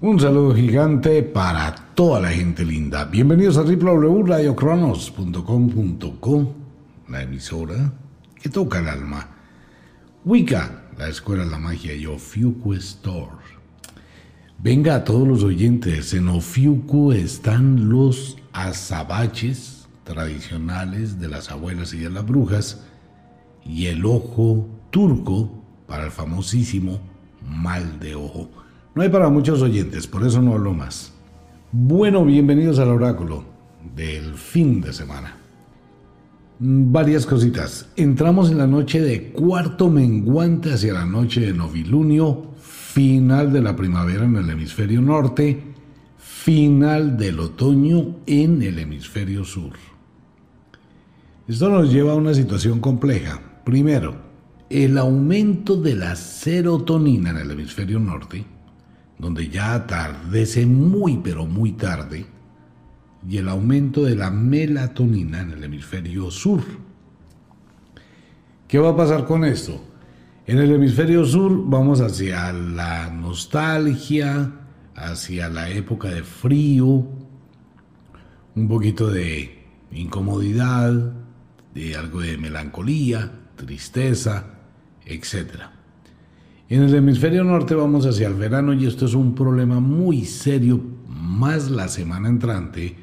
Un 0.00 0.20
saludo 0.20 0.54
gigante 0.54 1.24
para 1.24 1.74
toda 1.74 2.20
la 2.20 2.30
gente 2.30 2.64
linda. 2.64 3.06
Bienvenidos 3.06 3.56
a 3.56 3.62
www.radiocronos.com.co, 3.62 6.54
la 7.08 7.22
emisora 7.22 7.92
que 8.40 8.48
toca 8.48 8.78
el 8.78 8.86
alma. 8.86 9.28
Wicca, 10.24 10.84
la 10.96 11.08
escuela 11.08 11.44
de 11.44 11.50
la 11.50 11.58
magia 11.58 11.96
y 11.96 12.06
Ofiuku 12.06 12.74
Store. 12.74 13.38
Venga 14.58 14.94
a 14.94 15.02
todos 15.02 15.26
los 15.26 15.42
oyentes, 15.42 16.14
en 16.14 16.28
Ofiuku 16.28 17.10
están 17.10 17.88
los 17.88 18.38
azabaches 18.52 19.88
tradicionales 20.04 21.18
de 21.18 21.26
las 21.26 21.50
abuelas 21.50 21.92
y 21.92 21.98
de 21.98 22.10
las 22.10 22.24
brujas 22.24 22.84
y 23.66 23.86
el 23.86 24.06
ojo 24.06 24.68
turco 24.90 25.50
para 25.88 26.04
el 26.04 26.12
famosísimo 26.12 27.00
mal 27.42 27.98
de 27.98 28.14
ojo. 28.14 28.48
No 28.98 29.04
hay 29.04 29.10
para 29.10 29.28
muchos 29.28 29.62
oyentes, 29.62 30.08
por 30.08 30.26
eso 30.26 30.42
no 30.42 30.54
hablo 30.54 30.74
más. 30.74 31.12
Bueno, 31.70 32.24
bienvenidos 32.24 32.80
al 32.80 32.88
oráculo 32.88 33.44
del 33.94 34.34
fin 34.34 34.80
de 34.80 34.92
semana. 34.92 35.36
Varias 36.58 37.24
cositas. 37.24 37.90
Entramos 37.94 38.50
en 38.50 38.58
la 38.58 38.66
noche 38.66 39.00
de 39.00 39.30
cuarto 39.30 39.88
menguante 39.88 40.72
hacia 40.72 40.94
la 40.94 41.06
noche 41.06 41.42
de 41.42 41.52
novilunio, 41.52 42.54
final 42.60 43.52
de 43.52 43.62
la 43.62 43.76
primavera 43.76 44.24
en 44.24 44.34
el 44.34 44.50
hemisferio 44.50 45.00
norte, 45.00 45.62
final 46.16 47.16
del 47.16 47.38
otoño 47.38 48.16
en 48.26 48.60
el 48.62 48.80
hemisferio 48.80 49.44
sur. 49.44 49.74
Esto 51.46 51.68
nos 51.68 51.92
lleva 51.92 52.14
a 52.14 52.16
una 52.16 52.34
situación 52.34 52.80
compleja. 52.80 53.40
Primero, 53.64 54.16
el 54.68 54.98
aumento 54.98 55.76
de 55.80 55.94
la 55.94 56.16
serotonina 56.16 57.30
en 57.30 57.36
el 57.36 57.52
hemisferio 57.52 58.00
norte, 58.00 58.57
donde 59.18 59.48
ya 59.48 59.74
atardece 59.74 60.66
muy 60.66 61.18
pero 61.18 61.46
muy 61.46 61.72
tarde, 61.72 62.26
y 63.28 63.36
el 63.36 63.48
aumento 63.48 64.04
de 64.04 64.14
la 64.14 64.30
melatonina 64.30 65.40
en 65.40 65.50
el 65.50 65.64
hemisferio 65.64 66.30
sur. 66.30 66.62
¿Qué 68.68 68.78
va 68.78 68.90
a 68.90 68.96
pasar 68.96 69.24
con 69.24 69.44
esto? 69.44 69.84
En 70.46 70.58
el 70.58 70.72
hemisferio 70.72 71.24
sur 71.26 71.68
vamos 71.68 72.00
hacia 72.00 72.52
la 72.52 73.10
nostalgia, 73.10 74.52
hacia 74.94 75.48
la 75.48 75.68
época 75.68 76.08
de 76.08 76.22
frío, 76.22 77.06
un 78.54 78.68
poquito 78.68 79.10
de 79.10 79.66
incomodidad, 79.92 81.12
de 81.74 81.96
algo 81.96 82.20
de 82.20 82.38
melancolía, 82.38 83.30
tristeza, 83.56 84.58
En 86.70 86.82
el 86.82 86.94
hemisferio 86.94 87.44
norte 87.44 87.74
vamos 87.74 88.04
hacia 88.04 88.28
el 88.28 88.34
verano 88.34 88.74
y 88.74 88.84
esto 88.84 89.06
es 89.06 89.14
un 89.14 89.34
problema 89.34 89.80
muy 89.80 90.26
serio, 90.26 90.78
más 91.08 91.70
la 91.70 91.88
semana 91.88 92.28
entrante, 92.28 92.94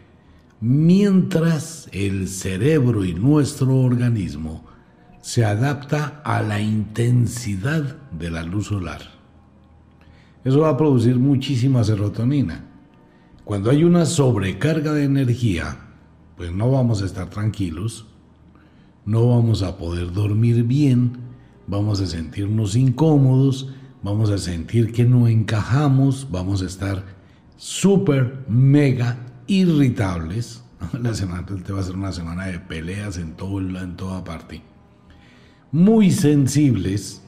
mientras 0.62 1.90
el 1.92 2.28
cerebro 2.28 3.04
y 3.04 3.16
nuestro 3.16 3.76
organismo 3.78 4.64
se 5.20 5.46
adapta 5.46 6.22
a 6.24 6.44
la 6.44 6.62
intensidad 6.62 7.98
de 8.12 8.30
la 8.30 8.44
luz 8.44 8.68
solar. 8.68 9.02
Eso 10.44 10.60
va 10.60 10.70
a 10.70 10.78
producir 10.78 11.16
muchísima 11.16 11.84
serotonina. 11.84 12.66
Cuando 13.44 13.72
hay 13.72 13.84
una 13.84 14.06
sobrecarga 14.06 14.94
de 14.94 15.06
energía, 15.06 15.76
pues 16.38 16.52
no 16.52 16.70
vamos 16.70 17.02
a 17.02 17.06
estar 17.06 17.32
tranquilos, 17.32 18.06
no 19.06 19.28
vamos 19.30 19.64
a 19.64 19.76
poder 19.76 20.14
dormir 20.14 20.64
bien, 20.66 21.25
vamos 21.68 22.02
a 22.02 22.08
sentirnos 22.08 22.76
incómodos, 22.76 23.74
vamos 24.04 24.30
a 24.30 24.38
sentir 24.38 24.92
que 24.92 25.06
no 25.06 25.28
encajamos, 25.28 26.28
vamos 26.30 26.62
a 26.62 26.66
estar 26.66 27.04
súper, 27.58 28.44
mega 28.48 29.18
irritables. 29.48 30.64
La 31.02 31.14
semana 31.14 31.46
te 31.46 31.74
va 31.74 31.80
a 31.80 31.84
ser 31.84 31.96
una 31.96 32.12
semana 32.12 32.46
de 32.48 32.60
peleas 32.60 33.18
en, 33.18 33.34
todo, 33.34 33.60
en 33.60 33.96
toda 33.96 34.24
parte. 34.24 34.62
Muy 35.72 36.12
sensibles. 36.12 37.22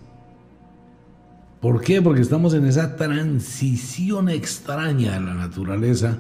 ¿Por 1.62 1.82
qué? 1.82 2.02
Porque 2.02 2.22
estamos 2.22 2.54
en 2.54 2.66
esa 2.66 2.96
transición 2.96 4.30
extraña 4.30 5.14
de 5.14 5.22
la 5.22 5.34
naturaleza 5.34 6.20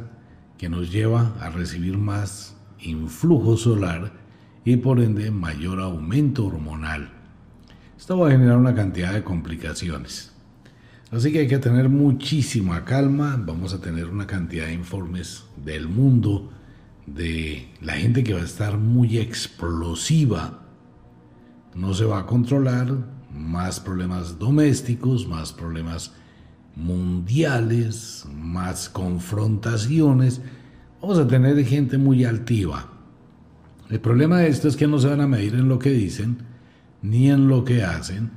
que 0.58 0.68
nos 0.68 0.92
lleva 0.92 1.36
a 1.40 1.50
recibir 1.50 1.98
más 1.98 2.56
influjo 2.80 3.56
solar 3.58 4.12
y 4.66 4.78
por 4.78 5.00
ende 5.00 5.30
mayor 5.32 5.80
aumento 5.80 6.48
hormonal. 6.48 7.17
Esto 8.08 8.20
va 8.20 8.30
a 8.30 8.32
generar 8.32 8.56
una 8.56 8.74
cantidad 8.74 9.12
de 9.12 9.22
complicaciones. 9.22 10.32
Así 11.12 11.30
que 11.30 11.40
hay 11.40 11.48
que 11.50 11.58
tener 11.58 11.90
muchísima 11.90 12.86
calma. 12.86 13.36
Vamos 13.38 13.74
a 13.74 13.82
tener 13.82 14.06
una 14.06 14.26
cantidad 14.26 14.68
de 14.68 14.76
informes 14.76 15.44
del 15.58 15.90
mundo, 15.90 16.50
de 17.06 17.68
la 17.82 17.96
gente 17.96 18.24
que 18.24 18.34
va 18.34 18.40
a 18.40 18.46
estar 18.46 18.78
muy 18.78 19.18
explosiva. 19.18 20.62
No 21.76 21.94
se 21.94 22.06
va 22.06 22.20
a 22.20 22.26
controlar. 22.26 22.96
Más 23.30 23.82
problemas 23.82 24.40
domésticos, 24.40 25.28
más 25.28 25.52
problemas 25.52 26.14
mundiales, 26.78 28.26
más 28.34 28.88
confrontaciones. 28.88 30.40
Vamos 31.02 31.20
a 31.20 31.28
tener 31.28 31.62
gente 31.66 31.98
muy 31.98 32.24
altiva. 32.24 32.90
El 33.90 34.00
problema 34.00 34.40
de 34.40 34.48
esto 34.48 34.70
es 34.70 34.78
que 34.78 34.88
no 34.88 34.98
se 34.98 35.10
van 35.10 35.20
a 35.20 35.28
medir 35.28 35.56
en 35.56 35.68
lo 35.68 35.78
que 35.78 35.90
dicen 35.90 36.48
ni 37.02 37.30
en 37.30 37.48
lo 37.48 37.64
que 37.64 37.84
hacen 37.84 38.32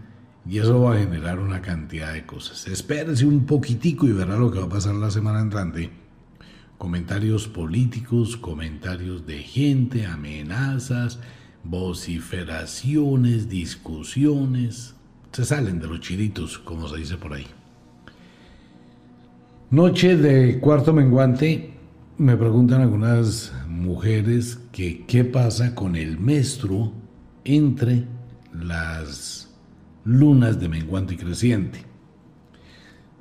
y 0.46 0.58
eso 0.58 0.80
va 0.80 0.94
a 0.94 0.98
generar 0.98 1.38
una 1.38 1.60
cantidad 1.60 2.12
de 2.12 2.24
cosas. 2.24 2.66
Espérese 2.66 3.26
un 3.26 3.44
poquitico 3.46 4.06
y 4.06 4.12
verá 4.12 4.36
lo 4.36 4.50
que 4.50 4.58
va 4.58 4.66
a 4.66 4.70
pasar 4.70 4.94
la 4.94 5.10
semana 5.10 5.40
entrante. 5.40 5.90
Comentarios 6.78 7.46
políticos, 7.46 8.36
comentarios 8.36 9.26
de 9.26 9.38
gente, 9.38 10.06
amenazas, 10.06 11.20
vociferaciones, 11.62 13.48
discusiones. 13.48 14.94
Se 15.32 15.44
salen 15.44 15.78
de 15.78 15.86
los 15.86 16.00
chiritos, 16.00 16.58
como 16.58 16.88
se 16.88 16.96
dice 16.96 17.16
por 17.16 17.34
ahí. 17.34 17.46
Noche 19.70 20.16
de 20.16 20.58
cuarto 20.58 20.92
menguante, 20.92 21.74
me 22.18 22.36
preguntan 22.36 22.80
algunas 22.80 23.52
mujeres 23.68 24.58
que 24.72 25.04
qué 25.06 25.24
pasa 25.24 25.74
con 25.74 25.94
el 25.96 26.18
menstruo 26.18 26.92
entre 27.44 28.04
las 28.52 29.54
lunas 30.04 30.58
de 30.60 30.68
menguante 30.68 31.14
y 31.14 31.16
creciente. 31.16 31.84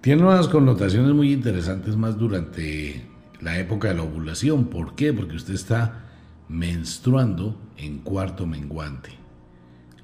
Tiene 0.01 0.23
unas 0.23 0.47
connotaciones 0.47 1.13
muy 1.13 1.33
interesantes 1.33 1.95
más 1.97 2.17
durante 2.17 3.05
la 3.41 3.59
época 3.59 3.89
de 3.89 3.95
la 3.95 4.03
ovulación. 4.03 4.65
¿Por 4.65 4.95
qué? 4.95 5.11
Porque 5.13 5.35
usted 5.35 5.53
está 5.53 6.05
menstruando 6.47 7.59
en 7.77 7.99
cuarto 7.99 8.45
menguante, 8.47 9.11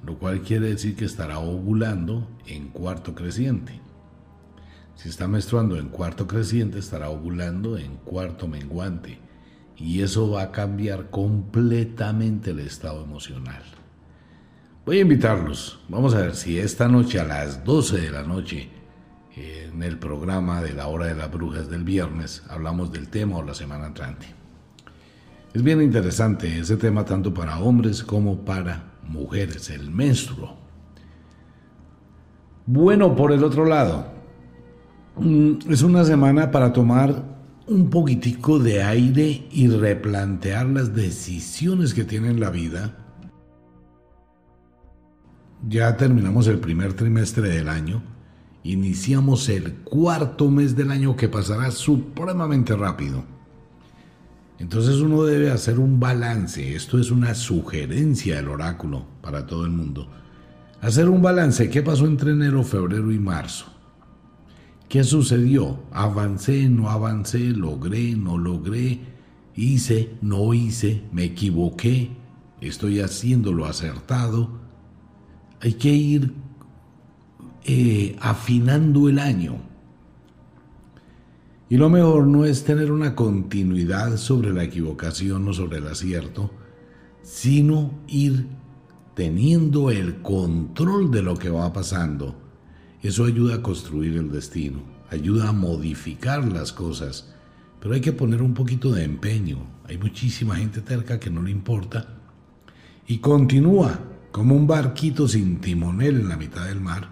lo 0.04 0.18
cual 0.18 0.42
quiere 0.42 0.68
decir 0.68 0.96
que 0.96 1.06
estará 1.06 1.38
ovulando 1.38 2.28
en 2.46 2.68
cuarto 2.68 3.14
creciente. 3.14 3.80
Si 4.94 5.08
está 5.10 5.28
menstruando 5.28 5.78
en 5.78 5.88
cuarto 5.88 6.26
creciente, 6.26 6.78
estará 6.78 7.10
ovulando 7.10 7.76
en 7.76 7.96
cuarto 7.96 8.48
menguante. 8.48 9.18
Y 9.76 10.00
eso 10.00 10.30
va 10.30 10.42
a 10.42 10.52
cambiar 10.52 11.10
completamente 11.10 12.52
el 12.52 12.60
estado 12.60 13.04
emocional. 13.04 13.62
Voy 14.86 14.98
a 14.98 15.02
invitarlos. 15.02 15.80
Vamos 15.88 16.14
a 16.14 16.22
ver 16.22 16.34
si 16.34 16.58
esta 16.58 16.88
noche 16.88 17.20
a 17.20 17.24
las 17.24 17.64
12 17.64 18.00
de 18.00 18.10
la 18.10 18.22
noche, 18.22 18.70
en 19.36 19.82
el 19.82 19.98
programa 19.98 20.62
de 20.62 20.72
la 20.72 20.86
hora 20.86 21.06
de 21.06 21.14
las 21.14 21.30
brujas 21.30 21.68
del 21.68 21.84
viernes, 21.84 22.42
hablamos 22.48 22.90
del 22.90 23.08
tema 23.08 23.36
o 23.36 23.42
la 23.42 23.52
semana 23.52 23.88
entrante. 23.88 24.26
Es 25.52 25.62
bien 25.62 25.82
interesante 25.82 26.58
ese 26.58 26.76
tema 26.78 27.04
tanto 27.04 27.34
para 27.34 27.58
hombres 27.58 28.02
como 28.02 28.44
para 28.44 28.84
mujeres, 29.02 29.68
el 29.68 29.90
menstruo. 29.90 30.56
Bueno, 32.64 33.14
por 33.14 33.32
el 33.32 33.44
otro 33.44 33.66
lado, 33.66 34.16
Mm, 35.18 35.70
es 35.70 35.82
una 35.82 36.04
semana 36.04 36.50
para 36.50 36.74
tomar 36.74 37.24
un 37.66 37.88
poquitico 37.88 38.58
de 38.58 38.82
aire 38.82 39.46
y 39.50 39.66
replantear 39.66 40.66
las 40.66 40.94
decisiones 40.94 41.94
que 41.94 42.04
tiene 42.04 42.28
en 42.28 42.38
la 42.38 42.50
vida. 42.50 43.05
Ya 45.64 45.96
terminamos 45.96 46.46
el 46.48 46.58
primer 46.58 46.92
trimestre 46.92 47.48
del 47.48 47.68
año, 47.68 48.02
iniciamos 48.62 49.48
el 49.48 49.74
cuarto 49.74 50.50
mes 50.50 50.76
del 50.76 50.90
año 50.90 51.16
que 51.16 51.28
pasará 51.28 51.70
supremamente 51.70 52.76
rápido. 52.76 53.24
Entonces 54.58 54.96
uno 54.96 55.24
debe 55.24 55.50
hacer 55.50 55.78
un 55.78 55.98
balance, 55.98 56.74
esto 56.74 56.98
es 56.98 57.10
una 57.10 57.34
sugerencia 57.34 58.36
del 58.36 58.48
oráculo 58.48 59.06
para 59.20 59.46
todo 59.46 59.64
el 59.64 59.70
mundo. 59.72 60.08
Hacer 60.80 61.08
un 61.08 61.22
balance, 61.22 61.68
¿qué 61.68 61.82
pasó 61.82 62.06
entre 62.06 62.32
enero, 62.32 62.62
febrero 62.62 63.10
y 63.10 63.18
marzo? 63.18 63.66
¿Qué 64.88 65.02
sucedió? 65.04 65.80
Avancé, 65.90 66.68
no 66.68 66.90
avancé, 66.90 67.40
logré, 67.40 68.14
no 68.14 68.38
logré, 68.38 69.00
hice, 69.56 70.14
no 70.22 70.54
hice, 70.54 71.02
me 71.12 71.24
equivoqué, 71.24 72.10
estoy 72.60 73.00
haciendo 73.00 73.52
lo 73.52 73.66
acertado. 73.66 74.65
Hay 75.60 75.74
que 75.74 75.90
ir 75.90 76.32
eh, 77.64 78.16
afinando 78.20 79.08
el 79.08 79.18
año. 79.18 79.56
Y 81.68 81.76
lo 81.78 81.90
mejor 81.90 82.26
no 82.26 82.44
es 82.44 82.64
tener 82.64 82.92
una 82.92 83.16
continuidad 83.16 84.16
sobre 84.18 84.52
la 84.52 84.62
equivocación 84.62 85.48
o 85.48 85.52
sobre 85.52 85.78
el 85.78 85.88
acierto, 85.88 86.52
sino 87.22 87.90
ir 88.06 88.46
teniendo 89.14 89.90
el 89.90 90.22
control 90.22 91.10
de 91.10 91.22
lo 91.22 91.36
que 91.36 91.50
va 91.50 91.72
pasando. 91.72 92.36
Eso 93.02 93.24
ayuda 93.24 93.56
a 93.56 93.62
construir 93.62 94.16
el 94.16 94.30
destino, 94.30 94.82
ayuda 95.10 95.48
a 95.48 95.52
modificar 95.52 96.46
las 96.46 96.72
cosas, 96.72 97.34
pero 97.80 97.94
hay 97.94 98.00
que 98.00 98.12
poner 98.12 98.42
un 98.42 98.54
poquito 98.54 98.92
de 98.92 99.02
empeño. 99.02 99.58
Hay 99.88 99.98
muchísima 99.98 100.56
gente 100.56 100.82
terca 100.82 101.18
que 101.18 101.30
no 101.30 101.42
le 101.42 101.50
importa 101.50 102.16
y 103.08 103.18
continúa 103.18 103.98
como 104.36 104.54
un 104.54 104.66
barquito 104.66 105.26
sin 105.26 105.62
timonel 105.62 106.20
en 106.20 106.28
la 106.28 106.36
mitad 106.36 106.66
del 106.66 106.78
mar 106.78 107.08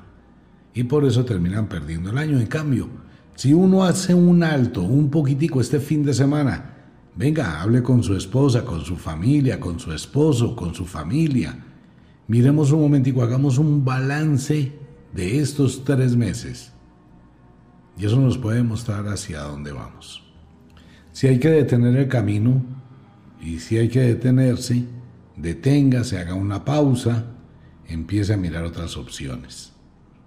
y 0.75 0.85
por 0.85 1.07
eso 1.07 1.25
terminan 1.25 1.71
perdiendo 1.71 2.11
el 2.11 2.19
año. 2.19 2.39
En 2.39 2.47
cambio, 2.47 2.87
si 3.35 3.55
uno 3.55 3.83
hace 3.83 4.13
un 4.13 4.43
alto, 4.43 4.83
un 4.83 5.09
poquitico 5.09 5.63
este 5.63 5.81
fin 5.81 6.05
de 6.05 6.13
semana, 6.13 6.75
venga, 7.17 7.63
hable 7.63 7.83
con 7.83 8.03
su 8.03 8.15
esposa, 8.15 8.67
con 8.67 8.83
su 8.83 8.97
familia, 8.97 9.59
con 9.59 9.81
su 9.81 9.91
esposo, 9.93 10.55
con 10.55 10.75
su 10.75 10.85
familia. 10.85 11.65
Miremos 12.29 12.73
un 12.73 12.83
momentico, 12.83 13.23
hagamos 13.23 13.57
un 13.57 13.87
balance 13.87 14.73
de 15.15 15.41
estos 15.41 15.83
tres 15.83 16.15
meses. 16.17 16.73
Y 17.97 18.05
eso 18.05 18.21
nos 18.21 18.37
puede 18.37 18.63
mostrar 18.63 19.09
hacia 19.09 19.41
dónde 19.41 19.73
vamos. 19.73 20.23
Si 21.13 21.27
hay 21.27 21.39
que 21.39 21.49
detener 21.49 21.97
el 21.97 22.09
camino 22.09 22.63
y 23.41 23.61
si 23.61 23.79
hay 23.79 23.89
que 23.89 24.03
detenerse, 24.03 24.85
deténgase, 25.37 26.19
haga 26.19 26.35
una 26.35 26.65
pausa, 26.65 27.25
empiece 27.87 28.35
a 28.35 28.37
mirar 28.37 28.65
otras 28.65 28.97
opciones. 28.97 29.73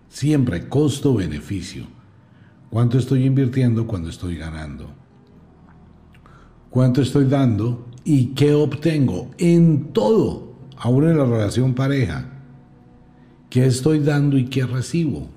Siempre 0.10 0.68
costo-beneficio. 0.68 1.86
¿Cuánto 2.70 2.98
estoy 2.98 3.26
invirtiendo 3.26 3.88
cuando 3.88 4.10
estoy 4.10 4.38
ganando? 4.38 4.90
¿Cuánto 6.70 7.02
estoy 7.02 7.26
dando 7.26 7.88
y 8.04 8.28
qué 8.28 8.54
obtengo 8.54 9.32
en 9.38 9.94
todo, 9.94 10.54
aún 10.78 11.08
en 11.08 11.18
la 11.18 11.26
relación 11.26 11.74
pareja? 11.74 12.26
¿Qué 13.50 13.66
estoy 13.66 14.00
dando 14.00 14.38
y 14.38 14.46
qué 14.46 14.66
recibo? 14.66 15.30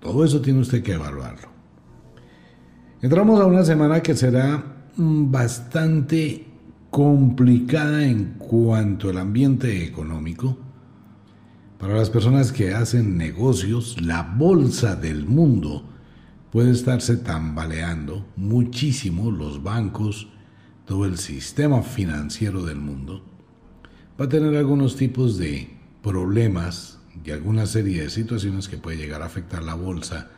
Todo 0.00 0.24
eso 0.24 0.40
tiene 0.40 0.60
usted 0.60 0.82
que 0.82 0.94
evaluarlo. 0.94 1.48
Entramos 3.00 3.40
a 3.40 3.46
una 3.46 3.64
semana 3.64 4.02
que 4.02 4.16
será 4.16 4.62
mm, 4.96 5.30
bastante 5.30 6.47
complicada 6.90 8.04
en 8.04 8.34
cuanto 8.38 9.10
al 9.10 9.18
ambiente 9.18 9.84
económico. 9.84 10.56
Para 11.78 11.94
las 11.94 12.10
personas 12.10 12.50
que 12.50 12.74
hacen 12.74 13.16
negocios, 13.16 14.00
la 14.00 14.22
bolsa 14.22 14.96
del 14.96 15.26
mundo 15.26 15.84
puede 16.50 16.72
estarse 16.72 17.16
tambaleando 17.16 18.26
muchísimo 18.36 19.30
los 19.30 19.62
bancos, 19.62 20.28
todo 20.86 21.04
el 21.04 21.18
sistema 21.18 21.82
financiero 21.82 22.64
del 22.64 22.78
mundo. 22.78 23.22
Va 24.20 24.24
a 24.24 24.28
tener 24.28 24.56
algunos 24.56 24.96
tipos 24.96 25.38
de 25.38 25.70
problemas 26.02 26.98
y 27.24 27.30
alguna 27.30 27.66
serie 27.66 28.02
de 28.02 28.10
situaciones 28.10 28.68
que 28.68 28.78
puede 28.78 28.96
llegar 28.96 29.22
a 29.22 29.26
afectar 29.26 29.62
la 29.62 29.74
bolsa 29.74 30.30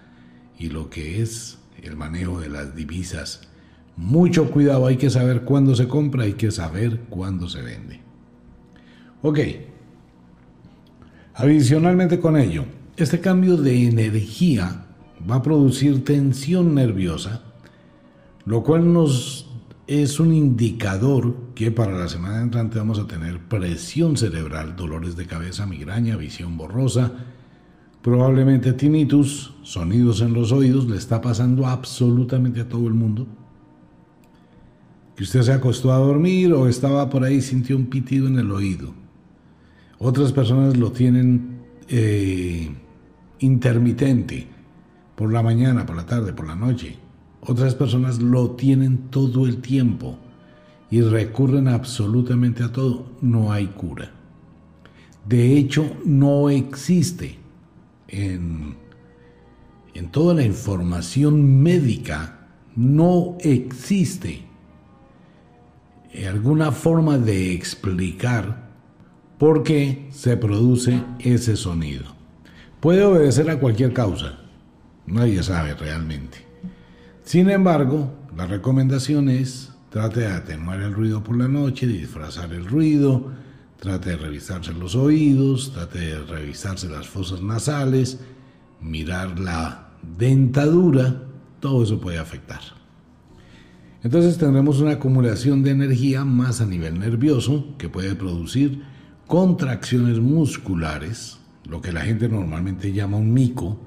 y 0.59 0.69
lo 0.69 0.91
que 0.91 1.23
es 1.23 1.59
el 1.83 1.97
manejo 1.97 2.41
de 2.41 2.49
las 2.49 2.75
divisas. 2.75 3.50
Mucho 3.97 4.51
cuidado, 4.51 4.87
hay 4.87 4.97
que 4.97 5.11
saber 5.11 5.43
cuándo 5.43 5.75
se 5.75 5.89
compra, 5.89 6.25
hay 6.25 6.35
que 6.35 6.51
saber 6.51 7.01
cuándo 7.11 7.49
se 7.49 7.63
vende. 7.63 8.01
Ok. 9.23 9.39
Adicionalmente 11.35 12.19
con 12.19 12.37
ello, 12.37 12.65
este 12.97 13.21
cambio 13.21 13.57
de 13.57 13.89
energía 13.89 14.87
va 15.29 15.37
a 15.37 15.43
producir 15.43 16.05
tensión 16.05 16.75
nerviosa, 16.75 17.43
lo 18.45 18.63
cual 18.63 18.93
nos 18.93 19.47
es 19.87 20.21
un 20.21 20.33
indicador 20.33 21.35
que 21.55 21.73
para 21.73 21.99
la 21.99 22.09
semana 22.09 22.41
entrante 22.41 22.79
vamos 22.79 23.01
a 23.01 23.09
tener 23.09 23.41
presión 23.41 24.17
cerebral, 24.17 24.77
dolores 24.77 25.17
de 25.17 25.27
cabeza, 25.27 25.67
migraña, 25.67 26.17
visión 26.17 26.57
borrosa, 26.57 27.11
probablemente 28.01 28.73
tinnitus, 28.73 29.53
sonidos 29.63 30.21
en 30.21 30.33
los 30.33 30.53
oídos, 30.53 30.89
le 30.89 30.97
está 30.97 31.21
pasando 31.21 31.67
absolutamente 31.67 32.61
a 32.61 32.69
todo 32.69 32.87
el 32.87 32.95
mundo. 32.95 33.27
Que 35.21 35.25
usted 35.25 35.43
se 35.43 35.53
acostó 35.53 35.93
a 35.93 35.99
dormir 35.99 36.51
o 36.55 36.67
estaba 36.67 37.11
por 37.11 37.25
ahí 37.25 37.43
sintió 37.43 37.77
un 37.77 37.91
pitido 37.91 38.27
en 38.27 38.39
el 38.39 38.51
oído. 38.51 38.95
Otras 39.99 40.33
personas 40.33 40.79
lo 40.79 40.93
tienen 40.93 41.59
eh, 41.89 42.71
intermitente 43.41 44.47
por 45.17 45.31
la 45.31 45.43
mañana, 45.43 45.85
por 45.85 45.97
la 45.97 46.07
tarde, 46.07 46.33
por 46.33 46.47
la 46.47 46.57
noche. 46.57 46.97
Otras 47.43 47.75
personas 47.75 48.19
lo 48.23 48.53
tienen 48.53 49.11
todo 49.11 49.47
el 49.47 49.61
tiempo 49.61 50.17
y 50.91 51.03
recurren 51.03 51.69
absolutamente 51.69 52.63
a 52.63 52.73
todo. 52.73 53.05
No 53.21 53.53
hay 53.53 53.67
cura. 53.67 54.11
De 55.29 55.55
hecho, 55.59 55.99
no 56.07 56.49
existe 56.49 57.37
en, 58.09 58.75
en 59.93 60.11
toda 60.11 60.33
la 60.33 60.45
información 60.45 61.63
médica, 61.63 62.49
no 62.75 63.37
existe 63.41 64.49
alguna 66.29 66.73
forma 66.73 67.19
de 67.19 67.53
explicar 67.53 68.71
por 69.39 69.63
qué 69.63 70.09
se 70.11 70.37
produce 70.37 71.03
ese 71.19 71.57
sonido. 71.57 72.05
Puede 72.81 73.05
obedecer 73.05 73.51
a 73.51 73.59
cualquier 73.59 73.93
causa, 73.93 74.41
Nadie 75.11 75.43
sabe 75.43 75.75
realmente. 75.75 76.39
Sin 77.25 77.51
embargo, 77.51 78.13
la 78.37 78.47
recomendación 78.47 79.29
es 79.29 79.73
trate 79.91 80.21
de 80.21 80.29
atenuar 80.29 80.81
el 80.81 80.95
ruido 80.95 81.25
por 81.25 81.37
la 81.37 81.49
noche, 81.49 81.87
disfrazar 81.87 82.53
el 82.53 82.65
ruido, 82.65 83.33
trate 83.81 84.11
de 84.11 84.17
revisarse 84.17 84.73
los 84.73 84.95
oídos, 84.95 85.73
trate 85.73 85.99
de 85.99 86.19
revisarse 86.21 86.89
las 86.89 87.09
fosas 87.09 87.43
nasales, 87.43 88.21
mirar 88.81 89.41
la 89.41 89.91
dentadura, 90.17 91.23
todo 91.59 91.83
eso 91.83 92.01
puede 92.01 92.19
afectar. 92.19 92.80
Entonces 94.03 94.39
tendremos 94.39 94.81
una 94.81 94.93
acumulación 94.93 95.63
de 95.63 95.73
energía 95.73 96.25
más 96.25 96.61
a 96.61 96.67
nivel 96.67 96.99
nervioso 96.99 97.75
que 97.77 97.91
puede 97.91 98.15
producir 98.15 98.83
contracciones 99.27 100.19
musculares, 100.21 101.39
lo 101.69 101.83
que 101.83 101.93
la 101.93 102.01
gente 102.01 102.29
normalmente 102.29 102.93
llama 102.93 103.19
un 103.19 103.35
mico, 103.35 103.79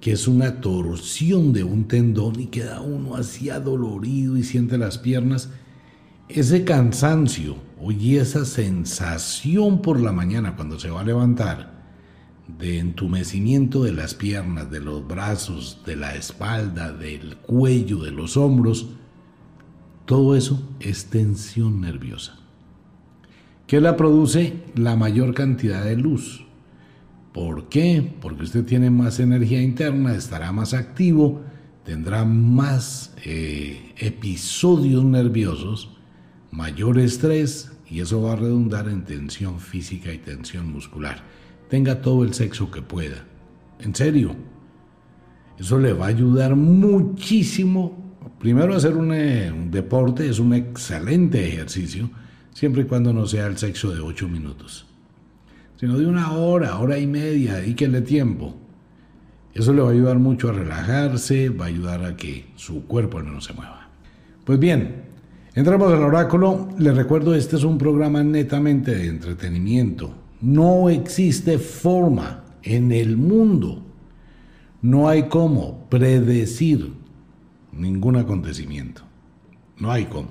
que 0.00 0.12
es 0.12 0.28
una 0.28 0.60
torsión 0.60 1.52
de 1.52 1.64
un 1.64 1.88
tendón 1.88 2.38
y 2.38 2.46
queda 2.46 2.80
uno 2.80 3.16
así 3.16 3.50
adolorido 3.50 4.36
y 4.36 4.44
siente 4.44 4.78
las 4.78 4.98
piernas, 4.98 5.50
ese 6.28 6.64
cansancio 6.64 7.56
y 7.90 8.16
esa 8.16 8.44
sensación 8.44 9.82
por 9.82 10.00
la 10.00 10.12
mañana 10.12 10.54
cuando 10.54 10.78
se 10.78 10.90
va 10.90 11.00
a 11.00 11.04
levantar 11.04 11.74
de 12.58 12.78
entumecimiento 12.78 13.82
de 13.82 13.92
las 13.92 14.14
piernas, 14.14 14.70
de 14.70 14.80
los 14.80 15.06
brazos, 15.06 15.82
de 15.84 15.96
la 15.96 16.14
espalda, 16.14 16.92
del 16.92 17.36
cuello, 17.38 17.98
de 17.98 18.12
los 18.12 18.36
hombros, 18.36 18.90
todo 20.06 20.36
eso 20.36 20.62
es 20.80 21.06
tensión 21.06 21.80
nerviosa. 21.80 22.38
¿Qué 23.66 23.80
la 23.80 23.96
produce? 23.96 24.62
La 24.76 24.94
mayor 24.94 25.34
cantidad 25.34 25.84
de 25.84 25.96
luz. 25.96 26.46
¿Por 27.32 27.68
qué? 27.68 28.14
Porque 28.20 28.44
usted 28.44 28.64
tiene 28.64 28.88
más 28.90 29.18
energía 29.18 29.60
interna, 29.60 30.14
estará 30.14 30.52
más 30.52 30.72
activo, 30.72 31.42
tendrá 31.84 32.24
más 32.24 33.14
eh, 33.24 33.92
episodios 33.98 35.04
nerviosos, 35.04 35.90
mayor 36.52 36.98
estrés 36.98 37.72
y 37.90 38.00
eso 38.00 38.22
va 38.22 38.34
a 38.34 38.36
redundar 38.36 38.88
en 38.88 39.04
tensión 39.04 39.58
física 39.58 40.12
y 40.12 40.18
tensión 40.18 40.72
muscular. 40.72 41.24
Tenga 41.68 42.00
todo 42.00 42.22
el 42.22 42.32
sexo 42.32 42.70
que 42.70 42.82
pueda. 42.82 43.24
En 43.80 43.94
serio. 43.94 44.36
Eso 45.58 45.78
le 45.78 45.92
va 45.92 46.06
a 46.06 46.08
ayudar 46.08 46.54
muchísimo. 46.54 48.05
Primero 48.38 48.74
hacer 48.74 48.96
un, 48.96 49.12
eh, 49.12 49.52
un 49.52 49.70
deporte 49.70 50.28
es 50.28 50.38
un 50.38 50.54
excelente 50.54 51.46
ejercicio, 51.46 52.10
siempre 52.52 52.82
y 52.82 52.84
cuando 52.86 53.12
no 53.12 53.26
sea 53.26 53.46
el 53.46 53.56
sexo 53.58 53.90
de 53.92 54.00
8 54.00 54.28
minutos 54.28 54.86
sino 55.78 55.98
de 55.98 56.06
una 56.06 56.32
hora, 56.32 56.78
hora 56.78 56.98
y 56.98 57.06
media, 57.06 57.54
dedíquenle 57.56 58.00
tiempo. 58.00 58.54
Eso 59.54 59.72
le 59.72 59.82
va 59.82 59.88
a 59.88 59.92
ayudar 59.92 60.18
mucho 60.18 60.48
a 60.48 60.52
relajarse, 60.52 61.50
va 61.50 61.66
a 61.66 61.68
ayudar 61.68 62.04
a 62.04 62.16
que 62.16 62.46
su 62.56 62.86
cuerpo 62.86 63.22
no 63.22 63.40
se 63.40 63.52
mueva. 63.52 63.88
Pues 64.44 64.58
bien, 64.58 65.04
entramos 65.54 65.92
al 65.92 66.02
oráculo. 66.02 66.68
Les 66.78 66.94
recuerdo, 66.94 67.34
este 67.34 67.56
es 67.56 67.64
un 67.64 67.78
programa 67.78 68.22
netamente 68.22 68.94
de 68.94 69.06
entretenimiento. 69.06 70.14
No 70.40 70.90
existe 70.90 71.58
forma 71.58 72.44
en 72.62 72.92
el 72.92 73.16
mundo, 73.16 73.82
no 74.82 75.08
hay 75.08 75.28
cómo 75.28 75.86
predecir 75.88 76.92
ningún 77.76 78.16
acontecimiento. 78.16 79.02
No 79.78 79.92
hay 79.92 80.06
cómo. 80.06 80.30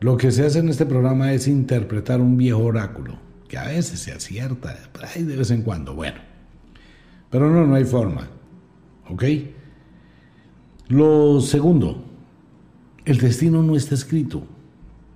Lo 0.00 0.16
que 0.16 0.30
se 0.30 0.46
hace 0.46 0.60
en 0.60 0.68
este 0.68 0.86
programa 0.86 1.32
es 1.32 1.48
interpretar 1.48 2.20
un 2.20 2.36
viejo 2.36 2.62
oráculo 2.62 3.18
que 3.48 3.58
a 3.58 3.64
veces 3.64 4.00
se 4.00 4.12
acierta, 4.12 4.76
de 5.16 5.36
vez 5.36 5.50
en 5.50 5.62
cuando, 5.62 5.94
bueno. 5.94 6.18
Pero 7.30 7.50
no, 7.50 7.66
no 7.66 7.74
hay 7.74 7.84
forma. 7.84 8.28
¿Ok? 9.08 9.24
Lo 10.88 11.40
segundo, 11.40 12.04
el 13.04 13.18
destino 13.18 13.62
no 13.62 13.74
está 13.74 13.94
escrito. 13.94 14.46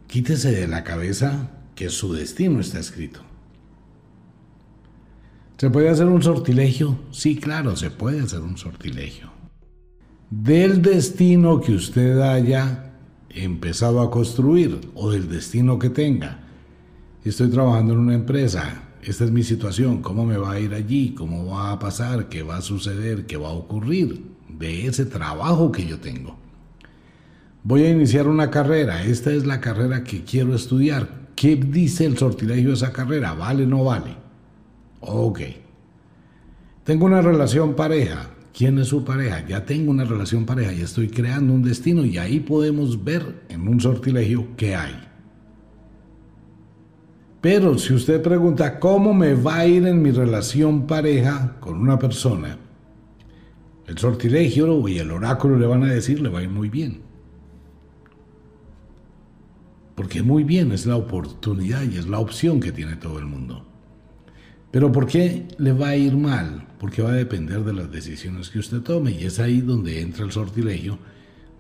Quítese 0.06 0.50
de 0.50 0.66
la 0.66 0.82
cabeza 0.82 1.50
que 1.74 1.90
su 1.90 2.12
destino 2.12 2.60
está 2.60 2.78
escrito. 2.78 3.20
¿Se 5.58 5.70
puede 5.70 5.90
hacer 5.90 6.06
un 6.06 6.22
sortilegio? 6.22 6.98
Sí, 7.12 7.36
claro, 7.36 7.76
se 7.76 7.90
puede 7.90 8.20
hacer 8.20 8.40
un 8.40 8.58
sortilegio. 8.58 9.30
Del 10.34 10.80
destino 10.80 11.60
que 11.60 11.74
usted 11.74 12.18
haya 12.20 12.94
empezado 13.28 14.00
a 14.00 14.10
construir 14.10 14.80
o 14.94 15.10
del 15.10 15.28
destino 15.28 15.78
que 15.78 15.90
tenga. 15.90 16.40
Estoy 17.22 17.50
trabajando 17.50 17.92
en 17.92 17.98
una 17.98 18.14
empresa, 18.14 18.82
esta 19.02 19.24
es 19.24 19.30
mi 19.30 19.42
situación, 19.42 20.00
cómo 20.00 20.24
me 20.24 20.38
va 20.38 20.52
a 20.52 20.58
ir 20.58 20.72
allí, 20.72 21.14
cómo 21.14 21.44
va 21.44 21.72
a 21.72 21.78
pasar, 21.78 22.30
qué 22.30 22.42
va 22.42 22.56
a 22.56 22.62
suceder, 22.62 23.26
qué 23.26 23.36
va 23.36 23.50
a 23.50 23.52
ocurrir 23.52 24.22
de 24.48 24.86
ese 24.86 25.04
trabajo 25.04 25.70
que 25.70 25.84
yo 25.84 26.00
tengo. 26.00 26.34
Voy 27.62 27.82
a 27.82 27.90
iniciar 27.90 28.26
una 28.26 28.50
carrera, 28.50 29.04
esta 29.04 29.30
es 29.32 29.44
la 29.44 29.60
carrera 29.60 30.02
que 30.02 30.24
quiero 30.24 30.54
estudiar. 30.54 31.28
¿Qué 31.36 31.56
dice 31.56 32.06
el 32.06 32.16
sortilegio 32.16 32.68
de 32.68 32.76
esa 32.76 32.90
carrera? 32.90 33.34
¿Vale 33.34 33.64
o 33.64 33.66
no 33.66 33.84
vale? 33.84 34.16
Ok. 35.00 35.40
Tengo 36.84 37.04
una 37.04 37.20
relación 37.20 37.76
pareja. 37.76 38.31
¿Quién 38.52 38.78
es 38.78 38.88
su 38.88 39.04
pareja? 39.04 39.46
Ya 39.46 39.64
tengo 39.64 39.90
una 39.90 40.04
relación 40.04 40.44
pareja, 40.44 40.72
y 40.72 40.82
estoy 40.82 41.08
creando 41.08 41.54
un 41.54 41.62
destino 41.62 42.04
y 42.04 42.18
ahí 42.18 42.40
podemos 42.40 43.02
ver 43.02 43.44
en 43.48 43.66
un 43.66 43.80
sortilegio 43.80 44.48
qué 44.56 44.76
hay. 44.76 44.94
Pero 47.40 47.76
si 47.78 47.94
usted 47.94 48.22
pregunta 48.22 48.78
cómo 48.78 49.14
me 49.14 49.34
va 49.34 49.58
a 49.58 49.66
ir 49.66 49.86
en 49.86 50.00
mi 50.00 50.12
relación 50.12 50.86
pareja 50.86 51.56
con 51.60 51.80
una 51.80 51.98
persona, 51.98 52.58
el 53.86 53.98
sortilegio 53.98 54.86
y 54.86 54.98
el 54.98 55.10
oráculo 55.10 55.58
le 55.58 55.66
van 55.66 55.82
a 55.82 55.92
decir 55.92 56.20
le 56.20 56.28
va 56.28 56.38
a 56.38 56.42
ir 56.42 56.50
muy 56.50 56.68
bien. 56.68 57.00
Porque 59.96 60.22
muy 60.22 60.44
bien 60.44 60.72
es 60.72 60.86
la 60.86 60.96
oportunidad 60.96 61.82
y 61.82 61.96
es 61.96 62.06
la 62.06 62.18
opción 62.18 62.60
que 62.60 62.70
tiene 62.70 62.96
todo 62.96 63.18
el 63.18 63.26
mundo. 63.26 63.71
Pero 64.72 64.90
¿por 64.90 65.06
qué 65.06 65.46
le 65.58 65.72
va 65.72 65.88
a 65.88 65.96
ir 65.96 66.16
mal? 66.16 66.66
Porque 66.80 67.02
va 67.02 67.10
a 67.10 67.14
depender 67.14 67.62
de 67.62 67.74
las 67.74 67.92
decisiones 67.92 68.48
que 68.48 68.58
usted 68.58 68.80
tome 68.80 69.12
y 69.12 69.24
es 69.24 69.38
ahí 69.38 69.60
donde 69.60 70.00
entra 70.00 70.24
el 70.24 70.32
sortilegio. 70.32 70.98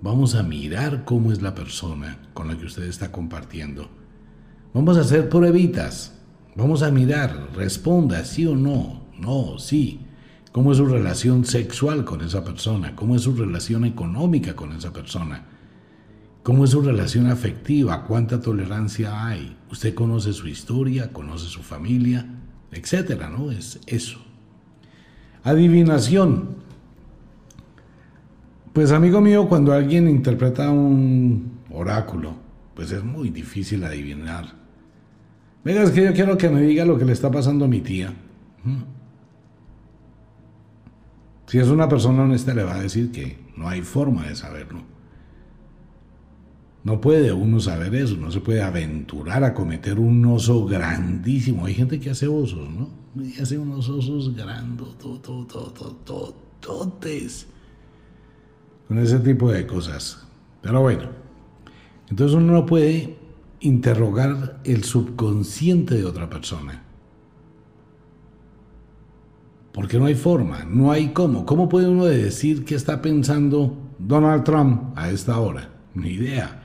Vamos 0.00 0.34
a 0.34 0.42
mirar 0.42 1.04
cómo 1.04 1.30
es 1.30 1.42
la 1.42 1.54
persona 1.54 2.18
con 2.32 2.48
la 2.48 2.56
que 2.56 2.64
usted 2.64 2.84
está 2.84 3.12
compartiendo. 3.12 3.88
Vamos 4.72 4.96
a 4.96 5.02
hacer 5.02 5.28
pruebitas. 5.28 6.18
Vamos 6.56 6.82
a 6.82 6.90
mirar, 6.90 7.50
responda 7.54 8.24
sí 8.24 8.46
o 8.46 8.56
no, 8.56 9.06
no, 9.18 9.58
sí. 9.58 10.00
¿Cómo 10.50 10.72
es 10.72 10.78
su 10.78 10.86
relación 10.86 11.44
sexual 11.44 12.04
con 12.04 12.22
esa 12.22 12.44
persona? 12.44 12.96
¿Cómo 12.96 13.16
es 13.16 13.22
su 13.22 13.34
relación 13.34 13.84
económica 13.84 14.56
con 14.56 14.72
esa 14.72 14.92
persona? 14.92 15.44
¿Cómo 16.42 16.64
es 16.64 16.70
su 16.70 16.80
relación 16.80 17.26
afectiva? 17.26 18.04
¿Cuánta 18.04 18.40
tolerancia 18.40 19.26
hay? 19.26 19.56
Usted 19.70 19.94
conoce 19.94 20.32
su 20.32 20.48
historia, 20.48 21.12
conoce 21.12 21.46
su 21.46 21.62
familia, 21.62 22.26
etcétera, 22.72 23.28
¿no? 23.28 23.52
Es 23.52 23.80
eso. 23.86 24.18
Adivinación. 25.44 26.56
Pues 28.72 28.90
amigo 28.90 29.20
mío, 29.20 29.48
cuando 29.48 29.72
alguien 29.72 30.08
interpreta 30.08 30.70
un 30.70 31.60
oráculo, 31.70 32.34
pues 32.74 32.90
es 32.90 33.04
muy 33.04 33.30
difícil 33.30 33.84
adivinar. 33.84 34.54
Venga, 35.64 35.82
es 35.82 35.90
que 35.90 36.04
yo 36.04 36.12
quiero 36.12 36.36
que 36.36 36.48
me 36.48 36.62
diga 36.62 36.84
lo 36.84 36.98
que 36.98 37.04
le 37.04 37.12
está 37.12 37.30
pasando 37.30 37.66
a 37.66 37.68
mi 37.68 37.80
tía. 37.80 38.12
Si 41.46 41.58
es 41.58 41.68
una 41.68 41.88
persona 41.88 42.22
honesta, 42.22 42.54
le 42.54 42.64
va 42.64 42.76
a 42.76 42.82
decir 42.82 43.12
que 43.12 43.38
no 43.56 43.68
hay 43.68 43.82
forma 43.82 44.26
de 44.26 44.34
saberlo. 44.34 44.91
No 46.84 47.00
puede 47.00 47.32
uno 47.32 47.60
saber 47.60 47.94
eso, 47.94 48.16
no 48.16 48.30
se 48.30 48.40
puede 48.40 48.62
aventurar 48.62 49.44
a 49.44 49.54
cometer 49.54 50.00
un 50.00 50.24
oso 50.26 50.66
grandísimo. 50.66 51.66
Hay 51.66 51.74
gente 51.74 52.00
que 52.00 52.10
hace 52.10 52.26
osos, 52.26 52.68
¿no? 52.70 52.88
Y 53.22 53.40
hace 53.40 53.56
unos 53.56 53.88
osos 53.88 54.34
grandes, 54.34 54.88
con 58.88 58.98
ese 58.98 59.18
tipo 59.20 59.50
de 59.50 59.66
cosas. 59.66 60.26
Pero 60.60 60.80
bueno, 60.80 61.08
entonces 62.10 62.36
uno 62.36 62.52
no 62.52 62.66
puede 62.66 63.16
interrogar 63.60 64.60
el 64.64 64.84
subconsciente 64.84 65.94
de 65.94 66.04
otra 66.04 66.28
persona. 66.28 66.82
Porque 69.72 69.98
no 69.98 70.06
hay 70.06 70.14
forma, 70.14 70.64
no 70.64 70.92
hay 70.92 71.14
cómo. 71.14 71.46
¿Cómo 71.46 71.68
puede 71.68 71.88
uno 71.88 72.04
decir 72.04 72.64
qué 72.64 72.74
está 72.74 73.00
pensando 73.00 73.78
Donald 73.98 74.44
Trump 74.44 74.92
a 74.96 75.10
esta 75.10 75.38
hora? 75.38 75.70
Ni 75.94 76.10
idea. 76.10 76.61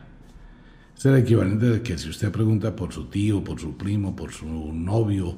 Es 0.97 1.05
el 1.05 1.15
equivalente 1.15 1.67
de 1.67 1.81
que 1.83 1.95
si 1.95 2.09
usted 2.09 2.31
pregunta 2.31 2.75
por 2.75 2.91
su 2.91 3.05
tío, 3.05 3.43
por 3.43 3.59
su 3.59 3.77
primo, 3.77 4.15
por 4.15 4.31
su 4.31 4.47
novio, 4.73 5.37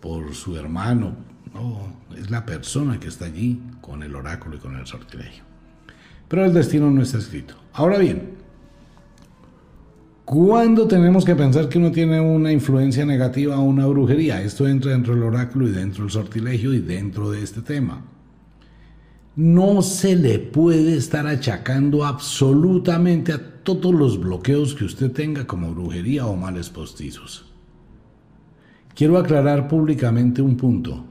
por 0.00 0.34
su 0.34 0.56
hermano, 0.56 1.14
no, 1.54 1.92
es 2.18 2.28
la 2.28 2.44
persona 2.44 2.98
que 2.98 3.06
está 3.06 3.26
allí 3.26 3.60
con 3.80 4.02
el 4.02 4.16
oráculo 4.16 4.56
y 4.56 4.58
con 4.58 4.74
el 4.74 4.84
sortilegio. 4.84 5.44
Pero 6.26 6.44
el 6.44 6.52
destino 6.52 6.90
no 6.90 7.02
está 7.02 7.18
escrito. 7.18 7.54
Ahora 7.74 7.98
bien, 7.98 8.30
¿cuándo 10.24 10.88
tenemos 10.88 11.24
que 11.24 11.36
pensar 11.36 11.68
que 11.68 11.78
uno 11.78 11.92
tiene 11.92 12.20
una 12.20 12.50
influencia 12.50 13.06
negativa 13.06 13.60
o 13.60 13.62
una 13.62 13.86
brujería? 13.86 14.42
Esto 14.42 14.66
entra 14.66 14.90
dentro 14.90 15.14
del 15.14 15.22
oráculo 15.22 15.68
y 15.68 15.70
dentro 15.70 16.02
del 16.02 16.10
sortilegio 16.10 16.74
y 16.74 16.80
dentro 16.80 17.30
de 17.30 17.44
este 17.44 17.62
tema. 17.62 18.02
No 19.36 19.82
se 19.82 20.16
le 20.16 20.38
puede 20.38 20.96
estar 20.96 21.26
achacando 21.26 22.06
absolutamente 22.06 23.34
a 23.34 23.62
todos 23.62 23.92
los 23.94 24.18
bloqueos 24.18 24.74
que 24.74 24.86
usted 24.86 25.12
tenga 25.12 25.46
como 25.46 25.74
brujería 25.74 26.24
o 26.24 26.36
males 26.36 26.70
postizos. 26.70 27.52
Quiero 28.94 29.18
aclarar 29.18 29.68
públicamente 29.68 30.40
un 30.40 30.56
punto. 30.56 31.04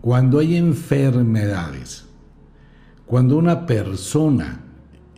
Cuando 0.00 0.38
hay 0.38 0.54
enfermedades, 0.56 2.06
cuando 3.04 3.36
una 3.36 3.66
persona 3.66 4.60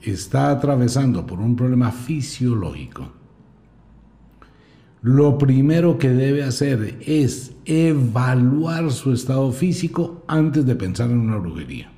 está 0.03 0.51
atravesando 0.51 1.27
por 1.27 1.41
un 1.41 1.55
problema 1.55 1.93
fisiológico, 1.93 3.13
lo 5.03 5.37
primero 5.37 5.99
que 5.99 6.09
debe 6.09 6.43
hacer 6.45 6.97
es 7.03 7.53
evaluar 7.67 8.91
su 8.91 9.13
estado 9.13 9.53
físico 9.53 10.25
antes 10.27 10.65
de 10.65 10.77
pensar 10.77 11.11
en 11.11 11.19
una 11.19 11.37
brujería. 11.37 11.94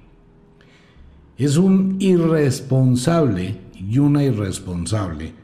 Es 1.38 1.58
un 1.58 1.96
irresponsable 1.98 3.60
y 3.74 3.98
una 3.98 4.24
irresponsable 4.24 5.34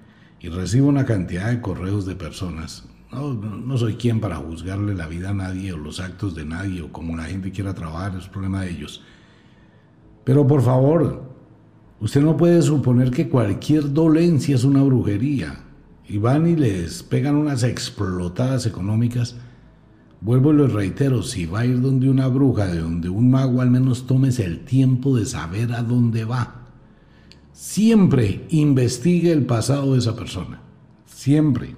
y 0.41 0.49
recibo 0.49 0.89
una 0.89 1.05
cantidad 1.05 1.51
de 1.51 1.61
correos 1.61 2.07
de 2.07 2.17
personas. 2.17 2.89
No, 3.13 3.77
soy 3.77 3.97
quien 3.97 4.19
para 4.19 4.37
juzgarle 4.37 4.95
la 4.95 5.07
vida 5.07 5.31
a 5.31 5.35
nadie 5.35 5.75
o 5.75 5.77
los 5.77 6.01
actos 6.01 6.35
de 6.35 6.47
nadie 6.47 6.81
o 6.81 6.91
como 6.91 7.15
la 7.15 7.25
gente 7.25 7.53
quiera 7.53 7.75
trabajar, 7.75 8.17
es 8.17 8.27
problema 8.27 8.63
de 8.63 8.71
ellos. 8.71 9.03
Pero 10.25 10.47
por 10.47 10.63
favor, 10.63 11.25
usted 12.01 12.23
no 12.23 12.39
puede 12.39 12.63
suponer 12.63 13.11
que 13.11 13.29
cualquier 13.29 13.93
dolencia 13.93 14.55
es 14.55 14.65
una 14.65 14.83
brujería 14.83 15.63
y 16.09 16.17
van 16.17 16.47
y 16.47 16.57
les 16.57 17.03
pegan 17.03 17.35
unas 17.35 17.65
explotadas 17.65 18.65
económicas. 18.65 19.37
Vuelvo 20.23 20.53
y 20.53 20.57
lo 20.57 20.69
reitero, 20.69 21.23
si 21.23 21.47
va 21.47 21.61
a 21.61 21.67
ir 21.67 21.81
donde 21.81 22.09
una 22.09 22.29
bruja, 22.29 22.67
de 22.67 22.81
donde 22.81 23.09
un 23.09 23.31
mago, 23.31 23.61
al 23.61 23.71
menos 23.71 24.07
tómese 24.07 24.45
el 24.45 24.65
tiempo 24.65 25.17
de 25.17 25.27
saber 25.27 25.73
a 25.73 25.83
dónde 25.83 26.25
va 26.25 26.63
Siempre 27.63 28.47
investigue 28.49 29.31
el 29.31 29.47
pasado 29.47 29.93
de 29.93 30.01
esa 30.01 30.17
persona. 30.17 30.61
Siempre. 31.07 31.77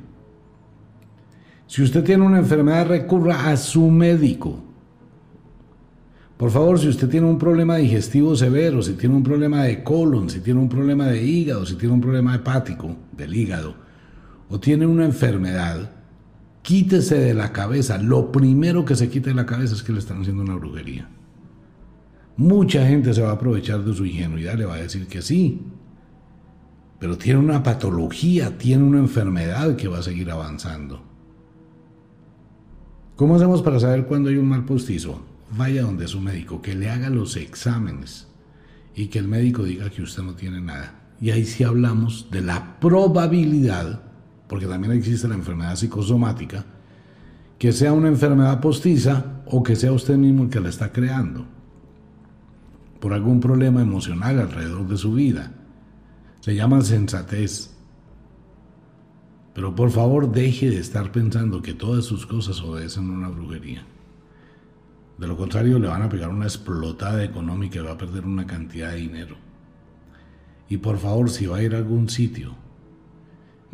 Si 1.66 1.82
usted 1.82 2.02
tiene 2.02 2.24
una 2.24 2.38
enfermedad, 2.38 2.86
recurra 2.86 3.50
a 3.50 3.56
su 3.56 3.90
médico. 3.90 4.62
Por 6.38 6.50
favor, 6.50 6.78
si 6.78 6.88
usted 6.88 7.08
tiene 7.08 7.26
un 7.26 7.38
problema 7.38 7.76
digestivo 7.76 8.34
severo, 8.34 8.82
si 8.82 8.94
tiene 8.94 9.14
un 9.14 9.22
problema 9.22 9.64
de 9.64 9.82
colon, 9.82 10.30
si 10.30 10.40
tiene 10.40 10.60
un 10.60 10.68
problema 10.68 11.06
de 11.06 11.22
hígado, 11.22 11.66
si 11.66 11.74
tiene 11.74 11.94
un 11.94 12.00
problema 12.00 12.34
hepático 12.34 12.96
del 13.12 13.34
hígado, 13.34 13.74
o 14.48 14.58
tiene 14.58 14.86
una 14.86 15.04
enfermedad, 15.04 15.90
quítese 16.64 17.18
de 17.18 17.34
la 17.34 17.52
cabeza. 17.52 17.98
Lo 17.98 18.32
primero 18.32 18.84
que 18.84 18.96
se 18.96 19.08
quite 19.08 19.30
de 19.30 19.36
la 19.36 19.46
cabeza 19.46 19.74
es 19.74 19.82
que 19.82 19.92
le 19.92 19.98
están 19.98 20.22
haciendo 20.22 20.42
una 20.42 20.56
brujería. 20.56 21.08
Mucha 22.36 22.84
gente 22.88 23.14
se 23.14 23.22
va 23.22 23.30
a 23.30 23.34
aprovechar 23.34 23.84
de 23.84 23.94
su 23.94 24.04
ingenuidad, 24.04 24.58
le 24.58 24.64
va 24.64 24.74
a 24.74 24.82
decir 24.82 25.06
que 25.06 25.22
sí, 25.22 25.62
pero 26.98 27.18
tiene 27.18 27.38
una 27.38 27.62
patología, 27.62 28.56
tiene 28.56 28.82
una 28.82 28.98
enfermedad 28.98 29.76
que 29.76 29.88
va 29.88 29.98
a 29.98 30.02
seguir 30.02 30.30
avanzando. 30.30 31.04
¿Cómo 33.14 33.36
hacemos 33.36 33.62
para 33.62 33.78
saber 33.78 34.06
cuándo 34.06 34.30
hay 34.30 34.38
un 34.38 34.48
mal 34.48 34.64
postizo? 34.64 35.22
Vaya 35.56 35.82
donde 35.82 36.08
su 36.08 36.20
médico, 36.20 36.62
que 36.62 36.74
le 36.74 36.88
haga 36.88 37.10
los 37.10 37.36
exámenes 37.36 38.26
y 38.96 39.08
que 39.08 39.18
el 39.18 39.28
médico 39.28 39.62
diga 39.64 39.90
que 39.90 40.02
usted 40.02 40.22
no 40.22 40.34
tiene 40.34 40.60
nada. 40.62 41.02
Y 41.20 41.30
ahí 41.30 41.44
sí 41.44 41.62
hablamos 41.62 42.28
de 42.30 42.40
la 42.40 42.80
probabilidad, 42.80 44.03
porque 44.54 44.68
también 44.68 44.92
existe 44.92 45.26
la 45.26 45.34
enfermedad 45.34 45.74
psicosomática, 45.74 46.64
que 47.58 47.72
sea 47.72 47.92
una 47.92 48.06
enfermedad 48.06 48.60
postiza 48.60 49.42
o 49.46 49.64
que 49.64 49.74
sea 49.74 49.90
usted 49.90 50.16
mismo 50.16 50.44
el 50.44 50.48
que 50.48 50.60
la 50.60 50.68
está 50.68 50.92
creando. 50.92 51.44
por 53.00 53.12
algún 53.12 53.40
problema 53.40 53.82
emocional 53.82 54.38
alrededor 54.38 54.86
de 54.86 54.96
su 54.96 55.12
vida. 55.12 55.50
Se 56.38 56.54
llama 56.54 56.82
sensatez. 56.82 57.74
Pero 59.54 59.74
por 59.74 59.90
favor 59.90 60.30
deje 60.30 60.70
de 60.70 60.78
estar 60.78 61.10
pensando 61.10 61.60
que 61.60 61.74
todas 61.74 62.04
sus 62.04 62.24
cosas 62.24 62.62
obedecen 62.62 63.10
a 63.10 63.12
una 63.12 63.28
brujería. 63.30 63.84
De 65.18 65.26
lo 65.26 65.36
contrario 65.36 65.80
le 65.80 65.88
van 65.88 66.02
a 66.02 66.08
pegar 66.08 66.28
una 66.28 66.44
explotada 66.44 67.24
económica 67.24 67.80
y 67.80 67.82
va 67.82 67.90
a 67.90 67.98
perder 67.98 68.24
una 68.24 68.46
cantidad 68.46 68.92
de 68.92 68.98
dinero. 68.98 69.34
Y 70.68 70.76
por 70.76 70.98
favor, 70.98 71.28
si 71.28 71.46
va 71.46 71.56
a 71.56 71.62
ir 71.64 71.74
a 71.74 71.78
algún 71.78 72.08
sitio, 72.08 72.62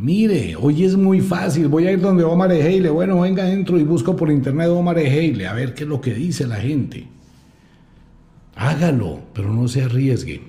mire, 0.01 0.57
hoy 0.57 0.85
es 0.85 0.97
muy 0.97 1.21
fácil, 1.21 1.69
voy 1.69 1.87
a 1.87 1.93
ir 1.93 2.01
donde 2.01 2.25
Omar 2.25 2.51
Ejeile, 2.53 2.91
bueno, 2.91 3.21
venga 3.21 3.43
adentro 3.43 3.79
y 3.79 3.85
busco 3.85 4.17
por 4.17 4.31
internet 4.31 4.69
Omar 4.69 4.99
Ejeile, 4.99 5.47
a 5.47 5.55
ver 5.55 5.75
qué 5.75 5.85
es 5.85 5.89
lo 5.89 6.01
que 6.01 6.15
dice 6.15 6.47
la 6.47 6.57
gente. 6.57 7.07
Hágalo, 8.57 9.21
pero 9.35 9.53
no 9.53 9.69
se 9.69 9.83
arriesgue. 9.83 10.43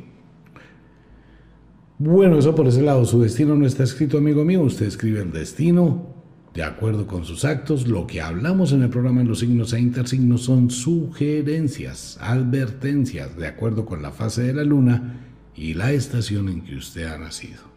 Bueno, 1.98 2.40
eso 2.40 2.56
por 2.56 2.68
ese 2.68 2.82
lado, 2.82 3.06
su 3.06 3.22
destino 3.22 3.56
no 3.56 3.66
está 3.66 3.84
escrito, 3.84 4.18
amigo 4.18 4.44
mío, 4.44 4.62
usted 4.62 4.88
escribe 4.88 5.22
el 5.22 5.32
destino 5.32 6.12
de 6.54 6.64
acuerdo 6.64 7.08
con 7.08 7.26
sus 7.26 7.46
actos. 7.46 7.88
Lo 7.88 8.08
que 8.08 8.22
hablamos 8.22 8.74
en 8.74 8.82
el 8.82 8.90
programa 8.90 9.22
en 9.22 9.28
los 9.28 9.40
signos 9.40 9.74
e 9.74 9.80
intersignos 9.80 10.42
son 10.42 10.70
sugerencias, 10.70 12.18
advertencias, 12.22 13.38
de 13.38 13.48
acuerdo 13.48 13.86
con 13.86 14.02
la 14.02 14.12
fase 14.12 14.44
de 14.44 14.54
la 14.54 14.64
luna 14.64 15.20
y 15.56 15.74
la 15.74 15.92
estación 15.92 16.50
en 16.50 16.62
que 16.62 16.76
usted 16.76 17.04
ha 17.04 17.18
nacido. 17.18 17.71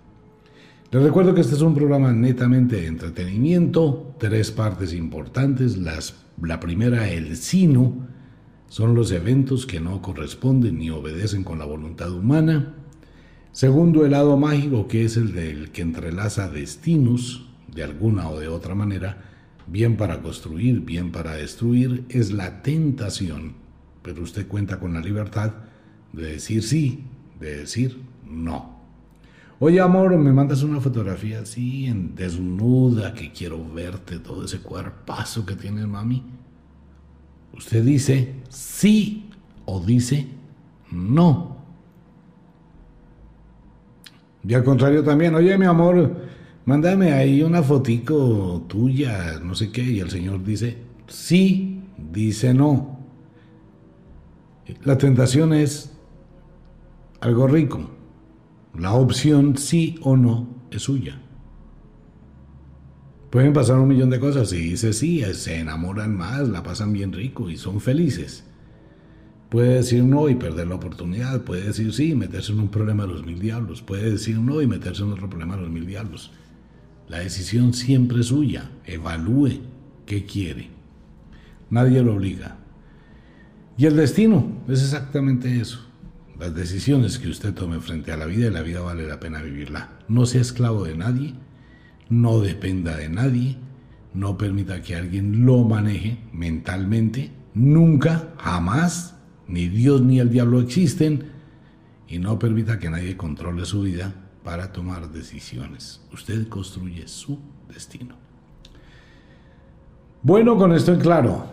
Les 0.94 1.02
recuerdo 1.02 1.34
que 1.34 1.40
este 1.40 1.56
es 1.56 1.60
un 1.60 1.74
programa 1.74 2.12
netamente 2.12 2.76
de 2.76 2.86
entretenimiento, 2.86 4.14
tres 4.16 4.52
partes 4.52 4.94
importantes. 4.94 5.76
Las, 5.76 6.14
la 6.40 6.60
primera, 6.60 7.10
el 7.10 7.36
sino, 7.36 8.06
son 8.68 8.94
los 8.94 9.10
eventos 9.10 9.66
que 9.66 9.80
no 9.80 10.00
corresponden 10.00 10.78
ni 10.78 10.90
obedecen 10.90 11.42
con 11.42 11.58
la 11.58 11.64
voluntad 11.64 12.12
humana. 12.12 12.76
Segundo, 13.50 14.04
el 14.04 14.12
lado 14.12 14.36
mágico, 14.36 14.86
que 14.86 15.04
es 15.04 15.16
el 15.16 15.32
del 15.32 15.72
que 15.72 15.82
entrelaza 15.82 16.48
destinos, 16.48 17.50
de 17.74 17.82
alguna 17.82 18.28
o 18.28 18.38
de 18.38 18.46
otra 18.46 18.76
manera, 18.76 19.20
bien 19.66 19.96
para 19.96 20.22
construir, 20.22 20.82
bien 20.82 21.10
para 21.10 21.34
destruir, 21.34 22.04
es 22.08 22.30
la 22.30 22.62
tentación. 22.62 23.54
Pero 24.00 24.22
usted 24.22 24.46
cuenta 24.46 24.78
con 24.78 24.94
la 24.94 25.00
libertad 25.00 25.54
de 26.12 26.34
decir 26.34 26.62
sí, 26.62 27.02
de 27.40 27.56
decir 27.56 28.00
no. 28.30 28.73
Oye, 29.66 29.80
amor, 29.80 30.14
me 30.18 30.30
mandas 30.30 30.62
una 30.62 30.78
fotografía 30.78 31.40
así, 31.40 31.86
en 31.86 32.14
desnuda, 32.14 33.14
que 33.14 33.32
quiero 33.32 33.66
verte 33.72 34.18
todo 34.18 34.44
ese 34.44 34.58
cuerpazo 34.58 35.46
que 35.46 35.56
tiene 35.56 35.86
mami. 35.86 36.22
Usted 37.56 37.82
dice 37.82 38.34
sí 38.50 39.30
o 39.64 39.80
dice 39.80 40.28
no. 40.90 41.56
Y 44.46 44.52
al 44.52 44.64
contrario 44.64 45.02
también, 45.02 45.34
oye 45.34 45.56
mi 45.56 45.64
amor, 45.64 46.14
mándame 46.66 47.14
ahí 47.14 47.42
una 47.42 47.62
fotico 47.62 48.66
tuya, 48.68 49.40
no 49.42 49.54
sé 49.54 49.72
qué, 49.72 49.82
y 49.82 50.00
el 50.00 50.10
Señor 50.10 50.44
dice 50.44 50.76
sí, 51.06 51.80
dice 52.12 52.52
no. 52.52 52.98
La 54.84 54.98
tentación 54.98 55.54
es 55.54 55.90
algo 57.22 57.46
rico. 57.46 57.93
La 58.78 58.92
opción 58.94 59.56
sí 59.56 59.96
o 60.02 60.16
no 60.16 60.48
es 60.70 60.82
suya. 60.82 61.20
Pueden 63.30 63.52
pasar 63.52 63.78
un 63.78 63.88
millón 63.88 64.10
de 64.10 64.20
cosas. 64.20 64.50
Si 64.50 64.56
dice 64.58 64.92
sí, 64.92 65.22
se 65.32 65.58
enamoran 65.58 66.16
más, 66.16 66.48
la 66.48 66.62
pasan 66.62 66.92
bien 66.92 67.12
rico 67.12 67.50
y 67.50 67.56
son 67.56 67.80
felices. 67.80 68.44
Puede 69.48 69.74
decir 69.74 70.02
no 70.02 70.28
y 70.28 70.34
perder 70.34 70.68
la 70.68 70.74
oportunidad. 70.76 71.42
Puede 71.42 71.62
decir 71.62 71.92
sí 71.92 72.12
y 72.12 72.14
meterse 72.16 72.52
en 72.52 72.60
un 72.60 72.68
problema 72.68 73.04
de 73.04 73.12
los 73.12 73.24
mil 73.24 73.38
diablos. 73.38 73.82
Puede 73.82 74.10
decir 74.10 74.38
no 74.38 74.60
y 74.60 74.66
meterse 74.66 75.02
en 75.02 75.12
otro 75.12 75.28
problema 75.28 75.56
de 75.56 75.62
los 75.62 75.70
mil 75.70 75.86
diablos. 75.86 76.32
La 77.08 77.18
decisión 77.18 77.74
siempre 77.74 78.20
es 78.20 78.26
suya. 78.26 78.70
Evalúe 78.86 79.60
qué 80.06 80.24
quiere. 80.26 80.70
Nadie 81.70 82.02
lo 82.02 82.14
obliga. 82.14 82.56
Y 83.76 83.86
el 83.86 83.96
destino 83.96 84.62
es 84.68 84.82
exactamente 84.82 85.60
eso. 85.60 85.83
Las 86.38 86.54
decisiones 86.54 87.18
que 87.18 87.28
usted 87.28 87.54
tome 87.54 87.80
frente 87.80 88.12
a 88.12 88.16
la 88.16 88.26
vida 88.26 88.48
y 88.48 88.50
la 88.50 88.62
vida 88.62 88.80
vale 88.80 89.06
la 89.06 89.20
pena 89.20 89.42
vivirla. 89.42 89.98
No 90.08 90.26
sea 90.26 90.40
esclavo 90.40 90.84
de 90.84 90.96
nadie 90.96 91.34
no 92.08 92.40
dependa 92.40 92.96
de 92.96 93.08
nadie, 93.08 93.56
no 94.12 94.38
permita 94.38 94.82
que 94.82 94.96
alguien 94.96 95.44
lo 95.44 95.64
maneje 95.64 96.18
mentalmente, 96.32 97.32
nunca, 97.54 98.34
jamás, 98.38 99.16
ni 99.48 99.68
Dios 99.68 100.02
ni 100.02 100.20
el 100.20 100.30
diablo 100.30 100.60
existen, 100.60 101.32
y 102.06 102.18
no 102.18 102.38
permita 102.38 102.78
que 102.78 102.90
nadie 102.90 103.16
controle 103.16 103.64
su 103.64 103.82
vida 103.82 104.14
para 104.44 104.72
tomar 104.72 105.10
decisiones. 105.10 106.02
Usted 106.12 106.48
construye 106.48 107.08
su 107.08 107.38
destino. 107.72 108.16
Bueno, 110.22 110.56
con 110.56 110.72
esto 110.72 110.92
en 110.92 111.00
claro, 111.00 111.46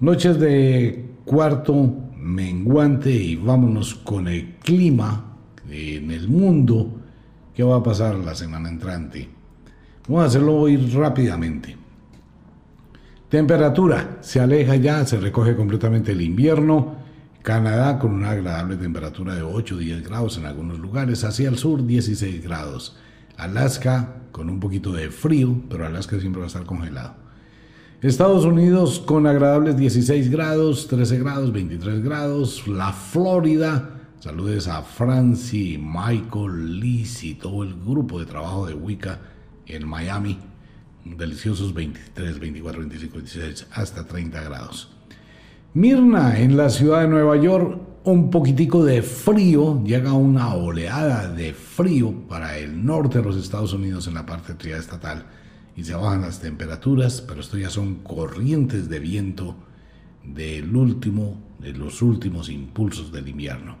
noches 0.00 0.38
de 0.40 1.10
cuarto 1.24 1.74
menguante 2.20 3.10
y 3.10 3.36
vámonos 3.36 3.94
con 3.94 4.28
el 4.28 4.56
clima 4.56 5.36
en 5.70 6.10
el 6.10 6.28
mundo. 6.28 7.00
¿Qué 7.54 7.62
va 7.62 7.76
a 7.76 7.82
pasar 7.82 8.14
la 8.16 8.34
semana 8.34 8.68
entrante? 8.68 9.28
Vamos 10.06 10.22
a 10.22 10.26
hacerlo 10.26 10.56
hoy 10.56 10.76
rápidamente. 10.76 11.76
Temperatura, 13.28 14.18
se 14.20 14.40
aleja 14.40 14.76
ya, 14.76 15.04
se 15.04 15.18
recoge 15.18 15.54
completamente 15.54 16.12
el 16.12 16.22
invierno. 16.22 16.96
Canadá 17.42 17.98
con 17.98 18.12
una 18.12 18.30
agradable 18.30 18.76
temperatura 18.76 19.34
de 19.34 19.42
8 19.42 19.74
o 19.74 19.78
10 19.78 20.02
grados 20.02 20.38
en 20.38 20.46
algunos 20.46 20.78
lugares, 20.78 21.24
hacia 21.24 21.48
el 21.48 21.58
sur 21.58 21.84
16 21.84 22.42
grados. 22.42 22.96
Alaska 23.36 24.22
con 24.32 24.48
un 24.48 24.60
poquito 24.60 24.92
de 24.92 25.10
frío, 25.10 25.62
pero 25.68 25.86
Alaska 25.86 26.18
siempre 26.18 26.40
va 26.40 26.46
a 26.46 26.48
estar 26.48 26.64
congelado. 26.64 27.27
Estados 28.00 28.44
Unidos 28.44 29.00
con 29.00 29.26
agradables 29.26 29.76
16 29.76 30.30
grados, 30.30 30.86
13 30.86 31.18
grados, 31.18 31.52
23 31.52 32.00
grados. 32.00 32.68
La 32.68 32.92
Florida, 32.92 33.90
saludes 34.20 34.68
a 34.68 34.82
Francie, 34.82 35.78
Michael, 35.78 36.78
Liz 36.78 37.24
y 37.24 37.34
todo 37.34 37.64
el 37.64 37.74
grupo 37.74 38.20
de 38.20 38.26
trabajo 38.26 38.68
de 38.68 38.74
Wicca 38.74 39.18
en 39.66 39.88
Miami, 39.88 40.38
deliciosos 41.04 41.74
23, 41.74 42.38
24, 42.38 42.80
25, 42.82 43.14
26, 43.16 43.66
hasta 43.72 44.06
30 44.06 44.42
grados. 44.44 44.90
Mirna, 45.74 46.38
en 46.38 46.56
la 46.56 46.70
ciudad 46.70 47.00
de 47.00 47.08
Nueva 47.08 47.36
York, 47.36 47.80
un 48.04 48.30
poquitico 48.30 48.84
de 48.84 49.02
frío, 49.02 49.82
llega 49.82 50.12
una 50.12 50.54
oleada 50.54 51.28
de 51.32 51.52
frío 51.52 52.14
para 52.28 52.58
el 52.58 52.86
norte 52.86 53.18
de 53.18 53.24
los 53.24 53.36
Estados 53.36 53.72
Unidos 53.72 54.06
en 54.06 54.14
la 54.14 54.24
parte 54.24 54.52
estatal 54.72 55.26
y 55.78 55.84
se 55.84 55.94
bajan 55.94 56.22
las 56.22 56.40
temperaturas, 56.40 57.20
pero 57.20 57.40
esto 57.40 57.56
ya 57.56 57.70
son 57.70 58.02
corrientes 58.02 58.88
de 58.88 58.98
viento 58.98 59.54
del 60.24 60.74
último, 60.74 61.40
de 61.60 61.72
los 61.72 62.02
últimos 62.02 62.48
impulsos 62.48 63.12
del 63.12 63.28
invierno. 63.28 63.76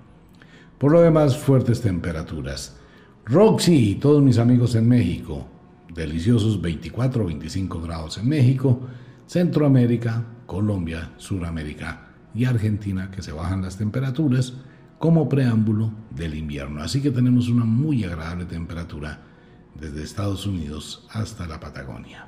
Por 0.78 0.92
lo 0.92 1.00
demás, 1.00 1.36
fuertes 1.36 1.80
temperaturas. 1.80 2.76
Roxy 3.24 3.90
y 3.90 3.94
todos 3.96 4.22
mis 4.22 4.38
amigos 4.38 4.76
en 4.76 4.88
México, 4.88 5.44
deliciosos 5.92 6.62
24 6.62 7.24
o 7.24 7.26
25 7.26 7.80
grados 7.82 8.16
en 8.18 8.28
México, 8.28 8.80
Centroamérica, 9.26 10.24
Colombia, 10.46 11.10
Suramérica 11.16 12.12
y 12.32 12.44
Argentina, 12.44 13.10
que 13.10 13.22
se 13.22 13.32
bajan 13.32 13.62
las 13.62 13.76
temperaturas 13.76 14.52
como 15.00 15.28
preámbulo 15.28 15.92
del 16.14 16.36
invierno. 16.36 16.80
Así 16.80 17.02
que 17.02 17.10
tenemos 17.10 17.48
una 17.48 17.64
muy 17.64 18.04
agradable 18.04 18.44
temperatura 18.44 19.20
desde 19.80 20.02
Estados 20.02 20.46
Unidos 20.46 21.06
hasta 21.10 21.46
la 21.46 21.60
Patagonia. 21.60 22.26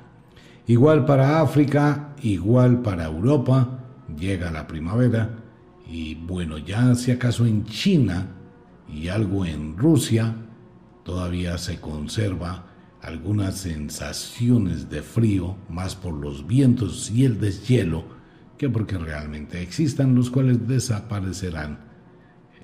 Igual 0.67 1.05
para 1.05 1.41
África, 1.41 2.15
igual 2.21 2.81
para 2.81 3.05
Europa, 3.05 3.79
llega 4.17 4.51
la 4.51 4.67
primavera 4.67 5.37
y 5.87 6.15
bueno, 6.15 6.57
ya 6.57 6.95
si 6.95 7.11
acaso 7.11 7.45
en 7.45 7.65
China 7.65 8.27
y 8.87 9.07
algo 9.09 9.45
en 9.45 9.77
Rusia, 9.77 10.35
todavía 11.03 11.57
se 11.57 11.79
conserva 11.79 12.65
algunas 13.01 13.57
sensaciones 13.57 14.89
de 14.89 15.01
frío, 15.01 15.57
más 15.69 15.95
por 15.95 16.13
los 16.13 16.45
vientos 16.45 17.09
y 17.09 17.25
el 17.25 17.39
deshielo, 17.39 18.03
que 18.57 18.69
porque 18.69 18.97
realmente 18.97 19.61
existan, 19.61 20.13
los 20.13 20.29
cuales 20.29 20.67
desaparecerán 20.67 21.79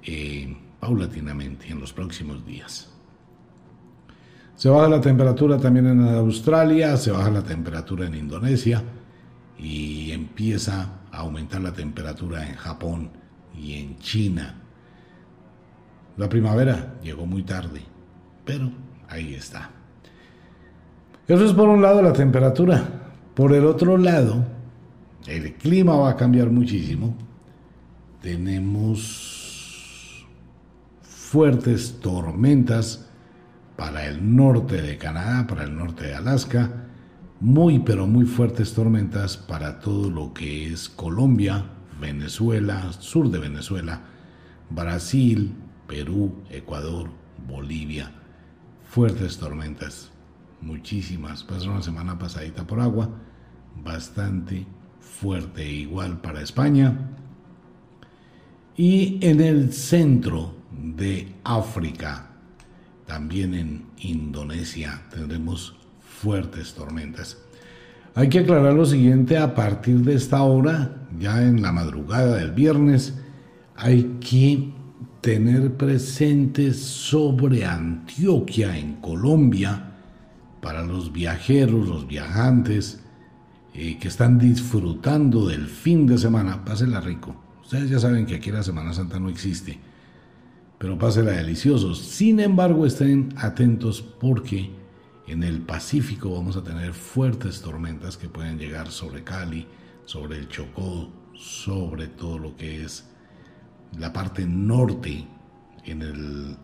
eh, 0.04 0.56
paulatinamente 0.80 1.70
en 1.70 1.80
los 1.80 1.92
próximos 1.92 2.46
días. 2.46 2.97
Se 4.58 4.70
baja 4.70 4.90
la 4.90 5.00
temperatura 5.00 5.60
también 5.60 5.86
en 5.86 6.16
Australia, 6.16 6.98
se 6.98 7.12
baja 7.12 7.30
la 7.30 7.44
temperatura 7.44 8.08
en 8.08 8.16
Indonesia 8.16 8.82
y 9.56 10.12
empieza 10.12 10.90
a 11.12 11.20
aumentar 11.20 11.62
la 11.62 11.72
temperatura 11.72 12.48
en 12.48 12.56
Japón 12.56 13.12
y 13.56 13.76
en 13.76 14.00
China. 14.00 14.56
La 16.18 16.28
primavera 16.28 16.96
llegó 17.04 17.28
muy 17.28 17.44
tarde, 17.44 17.82
pero 18.44 18.72
ahí 19.08 19.36
está. 19.36 19.70
Eso 21.28 21.46
es 21.46 21.54
por 21.54 21.70
un 21.70 21.84
lado 21.84 22.02
la 22.02 22.14
temperatura. 22.14 22.84
Por 23.36 23.54
el 23.54 23.64
otro 23.64 23.96
lado, 23.96 24.44
el 25.28 25.54
clima 25.54 25.98
va 25.98 26.10
a 26.10 26.16
cambiar 26.16 26.50
muchísimo. 26.50 27.16
Tenemos 28.24 30.26
fuertes 31.04 32.00
tormentas 32.00 33.07
para 33.78 34.08
el 34.08 34.36
norte 34.36 34.82
de 34.82 34.98
Canadá, 34.98 35.46
para 35.48 35.64
el 35.64 35.76
norte 35.76 36.08
de 36.08 36.16
Alaska, 36.16 36.88
muy 37.40 37.80
pero 37.80 38.08
muy 38.08 38.26
fuertes 38.26 38.74
tormentas 38.74 39.38
para 39.38 39.80
todo 39.80 40.10
lo 40.10 40.34
que 40.34 40.74
es 40.74 40.90
Colombia, 40.90 41.66
Venezuela, 42.02 42.92
sur 42.94 43.30
de 43.30 43.38
Venezuela, 43.40 44.02
Brasil, 44.70 45.54
Perú, 45.88 46.44
Ecuador, 46.50 47.10
Bolivia. 47.48 48.12
Fuertes 48.90 49.38
tormentas, 49.38 50.10
muchísimas. 50.62 51.44
Pasó 51.44 51.72
una 51.72 51.84
semana 51.84 52.18
pasadita 52.18 52.66
por 52.66 52.80
agua, 52.80 53.10
bastante 53.84 54.66
fuerte, 55.00 55.70
igual 55.70 56.20
para 56.22 56.42
España. 56.42 57.12
Y 58.76 59.20
en 59.22 59.42
el 59.42 59.74
centro 59.74 60.56
de 60.72 61.36
África, 61.44 62.27
también 63.08 63.54
en 63.56 63.86
Indonesia, 64.00 65.02
tendremos 65.10 65.76
fuertes 66.00 66.74
tormentas. 66.74 67.38
Hay 68.14 68.30
que 68.30 68.40
aclarar 68.40 68.74
lo 68.74 68.86
siguiente, 68.86 69.38
a 69.38 69.56
partir 69.56 70.00
de 70.00 70.16
esta 70.16 70.42
hora, 70.42 71.08
ya 71.20 71.44
en 71.44 71.62
la 71.62 71.72
madrugada 71.72 72.36
del 72.36 72.52
viernes, 72.52 73.16
hay 73.76 74.18
que 74.20 74.72
tener 75.22 75.74
presente 75.74 76.74
sobre 76.74 77.66
Antioquia 77.66 78.78
en 78.78 78.96
Colombia 78.96 79.92
para 80.62 80.84
los 80.84 81.12
viajeros, 81.12 81.88
los 81.88 82.08
viajantes 82.08 83.00
eh, 83.74 83.98
que 84.00 84.08
están 84.08 84.40
disfrutando 84.40 85.48
del 85.48 85.68
fin 85.68 86.08
de 86.08 86.18
semana. 86.18 86.66
Pásenla 86.66 87.00
rico. 87.00 87.36
Ustedes 87.62 87.90
ya 87.90 88.00
saben 88.00 88.26
que 88.26 88.36
aquí 88.36 88.50
la 88.50 88.64
Semana 88.64 88.94
Santa 88.94 89.20
no 89.20 89.30
existe, 89.30 89.78
pero 90.78 90.98
pásenla 90.98 91.32
delicioso. 91.32 91.96
Sin 91.96 92.40
embargo, 92.40 92.86
estén 92.86 93.34
atentos 93.38 94.02
porque 94.02 94.72
en 95.28 95.44
el 95.44 95.62
Pacífico 95.62 96.32
vamos 96.32 96.56
a 96.56 96.64
tener 96.64 96.94
fuertes 96.94 97.62
tormentas 97.62 98.18
que 98.18 98.30
pueden 98.30 98.58
llegar 98.58 98.92
sobre 98.92 99.24
Cali, 99.24 99.68
sobre 100.06 100.38
el 100.38 100.48
Chocó, 100.48 101.10
sobre 101.34 102.08
todo 102.08 102.40
lo 102.40 102.56
que 102.56 102.84
es 102.84 103.10
la 103.98 104.14
parte 104.14 104.46
norte 104.46 105.28
en 105.86 106.02
el 106.02 106.58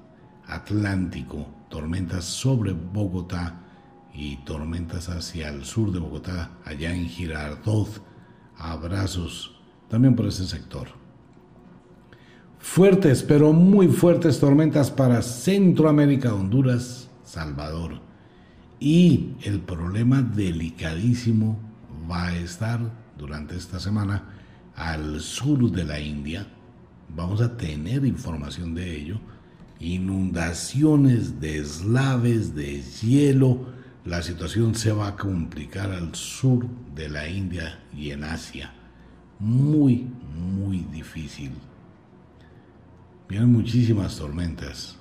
Atlántico, 0.48 1.48
tormentas 1.70 2.26
sobre 2.26 2.74
Bogotá 2.74 3.62
y 4.14 4.38
tormentas 4.38 5.10
hacia 5.10 5.50
el 5.50 5.66
sur 5.66 5.92
de 5.92 6.00
Bogotá, 6.00 6.52
allá 6.66 6.94
en 6.94 7.08
Girardot, 7.08 8.04
abrazos 8.58 9.60
también 9.90 10.16
por 10.16 10.28
ese 10.28 10.46
sector. 10.46 11.03
Fuertes, 12.64 13.24
pero 13.24 13.52
muy 13.52 13.90
fuertes 13.90 14.40
tormentas 14.40 14.90
para 14.90 15.22
Centroamérica, 15.22 16.34
Honduras, 16.34 17.10
Salvador. 17.26 18.00
Y 18.80 19.34
el 19.44 19.60
problema 19.60 20.22
delicadísimo 20.22 21.60
va 22.10 22.28
a 22.28 22.38
estar 22.38 22.80
durante 23.18 23.58
esta 23.58 23.82
semana 23.82 24.30
al 24.76 25.20
sur 25.20 25.70
de 25.72 25.84
la 25.84 26.00
India. 26.00 26.48
Vamos 27.14 27.42
a 27.42 27.58
tener 27.58 28.06
información 28.06 28.74
de 28.74 28.96
ello. 28.96 29.20
Inundaciones, 29.82 31.42
deslaves, 31.42 32.56
de 32.56 32.82
hielo. 32.82 33.68
La 34.06 34.22
situación 34.22 34.74
se 34.74 34.94
va 34.94 35.10
a 35.10 35.16
complicar 35.18 35.92
al 35.92 36.16
sur 36.16 36.66
de 36.96 37.10
la 37.10 37.28
India 37.28 37.84
y 37.96 38.12
en 38.12 38.24
Asia. 38.24 38.74
Muy, 39.38 40.08
muy 40.34 40.80
difícil. 40.92 41.52
Vienen 43.34 43.52
muchísimas 43.52 44.16
tormentas. 44.16 44.96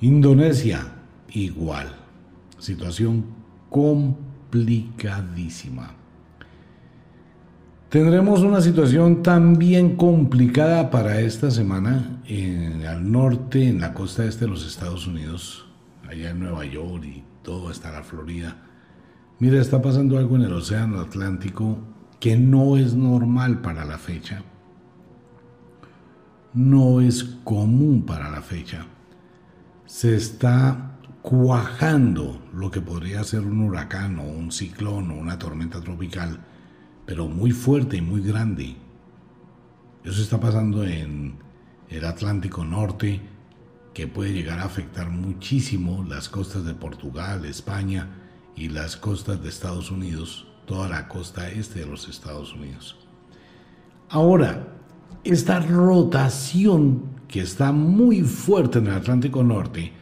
Indonesia, 0.00 0.86
igual 1.28 1.88
situación 2.60 3.24
complicadísima. 3.68 5.90
Tendremos 7.88 8.42
una 8.42 8.60
situación 8.60 9.24
también 9.24 9.96
complicada 9.96 10.92
para 10.92 11.20
esta 11.20 11.50
semana 11.50 12.22
en 12.28 12.82
el 12.82 13.10
norte, 13.10 13.66
en 13.66 13.80
la 13.80 13.92
costa 13.92 14.24
este 14.24 14.44
de 14.44 14.52
los 14.52 14.64
Estados 14.64 15.08
Unidos, 15.08 15.66
allá 16.08 16.30
en 16.30 16.38
Nueva 16.38 16.64
York 16.64 17.04
y 17.04 17.24
todo 17.42 17.70
hasta 17.70 17.90
la 17.90 18.04
Florida. 18.04 18.56
Mira, 19.40 19.60
está 19.60 19.82
pasando 19.82 20.16
algo 20.16 20.36
en 20.36 20.42
el 20.42 20.52
Océano 20.52 21.00
Atlántico 21.00 21.76
que 22.20 22.36
no 22.36 22.76
es 22.76 22.94
normal 22.94 23.62
para 23.62 23.84
la 23.84 23.98
fecha. 23.98 24.44
No 26.54 27.00
es 27.00 27.24
común 27.44 28.04
para 28.06 28.30
la 28.30 28.40
fecha. 28.40 28.86
Se 29.86 30.16
está 30.16 30.98
cuajando 31.22 32.42
lo 32.54 32.70
que 32.70 32.80
podría 32.80 33.22
ser 33.24 33.40
un 33.40 33.60
huracán 33.60 34.18
o 34.18 34.22
un 34.22 34.50
ciclón 34.50 35.10
o 35.10 35.14
una 35.14 35.38
tormenta 35.38 35.80
tropical, 35.80 36.40
pero 37.04 37.28
muy 37.28 37.50
fuerte 37.50 37.98
y 37.98 38.00
muy 38.00 38.22
grande. 38.22 38.76
Eso 40.04 40.22
está 40.22 40.40
pasando 40.40 40.84
en 40.84 41.36
el 41.90 42.04
Atlántico 42.04 42.64
Norte, 42.64 43.20
que 43.92 44.06
puede 44.06 44.32
llegar 44.32 44.60
a 44.60 44.64
afectar 44.64 45.10
muchísimo 45.10 46.04
las 46.08 46.28
costas 46.28 46.64
de 46.64 46.74
Portugal, 46.74 47.44
España 47.44 48.08
y 48.56 48.68
las 48.68 48.96
costas 48.96 49.42
de 49.42 49.48
Estados 49.48 49.90
Unidos, 49.90 50.46
toda 50.66 50.88
la 50.88 51.08
costa 51.08 51.50
este 51.50 51.80
de 51.80 51.86
los 51.86 52.08
Estados 52.08 52.54
Unidos. 52.54 52.96
Ahora, 54.08 54.77
esta 55.28 55.60
rotación 55.60 57.02
que 57.28 57.40
está 57.40 57.70
muy 57.72 58.22
fuerte 58.22 58.78
en 58.78 58.86
el 58.86 58.94
Atlántico 58.94 59.44
Norte, 59.44 59.92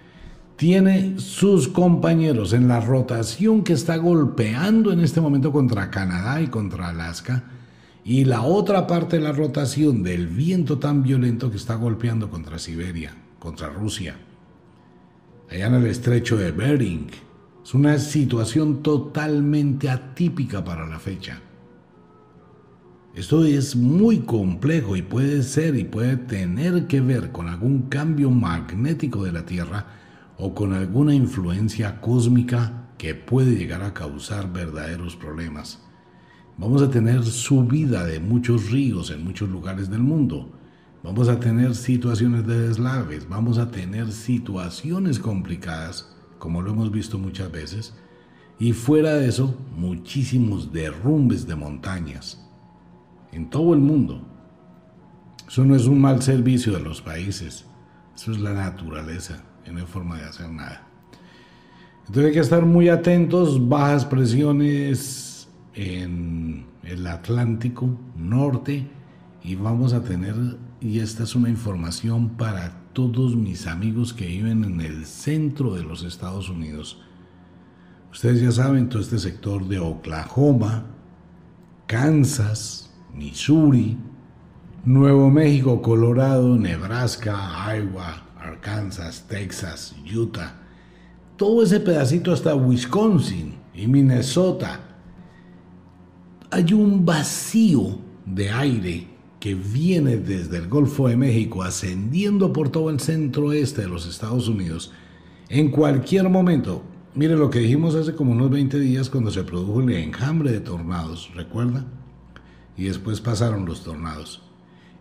tiene 0.55 1.19
sus 1.19 1.69
compañeros 1.69 2.53
en 2.53 2.69
la 2.69 2.81
rotación 2.81 3.63
que 3.65 3.73
está 3.73 3.97
golpeando 3.97 4.93
en 4.93 5.01
este 5.01 5.21
momento 5.21 5.53
contra 5.53 5.91
Canadá 5.91 6.41
y 6.41 6.47
contra 6.47 6.89
Alaska, 6.89 7.45
y 8.05 8.25
la 8.25 8.43
otra 8.43 8.87
parte 8.87 9.17
de 9.17 9.25
la 9.25 9.33
rotación 9.33 10.05
del 10.05 10.29
viento 10.29 10.79
tan 10.79 11.03
violento 11.03 11.51
que 11.51 11.57
está 11.57 11.75
golpeando 11.75 12.31
contra 12.31 12.61
Siberia, 12.61 13.13
contra 13.41 13.69
Rusia, 13.69 14.17
allá 15.51 15.67
en 15.67 15.75
el 15.75 15.87
estrecho 15.87 16.37
de 16.37 16.53
Bering. 16.53 17.09
Es 17.65 17.75
una 17.75 17.99
situación 17.99 18.81
totalmente 18.81 19.91
atípica 19.91 20.63
para 20.63 20.87
la 20.87 21.01
fecha. 21.01 21.43
Esto 23.17 23.47
es 23.47 23.75
muy 23.75 24.19
complejo 24.19 24.95
y 24.95 25.01
puede 25.01 25.43
ser 25.43 25.75
y 25.77 25.85
puede 25.85 26.19
tener 26.19 26.87
que 26.87 27.01
ver 27.01 27.33
con 27.33 27.49
algún 27.49 27.89
cambio 27.89 28.31
magnético 28.31 29.25
de 29.25 29.33
la 29.33 29.47
Tierra 29.47 29.87
o 30.37 30.55
con 30.55 30.75
alguna 30.75 31.15
influencia 31.15 32.03
cósmica 32.03 32.91
que 32.99 33.15
puede 33.15 33.57
llegar 33.57 33.83
a 33.83 33.95
causar 33.95 34.53
verdaderos 34.53 35.17
problemas. 35.17 35.83
Vamos 36.59 36.83
a 36.83 36.91
tener 36.91 37.25
subida 37.25 38.05
de 38.05 38.21
muchos 38.21 38.71
ríos 38.71 39.11
en 39.11 39.25
muchos 39.25 39.49
lugares 39.49 39.89
del 39.89 40.01
mundo. 40.01 40.53
Vamos 41.03 41.31
a 41.31 41.41
tener 41.41 41.75
situaciones 41.75 42.47
de 42.47 42.69
deslaves, 42.69 43.27
vamos 43.31 43.57
a 43.57 43.71
tener 43.71 44.13
situaciones 44.13 45.19
complicadas, 45.19 46.15
como 46.39 46.61
lo 46.61 46.73
hemos 46.73 46.91
visto 46.91 47.19
muchas 47.19 47.51
veces, 47.51 47.95
y 48.59 48.75
fuera 48.75 49.15
de 49.15 49.29
eso, 49.29 49.57
muchísimos 49.75 50.71
derrumbes 50.71 51.47
de 51.47 51.57
montañas 51.57 52.46
en 53.37 53.49
todo 53.49 53.75
el 53.75 53.81
mundo. 53.81 54.21
Eso 55.47 55.65
no 55.65 55.77
es 55.77 55.87
un 55.87 56.01
mal 56.01 56.23
servicio 56.23 56.73
de 56.73 56.81
los 56.81 57.01
países, 57.01 57.65
eso 58.17 58.33
es 58.33 58.41
la 58.41 58.53
naturaleza 58.53 59.45
no 59.73 59.81
hay 59.81 59.87
forma 59.87 60.17
de 60.17 60.25
hacer 60.25 60.51
nada. 60.51 60.87
Entonces 62.01 62.27
hay 62.27 62.33
que 62.33 62.41
estar 62.41 62.65
muy 62.65 62.89
atentos, 62.89 63.69
bajas 63.69 64.05
presiones 64.05 65.49
en 65.75 66.67
el 66.85 67.07
Atlántico 67.07 67.99
Norte 68.17 68.89
y 69.43 69.55
vamos 69.57 69.93
a 69.93 70.03
tener, 70.03 70.35
y 70.81 71.01
esta 71.01 71.25
es 71.25 71.35
una 71.35 71.49
información 71.49 72.31
para 72.31 72.85
todos 72.93 73.37
mis 73.37 73.67
amigos 73.67 74.13
que 74.13 74.27
viven 74.27 74.65
en 74.65 74.81
el 74.81 75.05
centro 75.05 75.75
de 75.75 75.83
los 75.83 76.05
Estados 76.05 76.49
Unidos. 76.49 77.03
Ustedes 78.13 78.41
ya 78.41 78.53
saben, 78.53 78.89
todo 78.89 79.03
este 79.03 79.19
sector 79.19 79.67
de 79.67 79.79
Oklahoma, 79.79 80.87
Kansas, 81.87 82.86
Missouri, 83.17 83.97
Nuevo 84.85 85.31
México, 85.31 85.83
Colorado, 85.83 86.57
Nebraska, 86.57 87.35
Iowa, 87.75 88.23
Arkansas, 88.39 89.25
Texas, 89.29 89.97
Utah, 90.15 90.55
todo 91.37 91.63
ese 91.63 91.81
pedacito 91.81 92.33
hasta 92.33 92.55
Wisconsin 92.55 93.55
y 93.75 93.87
Minnesota. 93.87 94.81
Hay 96.51 96.73
un 96.73 97.05
vacío 97.05 97.99
de 98.25 98.51
aire 98.51 99.09
que 99.41 99.55
viene 99.55 100.17
desde 100.17 100.59
el 100.59 100.69
Golfo 100.69 101.09
de 101.09 101.17
México 101.17 101.63
ascendiendo 101.63 102.53
por 102.53 102.69
todo 102.69 102.91
el 102.91 103.01
centro 103.01 103.53
este 103.53 103.83
de 103.83 103.89
los 103.89 104.07
Estados 104.07 104.49
Unidos. 104.49 104.93
En 105.49 105.71
cualquier 105.71 106.29
momento, 106.29 106.83
mire 107.15 107.37
lo 107.37 107.51
que 107.51 107.59
dijimos 107.61 107.95
hace 107.95 108.15
como 108.15 108.33
unos 108.33 108.51
20 108.51 108.79
días 108.79 109.11
cuando 109.11 109.31
se 109.31 109.45
produjo 109.45 109.81
el 109.81 109.93
enjambre 109.93 110.53
de 110.53 110.61
tornados, 110.61 111.31
¿recuerda? 111.35 111.85
Y 112.77 112.85
después 112.85 113.21
pasaron 113.21 113.65
los 113.65 113.83
tornados. 113.83 114.43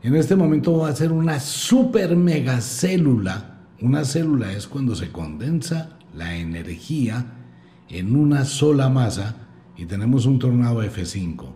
En 0.01 0.15
este 0.15 0.35
momento 0.35 0.77
va 0.77 0.89
a 0.89 0.95
ser 0.95 1.11
una 1.11 1.39
super 1.39 2.15
mega 2.15 2.61
célula. 2.61 3.61
Una 3.81 4.05
célula 4.05 4.53
es 4.53 4.67
cuando 4.67 4.95
se 4.95 5.11
condensa 5.11 5.97
la 6.15 6.35
energía 6.35 7.33
en 7.89 8.15
una 8.15 8.45
sola 8.45 8.89
masa 8.89 9.47
y 9.77 9.85
tenemos 9.85 10.25
un 10.25 10.39
tornado 10.39 10.83
F5. 10.83 11.53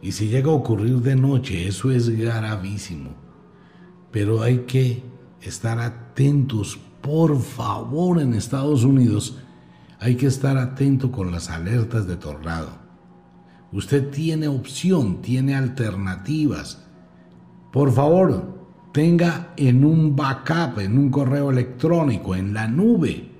Y 0.00 0.12
si 0.12 0.28
llega 0.28 0.50
a 0.50 0.54
ocurrir 0.54 1.00
de 1.00 1.16
noche, 1.16 1.66
eso 1.66 1.90
es 1.90 2.08
gravísimo. 2.08 3.10
Pero 4.12 4.42
hay 4.42 4.58
que 4.60 5.02
estar 5.40 5.80
atentos, 5.80 6.78
por 7.00 7.40
favor, 7.40 8.20
en 8.20 8.34
Estados 8.34 8.84
Unidos, 8.84 9.38
hay 10.00 10.16
que 10.16 10.26
estar 10.26 10.56
atento 10.56 11.10
con 11.10 11.32
las 11.32 11.50
alertas 11.50 12.06
de 12.06 12.16
tornado. 12.16 12.87
Usted 13.72 14.10
tiene 14.10 14.48
opción, 14.48 15.20
tiene 15.20 15.54
alternativas. 15.54 16.86
Por 17.70 17.92
favor, 17.92 18.58
tenga 18.92 19.52
en 19.56 19.84
un 19.84 20.16
backup, 20.16 20.78
en 20.80 20.98
un 20.98 21.10
correo 21.10 21.50
electrónico, 21.50 22.34
en 22.34 22.54
la 22.54 22.66
nube, 22.66 23.30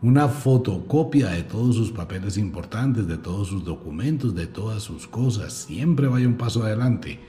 una 0.00 0.28
fotocopia 0.28 1.28
de 1.28 1.42
todos 1.42 1.76
sus 1.76 1.92
papeles 1.92 2.38
importantes, 2.38 3.06
de 3.06 3.18
todos 3.18 3.48
sus 3.48 3.64
documentos, 3.64 4.34
de 4.34 4.46
todas 4.46 4.82
sus 4.82 5.06
cosas. 5.06 5.52
Siempre 5.52 6.06
vaya 6.06 6.26
un 6.26 6.36
paso 6.36 6.62
adelante. 6.62 7.20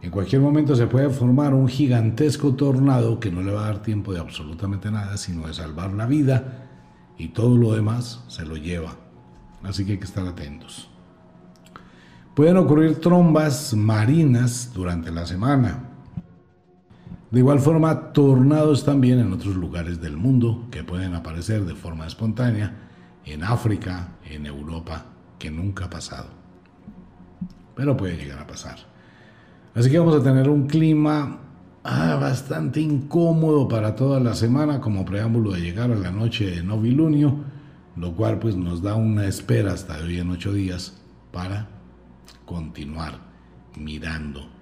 En 0.00 0.10
cualquier 0.10 0.40
momento 0.40 0.74
se 0.74 0.86
puede 0.86 1.10
formar 1.10 1.52
un 1.52 1.68
gigantesco 1.68 2.54
tornado 2.54 3.20
que 3.20 3.30
no 3.30 3.42
le 3.42 3.52
va 3.52 3.64
a 3.64 3.66
dar 3.72 3.82
tiempo 3.82 4.12
de 4.12 4.20
absolutamente 4.20 4.90
nada, 4.90 5.16
sino 5.16 5.46
de 5.46 5.54
salvar 5.54 5.92
la 5.92 6.06
vida 6.06 6.68
y 7.18 7.28
todo 7.28 7.56
lo 7.56 7.74
demás 7.74 8.24
se 8.28 8.46
lo 8.46 8.56
lleva. 8.56 8.96
Así 9.64 9.84
que 9.84 9.92
hay 9.92 9.98
que 9.98 10.04
estar 10.04 10.26
atentos. 10.26 10.88
Pueden 12.38 12.56
ocurrir 12.56 13.00
trombas 13.00 13.74
marinas 13.74 14.70
durante 14.72 15.10
la 15.10 15.26
semana. 15.26 15.88
De 17.32 17.40
igual 17.40 17.58
forma, 17.58 18.12
tornados 18.12 18.84
también 18.84 19.18
en 19.18 19.32
otros 19.32 19.56
lugares 19.56 20.00
del 20.00 20.16
mundo 20.16 20.68
que 20.70 20.84
pueden 20.84 21.16
aparecer 21.16 21.64
de 21.64 21.74
forma 21.74 22.06
espontánea, 22.06 22.76
en 23.24 23.42
África, 23.42 24.10
en 24.24 24.46
Europa, 24.46 25.06
que 25.36 25.50
nunca 25.50 25.86
ha 25.86 25.90
pasado. 25.90 26.28
Pero 27.74 27.96
puede 27.96 28.16
llegar 28.16 28.38
a 28.38 28.46
pasar. 28.46 28.76
Así 29.74 29.90
que 29.90 29.98
vamos 29.98 30.14
a 30.14 30.22
tener 30.22 30.48
un 30.48 30.68
clima 30.68 31.40
ah, 31.82 32.18
bastante 32.20 32.80
incómodo 32.80 33.66
para 33.66 33.96
toda 33.96 34.20
la 34.20 34.36
semana 34.36 34.80
como 34.80 35.04
preámbulo 35.04 35.54
de 35.54 35.60
llegar 35.60 35.90
a 35.90 35.96
la 35.96 36.12
noche 36.12 36.48
de 36.48 36.62
novilunio, 36.62 37.34
lo 37.96 38.14
cual 38.14 38.38
pues 38.38 38.54
nos 38.54 38.80
da 38.80 38.94
una 38.94 39.26
espera 39.26 39.72
hasta 39.72 39.98
hoy 39.98 40.20
en 40.20 40.30
ocho 40.30 40.52
días 40.52 41.02
para 41.32 41.77
continuar 42.48 43.18
mirando 43.76 44.58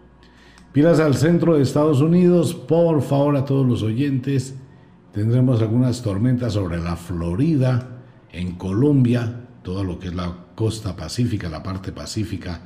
Pilas 0.76 1.00
al 1.00 1.14
centro 1.14 1.56
de 1.56 1.62
Estados 1.62 2.02
Unidos, 2.02 2.52
por 2.52 3.00
favor 3.00 3.34
a 3.34 3.46
todos 3.46 3.66
los 3.66 3.82
oyentes. 3.82 4.56
Tendremos 5.10 5.62
algunas 5.62 6.02
tormentas 6.02 6.52
sobre 6.52 6.76
la 6.76 6.96
Florida, 6.96 8.02
en 8.30 8.56
Colombia, 8.56 9.40
todo 9.62 9.82
lo 9.84 9.98
que 9.98 10.08
es 10.08 10.14
la 10.14 10.30
costa 10.54 10.94
pacífica, 10.94 11.48
la 11.48 11.62
parte 11.62 11.92
pacífica. 11.92 12.60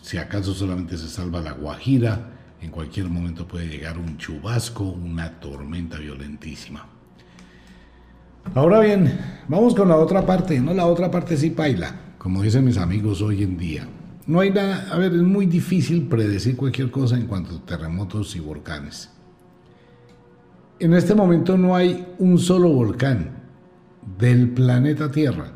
Si 0.00 0.16
acaso 0.16 0.54
solamente 0.54 0.96
se 0.96 1.06
salva 1.06 1.42
la 1.42 1.52
Guajira, 1.52 2.30
en 2.62 2.70
cualquier 2.70 3.10
momento 3.10 3.46
puede 3.46 3.68
llegar 3.68 3.98
un 3.98 4.16
chubasco, 4.16 4.84
una 4.84 5.38
tormenta 5.38 5.98
violentísima. 5.98 6.86
Ahora 8.54 8.80
bien, 8.80 9.20
vamos 9.48 9.74
con 9.74 9.90
la 9.90 9.96
otra 9.96 10.24
parte, 10.24 10.58
no 10.60 10.72
la 10.72 10.86
otra 10.86 11.10
parte 11.10 11.36
sí 11.36 11.50
paila, 11.50 12.14
como 12.16 12.40
dicen 12.40 12.64
mis 12.64 12.78
amigos 12.78 13.20
hoy 13.20 13.42
en 13.42 13.58
día. 13.58 13.86
No 14.26 14.38
hay 14.38 14.50
nada, 14.50 14.88
a 14.92 14.98
ver, 14.98 15.12
es 15.14 15.22
muy 15.22 15.46
difícil 15.46 16.06
predecir 16.06 16.56
cualquier 16.56 16.90
cosa 16.90 17.16
en 17.16 17.26
cuanto 17.26 17.56
a 17.56 17.66
terremotos 17.66 18.36
y 18.36 18.40
volcanes. 18.40 19.10
En 20.78 20.94
este 20.94 21.14
momento 21.14 21.58
no 21.58 21.74
hay 21.74 22.06
un 22.18 22.38
solo 22.38 22.68
volcán 22.68 23.42
del 24.18 24.50
planeta 24.50 25.10
Tierra 25.10 25.52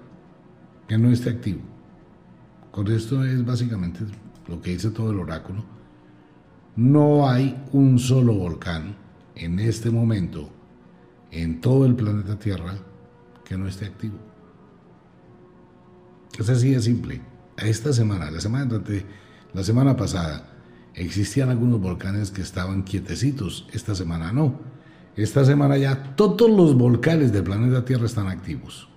que 0.89 0.99
no 0.99 1.11
esté 1.11 1.31
activo. 1.31 1.61
Con 2.73 2.89
esto 2.89 3.25
es 3.25 3.45
básicamente 3.45 4.01
lo 4.49 4.61
que 4.61 4.71
dice 4.71 4.91
todo 4.91 5.13
el 5.13 5.21
oráculo. 5.21 5.65
No 6.75 7.29
hay 7.29 7.63
un 7.73 7.99
solo 7.99 8.35
volcán 8.35 8.97
en 9.37 9.61
este 9.61 9.91
momento 9.91 10.51
en 11.31 11.61
todo 11.61 11.87
el 11.87 11.95
planeta 11.95 12.37
Tierra 12.39 12.75
que 13.45 13.57
no 13.57 13.69
esté 13.69 13.87
activo. 13.87 14.19
Es 16.39 16.49
así 16.49 16.71
de 16.71 16.83
simple 16.83 17.36
esta 17.59 17.93
semana, 17.93 18.31
la 18.31 18.41
semana, 18.41 18.83
la 19.55 19.63
semana 19.65 19.97
pasada, 19.97 20.49
existían 20.95 21.51
algunos 21.51 21.81
volcanes 21.81 22.31
que 22.31 22.43
estaban 22.43 22.83
quietecitos, 22.83 23.69
esta 23.73 23.95
semana 23.95 24.33
no. 24.33 24.61
Esta 25.17 25.45
semana 25.47 25.79
ya 25.79 26.15
todos 26.15 26.51
los 26.51 26.77
volcanes 26.77 27.33
del 27.33 27.45
planeta 27.45 27.85
Tierra 27.85 28.05
están 28.05 28.27
activos. 28.29 28.89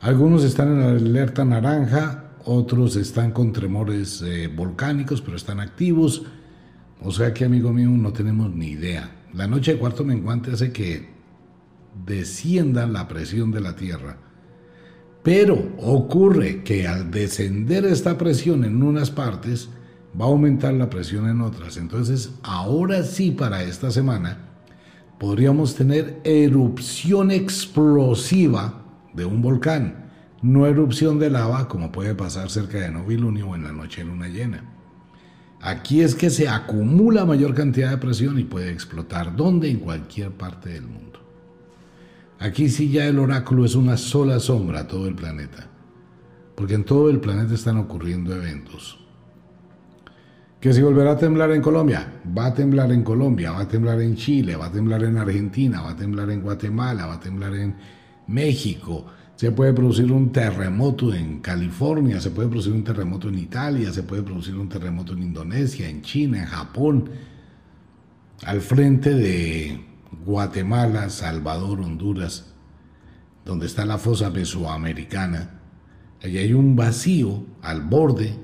Algunos 0.00 0.44
están 0.44 0.80
en 0.80 0.82
alerta 0.82 1.44
naranja, 1.44 2.30
otros 2.44 2.94
están 2.94 3.32
con 3.32 3.52
tremores 3.52 4.22
eh, 4.22 4.46
volcánicos, 4.46 5.20
pero 5.20 5.36
están 5.36 5.58
activos. 5.58 6.22
O 7.00 7.10
sea 7.10 7.34
que, 7.34 7.44
amigo 7.44 7.72
mío, 7.72 7.90
no 7.90 8.12
tenemos 8.12 8.54
ni 8.54 8.68
idea. 8.68 9.10
La 9.32 9.48
noche 9.48 9.72
de 9.72 9.78
cuarto 9.78 10.04
menguante 10.04 10.52
hace 10.52 10.70
que 10.70 11.08
descienda 12.06 12.86
la 12.86 13.08
presión 13.08 13.50
de 13.50 13.60
la 13.60 13.74
Tierra 13.74 14.18
pero 15.26 15.72
ocurre 15.78 16.62
que 16.62 16.86
al 16.86 17.10
descender 17.10 17.84
esta 17.84 18.16
presión 18.16 18.62
en 18.62 18.80
unas 18.80 19.10
partes, 19.10 19.68
va 20.18 20.26
a 20.26 20.28
aumentar 20.28 20.72
la 20.74 20.88
presión 20.88 21.28
en 21.28 21.40
otras. 21.40 21.78
Entonces, 21.78 22.30
ahora 22.44 23.02
sí, 23.02 23.32
para 23.32 23.64
esta 23.64 23.90
semana, 23.90 24.38
podríamos 25.18 25.74
tener 25.74 26.20
erupción 26.22 27.32
explosiva 27.32 28.84
de 29.14 29.24
un 29.24 29.42
volcán, 29.42 30.12
no 30.42 30.64
erupción 30.64 31.18
de 31.18 31.28
lava 31.28 31.66
como 31.66 31.90
puede 31.90 32.14
pasar 32.14 32.48
cerca 32.48 32.78
de 32.78 32.92
novilunio 32.92 33.48
o 33.48 33.56
en 33.56 33.64
la 33.64 33.72
noche 33.72 34.04
de 34.04 34.06
luna 34.06 34.28
llena. 34.28 34.62
Aquí 35.60 36.02
es 36.02 36.14
que 36.14 36.30
se 36.30 36.48
acumula 36.48 37.24
mayor 37.24 37.52
cantidad 37.52 37.90
de 37.90 37.98
presión 37.98 38.38
y 38.38 38.44
puede 38.44 38.70
explotar 38.70 39.34
donde 39.34 39.70
en 39.70 39.80
cualquier 39.80 40.30
parte 40.30 40.68
del 40.68 40.86
mundo. 40.86 41.05
Aquí 42.38 42.68
sí 42.68 42.90
ya 42.90 43.06
el 43.06 43.18
oráculo 43.18 43.64
es 43.64 43.74
una 43.74 43.96
sola 43.96 44.38
sombra 44.40 44.80
a 44.80 44.88
todo 44.88 45.08
el 45.08 45.14
planeta, 45.14 45.68
porque 46.54 46.74
en 46.74 46.84
todo 46.84 47.08
el 47.08 47.20
planeta 47.20 47.54
están 47.54 47.78
ocurriendo 47.78 48.34
eventos. 48.34 48.98
Que 50.60 50.72
si 50.72 50.82
volverá 50.82 51.12
a 51.12 51.16
temblar 51.16 51.52
en 51.52 51.62
Colombia, 51.62 52.20
va 52.36 52.46
a 52.46 52.54
temblar 52.54 52.92
en 52.92 53.02
Colombia, 53.02 53.52
va 53.52 53.60
a 53.60 53.68
temblar 53.68 54.00
en 54.02 54.16
Chile, 54.16 54.56
va 54.56 54.66
a 54.66 54.72
temblar 54.72 55.04
en 55.04 55.16
Argentina, 55.16 55.80
va 55.80 55.90
a 55.90 55.96
temblar 55.96 56.30
en 56.30 56.42
Guatemala, 56.42 57.06
va 57.06 57.14
a 57.14 57.20
temblar 57.20 57.54
en 57.54 57.74
México, 58.26 59.06
se 59.36 59.52
puede 59.52 59.72
producir 59.72 60.10
un 60.10 60.32
terremoto 60.32 61.14
en 61.14 61.40
California, 61.40 62.20
se 62.20 62.30
puede 62.30 62.48
producir 62.48 62.72
un 62.72 62.84
terremoto 62.84 63.28
en 63.28 63.38
Italia, 63.38 63.92
se 63.92 64.02
puede 64.02 64.22
producir 64.22 64.56
un 64.56 64.68
terremoto 64.68 65.12
en 65.12 65.22
Indonesia, 65.22 65.88
en 65.88 66.02
China, 66.02 66.40
en 66.40 66.46
Japón, 66.46 67.10
al 68.44 68.60
frente 68.60 69.14
de 69.14 69.85
Guatemala, 70.10 71.10
Salvador, 71.10 71.80
Honduras, 71.80 72.52
donde 73.44 73.66
está 73.66 73.84
la 73.84 73.98
fosa 73.98 74.30
mesoamericana, 74.30 75.60
allí 76.22 76.38
hay 76.38 76.52
un 76.52 76.76
vacío 76.76 77.44
al 77.62 77.82
borde, 77.82 78.34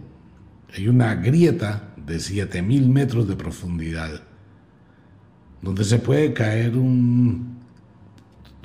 hay 0.75 0.89
una 0.89 1.15
grieta 1.17 1.95
de 1.97 2.19
7000 2.19 2.89
metros 2.89 3.29
de 3.29 3.37
profundidad, 3.37 4.23
donde 5.61 5.85
se 5.85 5.99
puede 5.99 6.33
caer 6.33 6.77
un, 6.77 7.59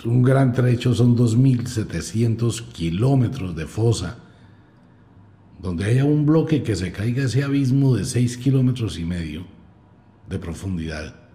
un 0.05 0.21
gran 0.21 0.53
trecho, 0.53 0.93
son 0.93 1.15
2700 1.15 2.61
kilómetros 2.61 3.55
de 3.55 3.65
fosa, 3.65 4.19
donde 5.59 5.85
haya 5.85 6.05
un 6.05 6.25
bloque 6.25 6.61
que 6.61 6.75
se 6.75 6.91
caiga 6.91 7.23
ese 7.23 7.43
abismo 7.43 7.95
de 7.95 8.05
6 8.05 8.37
kilómetros 8.37 8.99
y 8.99 9.05
medio 9.05 9.45
de 10.29 10.37
profundidad 10.37 11.26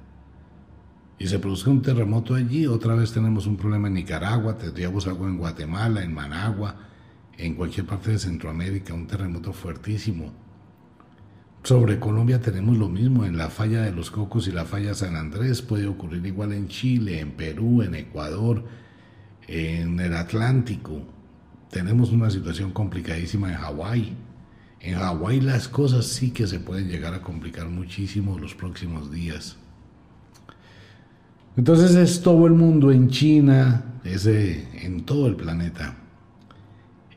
y 1.18 1.26
se 1.26 1.38
produzca 1.38 1.70
un 1.70 1.82
terremoto 1.82 2.34
allí, 2.34 2.66
otra 2.66 2.94
vez 2.94 3.12
tenemos 3.12 3.46
un 3.46 3.56
problema 3.56 3.88
en 3.88 3.94
Nicaragua, 3.94 4.58
tendríamos 4.58 5.06
algo 5.06 5.28
en 5.28 5.38
Guatemala, 5.38 6.02
en 6.02 6.12
Managua, 6.12 6.76
en 7.36 7.54
cualquier 7.54 7.86
parte 7.86 8.10
de 8.10 8.18
Centroamérica, 8.18 8.94
un 8.94 9.06
terremoto 9.06 9.52
fuertísimo. 9.52 10.32
Sobre 11.62 12.00
Colombia 12.00 12.40
tenemos 12.40 12.76
lo 12.76 12.88
mismo, 12.88 13.24
en 13.24 13.36
la 13.36 13.48
falla 13.48 13.82
de 13.82 13.92
los 13.92 14.10
Cocos 14.10 14.48
y 14.48 14.52
la 14.52 14.64
falla 14.64 14.94
San 14.94 15.14
Andrés 15.14 15.62
puede 15.62 15.86
ocurrir 15.86 16.26
igual 16.26 16.52
en 16.52 16.66
Chile, 16.66 17.20
en 17.20 17.32
Perú, 17.32 17.82
en 17.82 17.94
Ecuador, 17.94 18.64
en 19.46 20.00
el 20.00 20.14
Atlántico. 20.14 21.02
Tenemos 21.70 22.10
una 22.10 22.30
situación 22.30 22.72
complicadísima 22.72 23.48
en 23.48 23.58
Hawái. 23.58 24.12
En 24.80 24.96
Hawái 24.96 25.40
las 25.40 25.68
cosas 25.68 26.06
sí 26.06 26.32
que 26.32 26.48
se 26.48 26.58
pueden 26.58 26.88
llegar 26.88 27.14
a 27.14 27.22
complicar 27.22 27.68
muchísimo 27.68 28.40
los 28.40 28.56
próximos 28.56 29.12
días. 29.12 29.56
Entonces 31.56 31.94
es 31.96 32.22
todo 32.22 32.46
el 32.46 32.54
mundo 32.54 32.90
en 32.90 33.08
China, 33.08 34.00
es 34.04 34.26
en 34.26 35.04
todo 35.04 35.26
el 35.26 35.36
planeta. 35.36 35.96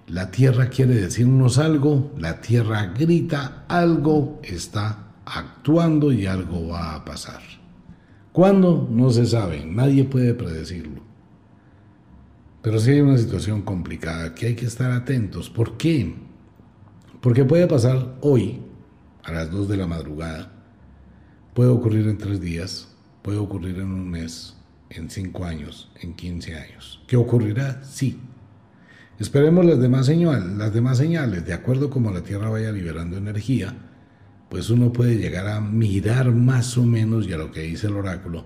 La 0.08 0.30
Tierra 0.30 0.70
quiere 0.70 0.96
decirnos 0.96 1.58
algo, 1.58 2.12
la 2.18 2.42
Tierra 2.42 2.88
grita, 2.88 3.66
algo 3.68 4.40
está 4.44 5.14
actuando 5.26 6.12
y 6.12 6.28
algo 6.28 6.68
va 6.68 6.96
a 6.96 7.06
pasar. 7.06 7.42
¿Cuándo? 8.32 8.88
No 8.92 9.10
se 9.10 9.26
sabe, 9.26 9.66
nadie 9.66 10.04
puede 10.04 10.34
predecirlo. 10.34 11.02
Pero 12.62 12.80
sí 12.80 12.92
hay 12.92 13.02
una 13.02 13.18
situación 13.18 13.62
complicada 13.62 14.36
que 14.36 14.48
hay 14.48 14.56
que 14.56 14.66
estar 14.66 14.92
atentos. 14.92 15.50
¿Por 15.50 15.78
qué? 15.78 16.14
Porque 17.22 17.46
puede 17.46 17.66
pasar 17.68 18.16
hoy, 18.22 18.60
a 19.24 19.32
las 19.32 19.50
2 19.50 19.70
de 19.70 19.78
la 19.78 19.88
madrugada, 19.88 20.52
puede 21.54 21.70
ocurrir 21.70 22.08
en 22.08 22.18
tres 22.18 22.42
días, 22.42 22.95
puede 23.26 23.40
ocurrir 23.40 23.80
en 23.80 23.92
un 23.92 24.08
mes, 24.08 24.56
en 24.92 25.10
cinco 25.10 25.46
años, 25.46 25.90
en 26.00 26.14
15 26.14 26.58
años. 26.58 27.02
¿Qué 27.08 27.18
ocurrirá? 27.18 27.84
Sí. 27.84 28.20
Esperemos 29.18 29.66
las 29.66 29.80
demás, 29.80 30.06
señales, 30.06 30.56
las 30.56 30.72
demás 30.72 31.00
señales, 31.00 31.44
de 31.44 31.54
acuerdo 31.54 31.90
como 31.90 32.12
la 32.12 32.22
Tierra 32.22 32.50
vaya 32.50 32.72
liberando 32.72 33.18
energía, 33.18 33.74
pues 34.48 34.70
uno 34.70 34.94
puede 34.94 35.18
llegar 35.18 35.48
a 35.48 35.60
mirar 35.60 36.34
más 36.34 36.78
o 36.78 36.84
menos, 36.84 37.26
ya 37.26 37.38
lo 37.38 37.50
que 37.50 37.62
dice 37.62 37.88
el 37.88 37.96
oráculo, 37.96 38.46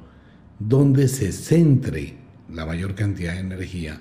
donde 0.59 1.09
se 1.09 1.33
centre 1.33 2.15
la 2.49 2.65
mayor 2.65 2.95
cantidad 2.95 3.33
de 3.33 3.39
energía 3.39 3.99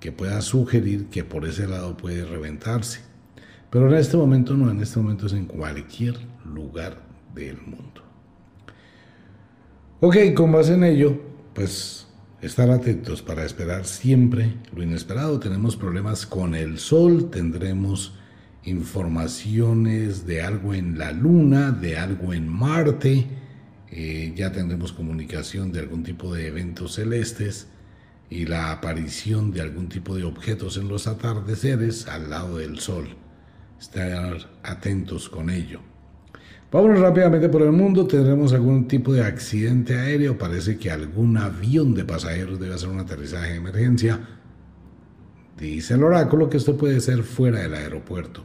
que 0.00 0.12
pueda 0.12 0.42
sugerir 0.42 1.06
que 1.06 1.24
por 1.24 1.46
ese 1.46 1.66
lado 1.66 1.96
puede 1.96 2.26
reventarse. 2.26 3.00
Pero 3.70 3.88
en 3.88 3.94
este 3.94 4.18
momento 4.18 4.54
no, 4.54 4.70
en 4.70 4.82
este 4.82 5.00
momento 5.00 5.28
es 5.28 5.32
en 5.32 5.46
cualquier 5.46 6.18
lugar 6.44 7.00
del 7.34 7.56
mundo. 7.62 8.09
Ok, 10.02 10.16
con 10.34 10.50
base 10.50 10.72
en 10.72 10.84
ello, 10.84 11.20
pues 11.52 12.06
estar 12.40 12.70
atentos 12.70 13.20
para 13.20 13.44
esperar 13.44 13.84
siempre 13.84 14.54
lo 14.74 14.82
inesperado. 14.82 15.38
Tenemos 15.38 15.76
problemas 15.76 16.24
con 16.24 16.54
el 16.54 16.78
Sol, 16.78 17.28
tendremos 17.30 18.14
informaciones 18.64 20.26
de 20.26 20.40
algo 20.40 20.72
en 20.72 20.96
la 20.96 21.12
Luna, 21.12 21.70
de 21.70 21.98
algo 21.98 22.32
en 22.32 22.48
Marte, 22.48 23.26
eh, 23.90 24.32
ya 24.34 24.50
tendremos 24.52 24.92
comunicación 24.94 25.70
de 25.70 25.80
algún 25.80 26.02
tipo 26.02 26.32
de 26.32 26.46
eventos 26.46 26.94
celestes 26.94 27.68
y 28.30 28.46
la 28.46 28.72
aparición 28.72 29.50
de 29.52 29.60
algún 29.60 29.90
tipo 29.90 30.16
de 30.16 30.24
objetos 30.24 30.78
en 30.78 30.88
los 30.88 31.08
atardeceres 31.08 32.08
al 32.08 32.30
lado 32.30 32.56
del 32.56 32.78
Sol. 32.78 33.16
Estar 33.78 34.48
atentos 34.62 35.28
con 35.28 35.50
ello. 35.50 35.89
Vámonos 36.72 37.00
rápidamente 37.00 37.48
por 37.48 37.62
el 37.62 37.72
mundo. 37.72 38.06
Tendremos 38.06 38.52
algún 38.52 38.86
tipo 38.86 39.12
de 39.12 39.24
accidente 39.24 39.98
aéreo. 39.98 40.38
Parece 40.38 40.78
que 40.78 40.90
algún 40.90 41.36
avión 41.36 41.94
de 41.94 42.04
pasajeros 42.04 42.60
debe 42.60 42.74
hacer 42.74 42.88
un 42.88 43.00
aterrizaje 43.00 43.50
de 43.50 43.56
emergencia. 43.56 44.20
Dice 45.58 45.94
el 45.94 46.04
oráculo 46.04 46.48
que 46.48 46.58
esto 46.58 46.76
puede 46.76 47.00
ser 47.00 47.24
fuera 47.24 47.58
del 47.60 47.74
aeropuerto. 47.74 48.44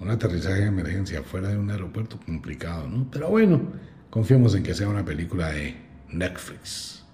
Un 0.00 0.10
aterrizaje 0.10 0.62
de 0.62 0.68
emergencia 0.68 1.22
fuera 1.22 1.48
de 1.48 1.58
un 1.58 1.70
aeropuerto 1.70 2.18
complicado, 2.24 2.88
¿no? 2.88 3.06
Pero 3.10 3.28
bueno, 3.28 3.60
confiemos 4.08 4.54
en 4.54 4.62
que 4.62 4.74
sea 4.74 4.88
una 4.88 5.04
película 5.04 5.50
de 5.50 5.76
Netflix. 6.10 7.04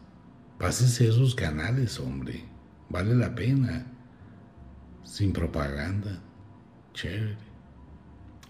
Pásese 0.59 1.09
esos 1.09 1.35
canales, 1.35 1.99
hombre. 1.99 2.45
Vale 2.89 3.17
la 3.17 3.35
pena. 3.35 3.87
Sin 5.03 5.33
propaganda. 5.33 6.21
Chévere 6.95 7.53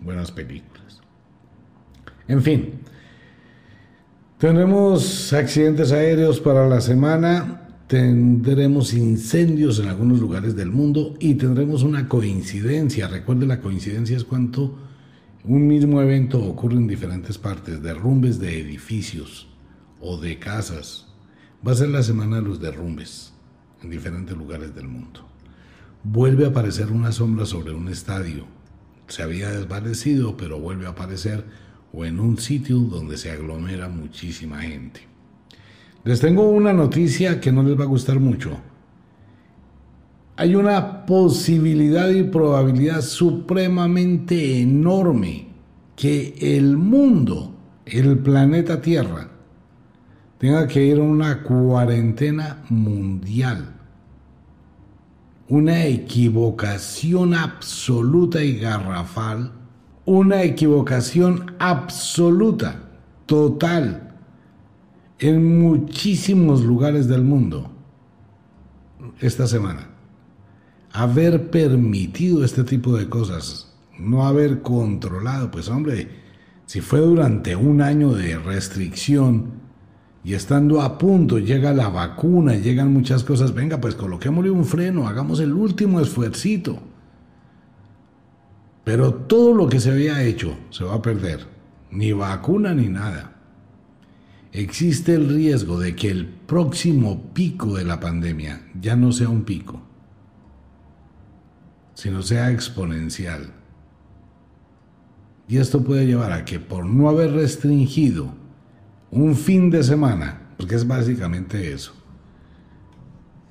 buenas 0.04 0.30
películas. 0.30 0.71
En 2.32 2.40
fin, 2.40 2.80
tendremos 4.38 5.34
accidentes 5.34 5.92
aéreos 5.92 6.40
para 6.40 6.66
la 6.66 6.80
semana, 6.80 7.68
tendremos 7.88 8.94
incendios 8.94 9.78
en 9.78 9.88
algunos 9.88 10.18
lugares 10.18 10.56
del 10.56 10.70
mundo 10.70 11.12
y 11.20 11.34
tendremos 11.34 11.82
una 11.82 12.08
coincidencia. 12.08 13.06
Recuerde, 13.06 13.44
la 13.44 13.60
coincidencia 13.60 14.16
es 14.16 14.24
cuando 14.24 14.78
un 15.44 15.66
mismo 15.66 16.00
evento 16.00 16.42
ocurre 16.42 16.76
en 16.76 16.86
diferentes 16.86 17.36
partes, 17.36 17.82
derrumbes 17.82 18.38
de 18.38 18.58
edificios 18.58 19.48
o 20.00 20.16
de 20.16 20.38
casas. 20.38 21.08
Va 21.66 21.72
a 21.72 21.76
ser 21.76 21.90
la 21.90 22.02
semana 22.02 22.36
de 22.36 22.48
los 22.48 22.62
derrumbes 22.62 23.34
en 23.82 23.90
diferentes 23.90 24.34
lugares 24.34 24.74
del 24.74 24.88
mundo. 24.88 25.28
Vuelve 26.02 26.46
a 26.46 26.48
aparecer 26.48 26.90
una 26.92 27.12
sombra 27.12 27.44
sobre 27.44 27.74
un 27.74 27.88
estadio 27.88 28.46
se 29.12 29.22
había 29.22 29.50
desvanecido, 29.50 30.38
pero 30.38 30.58
vuelve 30.58 30.86
a 30.86 30.90
aparecer 30.90 31.44
o 31.92 32.04
en 32.04 32.20
un 32.20 32.38
sitio 32.38 32.78
donde 32.78 33.16
se 33.16 33.30
aglomera 33.30 33.88
muchísima 33.88 34.60
gente. 34.62 35.00
Les 36.04 36.20
tengo 36.20 36.48
una 36.48 36.72
noticia 36.72 37.40
que 37.40 37.52
no 37.52 37.62
les 37.62 37.78
va 37.78 37.84
a 37.84 37.88
gustar 37.88 38.18
mucho. 38.18 38.58
Hay 40.36 40.54
una 40.54 41.06
posibilidad 41.06 42.08
y 42.10 42.24
probabilidad 42.24 43.02
supremamente 43.02 44.60
enorme 44.60 45.48
que 45.94 46.34
el 46.40 46.76
mundo, 46.76 47.54
el 47.84 48.18
planeta 48.18 48.80
Tierra, 48.80 49.28
tenga 50.38 50.66
que 50.66 50.84
ir 50.84 50.98
a 50.98 51.02
una 51.02 51.42
cuarentena 51.42 52.64
mundial 52.70 53.72
una 55.52 55.84
equivocación 55.84 57.34
absoluta 57.34 58.42
y 58.42 58.56
garrafal, 58.58 59.52
una 60.04 60.42
equivocación 60.42 61.54
absoluta, 61.58 62.88
total, 63.26 64.14
en 65.18 65.60
muchísimos 65.60 66.62
lugares 66.62 67.06
del 67.06 67.22
mundo 67.22 67.70
esta 69.20 69.46
semana. 69.46 69.88
Haber 70.92 71.50
permitido 71.50 72.44
este 72.44 72.64
tipo 72.64 72.96
de 72.96 73.08
cosas, 73.08 73.72
no 73.98 74.26
haber 74.26 74.62
controlado, 74.62 75.50
pues 75.50 75.68
hombre, 75.68 76.08
si 76.66 76.80
fue 76.80 77.00
durante 77.00 77.54
un 77.54 77.80
año 77.80 78.12
de 78.12 78.36
restricción, 78.38 79.62
y 80.24 80.34
estando 80.34 80.80
a 80.80 80.98
punto 80.98 81.38
llega 81.38 81.72
la 81.72 81.88
vacuna, 81.88 82.54
llegan 82.54 82.92
muchas 82.92 83.24
cosas, 83.24 83.54
venga, 83.54 83.80
pues 83.80 83.94
coloquémosle 83.94 84.50
un 84.50 84.64
freno, 84.64 85.08
hagamos 85.08 85.40
el 85.40 85.52
último 85.52 86.00
esfuercito. 86.00 86.78
Pero 88.84 89.14
todo 89.14 89.54
lo 89.54 89.68
que 89.68 89.80
se 89.80 89.90
había 89.90 90.22
hecho 90.22 90.56
se 90.70 90.84
va 90.84 90.94
a 90.94 91.02
perder, 91.02 91.46
ni 91.90 92.12
vacuna 92.12 92.74
ni 92.74 92.88
nada. 92.88 93.36
Existe 94.52 95.14
el 95.14 95.28
riesgo 95.28 95.78
de 95.78 95.94
que 95.94 96.10
el 96.10 96.26
próximo 96.26 97.32
pico 97.32 97.76
de 97.76 97.84
la 97.84 98.00
pandemia 98.00 98.68
ya 98.78 98.96
no 98.96 99.12
sea 99.12 99.28
un 99.28 99.44
pico, 99.44 99.80
sino 101.94 102.22
sea 102.22 102.50
exponencial. 102.50 103.54
Y 105.48 105.58
esto 105.58 105.82
puede 105.82 106.06
llevar 106.06 106.32
a 106.32 106.44
que 106.44 106.58
por 106.58 106.84
no 106.84 107.08
haber 107.08 107.32
restringido 107.32 108.34
un 109.10 109.36
fin 109.36 109.70
de 109.70 109.82
semana, 109.82 110.54
porque 110.56 110.74
es 110.74 110.86
básicamente 110.86 111.72
eso. 111.72 111.94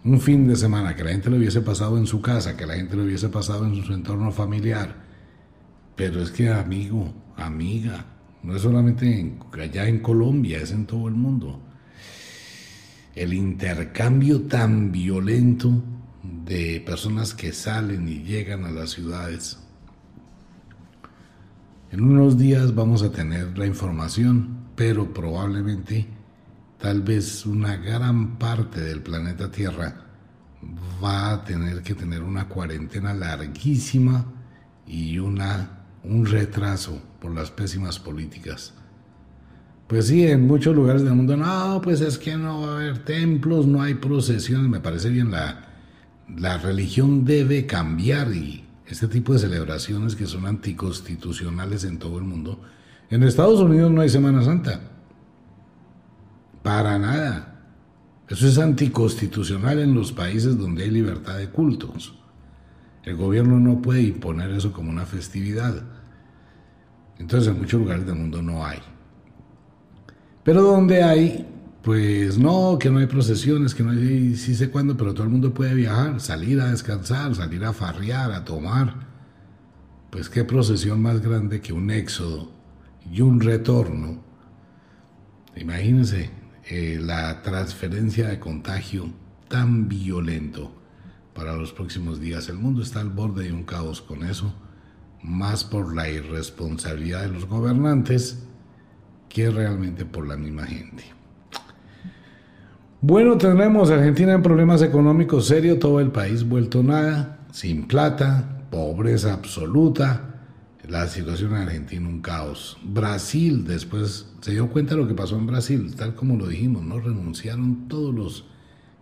Un 0.04 0.20
fin 0.20 0.48
de 0.48 0.56
semana 0.56 0.96
que 0.96 1.04
la 1.04 1.12
gente 1.12 1.30
lo 1.30 1.38
hubiese 1.38 1.62
pasado 1.62 1.98
en 1.98 2.08
su 2.08 2.22
casa, 2.22 2.58
que 2.58 2.66
la 2.66 2.76
gente 2.76 2.96
lo 2.96 3.04
hubiese 3.04 3.30
pasado 3.30 3.66
en 3.66 3.84
su 3.84 3.94
entorno 3.94 4.32
familiar. 4.32 5.11
Pero 6.02 6.24
es 6.24 6.32
que 6.32 6.50
amigo, 6.50 7.14
amiga, 7.38 8.04
no 8.42 8.56
es 8.56 8.64
solamente 8.64 9.36
allá 9.54 9.88
en 9.88 10.00
Colombia, 10.00 10.58
es 10.58 10.72
en 10.72 10.88
todo 10.88 11.08
el 11.08 11.14
mundo. 11.14 11.62
El 13.14 13.36
intercambio 13.36 14.42
tan 14.42 14.92
violento 14.92 15.72
de 16.44 16.82
personas 16.84 17.36
que 17.36 17.54
salen 17.54 18.08
y 18.08 18.24
llegan 18.24 18.66
a 18.66 18.72
las 18.72 18.90
ciudades. 18.90 19.60
En 21.92 22.02
unos 22.02 22.36
días 22.36 22.74
vamos 22.74 23.04
a 23.04 23.12
tener 23.12 23.56
la 23.56 23.68
información 23.68 24.72
pero 24.76 25.14
probablemente 25.14 26.08
tal 26.80 27.04
vez 27.04 27.46
una 27.46 27.78
gran 27.78 28.40
parte 28.40 28.82
del 28.82 29.04
planeta 29.04 29.52
Tierra 29.52 30.04
va 31.04 31.34
a 31.34 31.44
tener 31.44 31.84
que 31.84 31.94
tener 31.94 32.24
una 32.24 32.48
cuarentena 32.48 33.14
larguísima 33.14 34.26
y 34.88 35.20
una, 35.20 35.81
un 36.04 36.26
retraso 36.26 37.02
por 37.20 37.34
las 37.34 37.52
pésimas 37.52 38.00
políticas. 38.00 38.74
Pues 39.88 40.08
sí, 40.08 40.26
en 40.26 40.48
muchos 40.48 40.76
lugares 40.76 41.04
del 41.04 41.14
mundo, 41.14 41.36
no, 41.36 41.82
pues 41.84 42.02
es 42.02 42.18
que 42.18 42.38
no 42.38 42.62
va 42.62 42.74
a 42.74 42.76
haber 42.78 43.04
templos, 43.04 43.68
no 43.68 43.82
hay 43.82 43.96
procesiones, 43.96 44.70
me 44.70 44.80
parece 44.80 45.10
bien, 45.10 45.32
la, 45.32 45.68
la 46.38 46.58
religión 46.58 47.26
debe 47.26 47.66
cambiar 47.66 48.34
y 48.34 48.64
este 48.86 49.08
tipo 49.08 49.34
de 49.34 49.40
celebraciones 49.40 50.16
que 50.16 50.28
son 50.28 50.46
anticonstitucionales 50.46 51.84
en 51.84 52.00
todo 52.00 52.18
el 52.18 52.24
mundo, 52.24 52.62
en 53.10 53.24
Estados 53.24 53.60
Unidos 53.60 53.92
no 53.92 54.02
hay 54.02 54.10
Semana 54.10 54.42
Santa. 54.44 54.80
Para 56.64 56.98
nada. 56.98 57.60
Eso 58.30 58.48
es 58.48 58.58
anticonstitucional 58.58 59.80
en 59.80 59.94
los 59.94 60.14
países 60.14 60.58
donde 60.58 60.84
hay 60.84 60.92
libertad 60.92 61.38
de 61.38 61.50
cultos. 61.50 62.18
El 63.04 63.18
gobierno 63.18 63.60
no 63.60 63.82
puede 63.82 64.04
imponer 64.04 64.52
eso 64.52 64.72
como 64.72 64.92
una 64.92 65.06
festividad. 65.06 65.84
Entonces 67.20 67.50
en 67.50 67.60
muchos 67.60 67.80
lugares 67.80 68.06
del 68.06 68.16
mundo 68.16 68.42
no 68.42 68.66
hay. 68.66 68.80
Pero 70.44 70.64
donde 70.64 71.04
hay, 71.04 71.48
pues 71.84 72.38
no, 72.38 72.78
que 72.80 72.90
no 72.90 73.00
hay 73.00 73.08
procesiones, 73.08 73.76
que 73.76 73.84
no 73.84 73.92
hay, 73.92 74.36
sí 74.36 74.56
sé 74.56 74.70
cuándo, 74.70 74.98
pero 74.98 75.14
todo 75.14 75.24
el 75.24 75.30
mundo 75.30 75.54
puede 75.54 75.74
viajar, 75.76 76.20
salir 76.20 76.60
a 76.62 76.72
descansar, 76.72 77.36
salir 77.36 77.64
a 77.64 77.74
farrear, 77.74 78.32
a 78.32 78.44
tomar. 78.44 79.08
Pues 80.10 80.30
qué 80.30 80.44
procesión 80.44 81.02
más 81.02 81.22
grande 81.22 81.62
que 81.62 81.74
un 81.74 81.92
éxodo 81.92 82.52
y 83.12 83.22
un 83.22 83.40
retorno. 83.40 84.24
Imagínense 85.56 86.30
eh, 86.70 87.00
la 87.02 87.42
transferencia 87.42 88.28
de 88.30 88.40
contagio 88.40 89.10
tan 89.48 89.90
violento 89.90 90.72
para 91.34 91.56
los 91.56 91.74
próximos 91.74 92.20
días. 92.20 92.50
El 92.50 92.58
mundo 92.58 92.82
está 92.82 93.02
al 93.02 93.10
borde 93.10 93.46
de 93.46 93.54
un 93.54 93.64
caos 93.64 94.02
con 94.02 94.24
eso, 94.24 94.54
más 95.24 95.64
por 95.64 95.96
la 95.96 96.10
irresponsabilidad 96.10 97.22
de 97.22 97.30
los 97.30 97.46
gobernantes 97.46 98.44
que 99.30 99.50
realmente 99.50 100.06
por 100.06 100.28
la 100.28 100.36
misma 100.36 100.66
gente. 100.66 101.04
Bueno, 103.04 103.38
tenemos 103.38 103.90
Argentina 103.90 104.34
en 104.34 104.44
problemas 104.44 104.82
económicos 104.84 105.48
serios, 105.48 105.80
todo 105.80 106.00
el 106.00 106.12
país 106.12 106.48
vuelto 106.48 106.84
nada, 106.84 107.40
sin 107.52 107.88
plata, 107.88 108.64
pobreza 108.70 109.34
absoluta. 109.34 110.28
La 110.88 111.08
situación 111.08 111.56
en 111.56 111.64
Argentina 111.64 112.08
un 112.08 112.22
caos. 112.22 112.78
Brasil, 112.84 113.66
después 113.66 114.28
se 114.42 114.52
dio 114.52 114.70
cuenta 114.70 114.94
de 114.94 115.02
lo 115.02 115.08
que 115.08 115.14
pasó 115.14 115.38
en 115.38 115.48
Brasil, 115.48 115.96
tal 115.96 116.14
como 116.14 116.36
lo 116.36 116.48
dijimos, 116.48 116.84
¿no? 116.84 117.00
Renunciaron 117.00 117.88
todos 117.88 118.14
los 118.14 118.46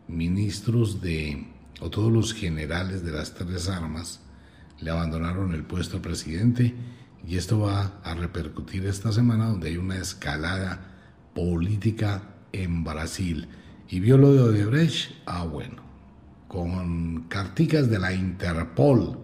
ministros 0.08 1.02
de, 1.02 1.48
o 1.82 1.90
todos 1.90 2.12
los 2.12 2.34
generales 2.34 3.04
de 3.04 3.12
las 3.12 3.34
tres 3.34 3.70
armas, 3.70 4.22
le 4.82 4.92
abandonaron 4.92 5.54
el 5.54 5.64
puesto 5.64 5.98
al 5.98 6.02
presidente 6.02 6.74
y 7.28 7.38
esto 7.38 7.60
va 7.60 8.00
a 8.04 8.16
repercutir 8.16 8.86
esta 8.86 9.12
semana 9.12 9.48
donde 9.48 9.70
hay 9.70 9.78
una 9.78 9.98
escalada 9.98 10.82
política 11.34 12.24
en 12.52 12.84
Brasil. 12.84 13.48
Y 13.90 14.00
vio 14.00 14.18
lo 14.18 14.34
de 14.34 14.42
Odebrecht, 14.42 15.12
ah 15.26 15.44
bueno, 15.44 15.82
con 16.48 17.24
carticas 17.24 17.90
de 17.90 18.00
la 18.00 18.14
Interpol. 18.14 19.18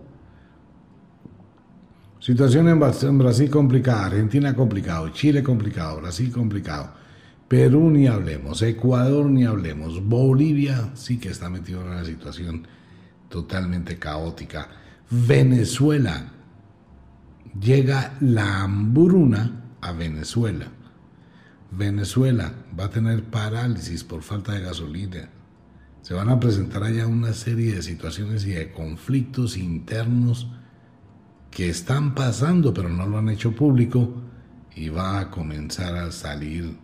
Situación 2.19 2.67
en 2.69 3.17
Brasil 3.19 3.49
complicada, 3.49 4.07
Argentina 4.07 4.55
complicado, 4.55 5.09
Chile 5.09 5.43
complicado, 5.43 6.01
Brasil 6.01 6.31
complicado, 6.31 6.91
Perú 7.47 7.91
ni 7.91 8.07
hablemos, 8.07 8.63
Ecuador 8.63 9.27
ni 9.27 9.45
hablemos, 9.45 10.03
Bolivia 10.03 10.89
sí 10.95 11.19
que 11.19 11.29
está 11.29 11.49
metido 11.49 11.81
en 11.81 11.89
una 11.89 12.03
situación 12.03 12.67
totalmente 13.29 13.99
caótica, 13.99 14.67
Venezuela 15.09 16.31
llega 17.59 18.15
la 18.19 18.63
hambruna 18.63 19.63
a 19.81 19.91
Venezuela. 19.91 20.67
Venezuela 21.71 22.53
va 22.77 22.85
a 22.85 22.89
tener 22.89 23.23
parálisis 23.23 24.03
por 24.03 24.23
falta 24.23 24.53
de 24.53 24.61
gasolina. 24.61 25.29
Se 26.01 26.13
van 26.13 26.29
a 26.29 26.39
presentar 26.39 26.83
allá 26.83 27.07
una 27.07 27.33
serie 27.33 27.75
de 27.75 27.81
situaciones 27.81 28.45
y 28.45 28.51
de 28.51 28.71
conflictos 28.71 29.57
internos 29.57 30.47
que 31.51 31.69
están 31.69 32.13
pasando, 32.15 32.73
pero 32.73 32.89
no 32.89 33.07
lo 33.07 33.17
han 33.17 33.29
hecho 33.29 33.55
público 33.55 34.21
y 34.75 34.89
va 34.89 35.19
a 35.19 35.31
comenzar 35.31 35.95
a 35.95 36.11
salir. 36.11 36.77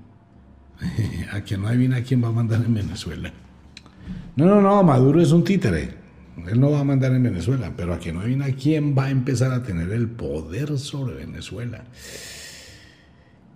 a 1.32 1.41
quien 1.41 1.61
no 1.61 1.67
adivina 1.67 2.01
quién 2.01 2.24
va 2.24 2.30
a 2.30 2.32
mandar 2.32 2.63
en 2.65 2.74
Venezuela. 2.74 3.32
No, 4.36 4.45
no, 4.45 4.61
no, 4.61 4.84
Maduro 4.84 5.22
es 5.22 5.32
un 5.32 5.43
títere. 5.43 6.01
Él 6.49 6.59
no 6.59 6.71
va 6.71 6.79
a 6.79 6.83
mandar 6.83 7.13
en 7.13 7.23
Venezuela, 7.23 7.73
pero 7.75 7.93
a 7.93 7.99
quien 7.99 8.15
no 8.15 8.21
adivina 8.21 8.47
quién 8.51 8.95
va 8.97 9.05
a 9.05 9.09
empezar 9.09 9.51
a 9.51 9.63
tener 9.63 9.91
el 9.91 10.09
poder 10.09 10.77
sobre 10.77 11.15
Venezuela. 11.15 11.83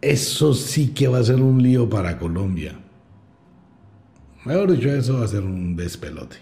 Eso 0.01 0.53
sí 0.53 0.89
que 0.89 1.07
va 1.07 1.19
a 1.19 1.23
ser 1.23 1.41
un 1.41 1.61
lío 1.61 1.89
para 1.89 2.17
Colombia. 2.17 2.75
Mejor 4.45 4.71
dicho, 4.71 4.89
eso 4.89 5.19
va 5.19 5.25
a 5.25 5.27
ser 5.27 5.43
un 5.43 5.75
despelote. 5.75 6.38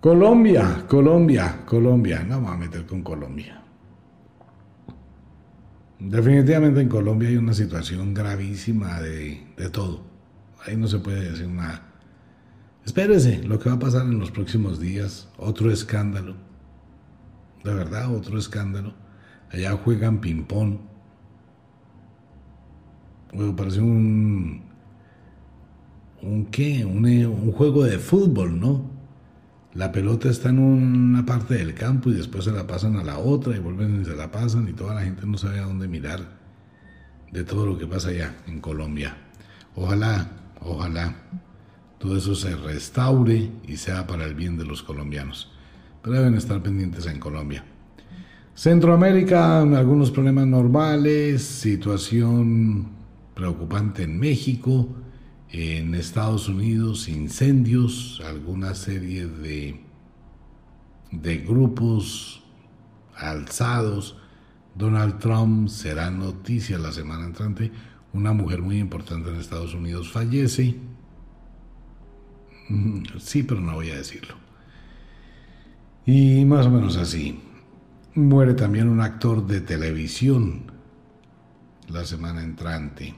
Colombia, 0.00 0.84
Colombia, 0.88 1.60
Colombia. 1.66 2.22
No 2.22 2.36
vamos 2.36 2.52
a 2.52 2.56
meter 2.56 2.86
con 2.86 3.02
Colombia. 3.02 3.62
Definitivamente 5.98 6.80
en 6.80 6.88
Colombia 6.88 7.28
hay 7.28 7.36
una 7.36 7.52
situación 7.52 8.14
gravísima 8.14 9.00
de, 9.00 9.46
de 9.56 9.68
todo. 9.68 10.02
Ahí 10.64 10.76
no 10.76 10.86
se 10.86 11.00
puede 11.00 11.30
decir 11.30 11.48
nada. 11.48 11.87
Espérese 12.88 13.42
lo 13.42 13.58
que 13.58 13.68
va 13.68 13.74
a 13.74 13.78
pasar 13.78 14.06
en 14.06 14.18
los 14.18 14.30
próximos 14.30 14.80
días. 14.80 15.28
Otro 15.36 15.70
escándalo. 15.70 16.36
De 17.62 17.74
verdad, 17.74 18.10
otro 18.10 18.38
escándalo. 18.38 18.94
Allá 19.50 19.72
juegan 19.72 20.22
ping-pong. 20.22 20.78
Bueno, 23.34 23.54
parece 23.54 23.82
un. 23.82 24.62
¿Un 26.22 26.46
qué? 26.46 26.82
Un, 26.86 27.04
un, 27.04 27.52
juego 27.52 27.84
de 27.84 27.98
fútbol, 27.98 28.58
¿no? 28.58 28.90
La 29.74 29.92
pelota 29.92 30.30
está 30.30 30.48
en 30.48 30.58
una 30.58 31.26
parte 31.26 31.56
del 31.56 31.74
campo 31.74 32.08
y 32.08 32.14
después 32.14 32.44
se 32.44 32.52
la 32.52 32.66
pasan 32.66 32.96
a 32.96 33.04
la 33.04 33.18
otra 33.18 33.54
y 33.54 33.58
vuelven 33.58 34.00
y 34.00 34.06
se 34.06 34.16
la 34.16 34.30
pasan 34.30 34.66
y 34.66 34.72
toda 34.72 34.94
la 34.94 35.02
gente 35.02 35.26
no 35.26 35.36
sabe 35.36 35.58
a 35.58 35.66
dónde 35.66 35.88
mirar 35.88 36.20
de 37.30 37.44
todo 37.44 37.66
lo 37.66 37.76
que 37.76 37.86
pasa 37.86 38.08
allá 38.08 38.34
en 38.46 38.60
Colombia. 38.60 39.14
Ojalá, 39.74 40.30
ojalá 40.62 41.14
todo 41.98 42.16
eso 42.16 42.34
se 42.34 42.54
restaure 42.54 43.50
y 43.66 43.76
sea 43.76 44.06
para 44.06 44.24
el 44.24 44.34
bien 44.34 44.56
de 44.56 44.64
los 44.64 44.82
colombianos. 44.82 45.50
Pero 46.02 46.16
deben 46.16 46.34
estar 46.34 46.62
pendientes 46.62 47.06
en 47.06 47.18
Colombia. 47.18 47.64
Centroamérica, 48.54 49.60
algunos 49.60 50.10
problemas 50.10 50.46
normales, 50.46 51.42
situación 51.42 52.88
preocupante 53.34 54.02
en 54.02 54.18
México, 54.18 54.88
en 55.50 55.94
Estados 55.94 56.48
Unidos, 56.48 57.08
incendios, 57.08 58.20
alguna 58.26 58.74
serie 58.74 59.26
de, 59.26 59.80
de 61.10 61.38
grupos 61.38 62.42
alzados. 63.16 64.16
Donald 64.74 65.18
Trump 65.18 65.68
será 65.68 66.10
noticia 66.10 66.78
la 66.78 66.92
semana 66.92 67.26
entrante. 67.26 67.72
Una 68.12 68.32
mujer 68.32 68.62
muy 68.62 68.78
importante 68.78 69.30
en 69.30 69.36
Estados 69.36 69.74
Unidos 69.74 70.10
fallece. 70.10 70.76
Sí, 73.18 73.42
pero 73.42 73.60
no 73.60 73.74
voy 73.74 73.90
a 73.90 73.96
decirlo. 73.96 74.34
Y 76.06 76.44
más 76.44 76.66
o 76.66 76.70
menos 76.70 76.96
así. 76.96 77.40
Muere 78.14 78.54
también 78.54 78.88
un 78.88 79.00
actor 79.00 79.46
de 79.46 79.60
televisión 79.60 80.72
la 81.88 82.04
semana 82.04 82.42
entrante. 82.42 83.14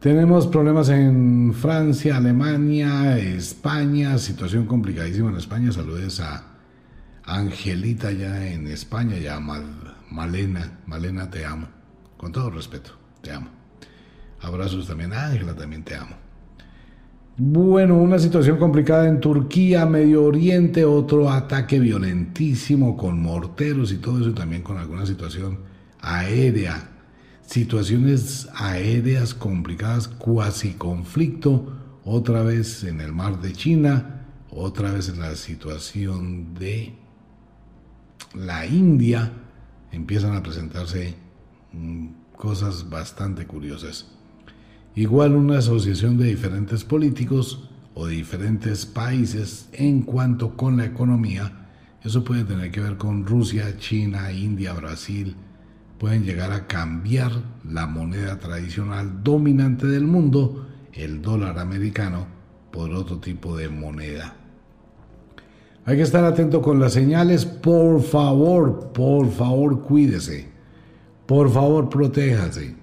Tenemos 0.00 0.46
problemas 0.46 0.88
en 0.88 1.52
Francia, 1.52 2.16
Alemania, 2.16 3.18
España, 3.18 4.16
situación 4.16 4.66
complicadísima 4.66 5.30
en 5.30 5.36
España. 5.36 5.70
Saludes 5.72 6.20
a 6.20 6.44
Angelita 7.24 8.10
ya 8.10 8.46
en 8.46 8.66
España, 8.68 9.18
ya 9.18 9.38
Malena. 9.40 10.78
Malena, 10.86 11.30
te 11.30 11.44
amo. 11.44 11.68
Con 12.16 12.32
todo 12.32 12.50
respeto, 12.50 12.92
te 13.20 13.32
amo. 13.32 13.50
Abrazos 14.40 14.86
también. 14.86 15.12
Ángela, 15.12 15.54
también 15.54 15.84
te 15.84 15.94
amo. 15.94 16.16
Bueno, 17.42 17.96
una 17.96 18.18
situación 18.18 18.58
complicada 18.58 19.08
en 19.08 19.18
Turquía, 19.18 19.86
Medio 19.86 20.24
Oriente, 20.24 20.84
otro 20.84 21.30
ataque 21.30 21.80
violentísimo 21.80 22.98
con 22.98 23.22
morteros 23.22 23.92
y 23.92 23.96
todo 23.96 24.20
eso, 24.20 24.34
también 24.34 24.60
con 24.60 24.76
alguna 24.76 25.06
situación 25.06 25.60
aérea, 26.02 26.90
situaciones 27.40 28.46
aéreas 28.54 29.32
complicadas, 29.32 30.06
cuasi 30.06 30.74
conflicto, 30.74 31.78
otra 32.04 32.42
vez 32.42 32.84
en 32.84 33.00
el 33.00 33.14
mar 33.14 33.40
de 33.40 33.54
China, 33.54 34.26
otra 34.50 34.92
vez 34.92 35.08
en 35.08 35.20
la 35.20 35.34
situación 35.34 36.52
de 36.52 36.92
la 38.34 38.66
India, 38.66 39.32
empiezan 39.92 40.36
a 40.36 40.42
presentarse 40.42 41.14
mm, 41.72 42.08
cosas 42.36 42.90
bastante 42.90 43.46
curiosas. 43.46 44.19
Igual 44.94 45.36
una 45.36 45.58
asociación 45.58 46.18
de 46.18 46.26
diferentes 46.26 46.82
políticos 46.84 47.68
o 47.94 48.06
de 48.06 48.14
diferentes 48.16 48.86
países 48.86 49.68
en 49.72 50.02
cuanto 50.02 50.56
con 50.56 50.76
la 50.76 50.84
economía, 50.84 51.68
eso 52.02 52.24
puede 52.24 52.44
tener 52.44 52.70
que 52.70 52.80
ver 52.80 52.96
con 52.96 53.24
Rusia, 53.24 53.76
China, 53.78 54.32
India, 54.32 54.72
Brasil, 54.72 55.36
pueden 55.98 56.24
llegar 56.24 56.50
a 56.50 56.66
cambiar 56.66 57.30
la 57.62 57.86
moneda 57.86 58.38
tradicional 58.38 59.22
dominante 59.22 59.86
del 59.86 60.06
mundo, 60.06 60.66
el 60.92 61.20
dólar 61.20 61.58
americano, 61.58 62.26
por 62.72 62.90
otro 62.92 63.18
tipo 63.18 63.56
de 63.56 63.68
moneda. 63.68 64.34
Hay 65.84 65.96
que 65.96 66.02
estar 66.02 66.24
atento 66.24 66.62
con 66.62 66.80
las 66.80 66.94
señales, 66.94 67.44
por 67.44 68.02
favor, 68.02 68.92
por 68.92 69.30
favor 69.30 69.82
cuídese, 69.82 70.48
por 71.26 71.50
favor 71.50 71.88
protéjase. 71.88 72.79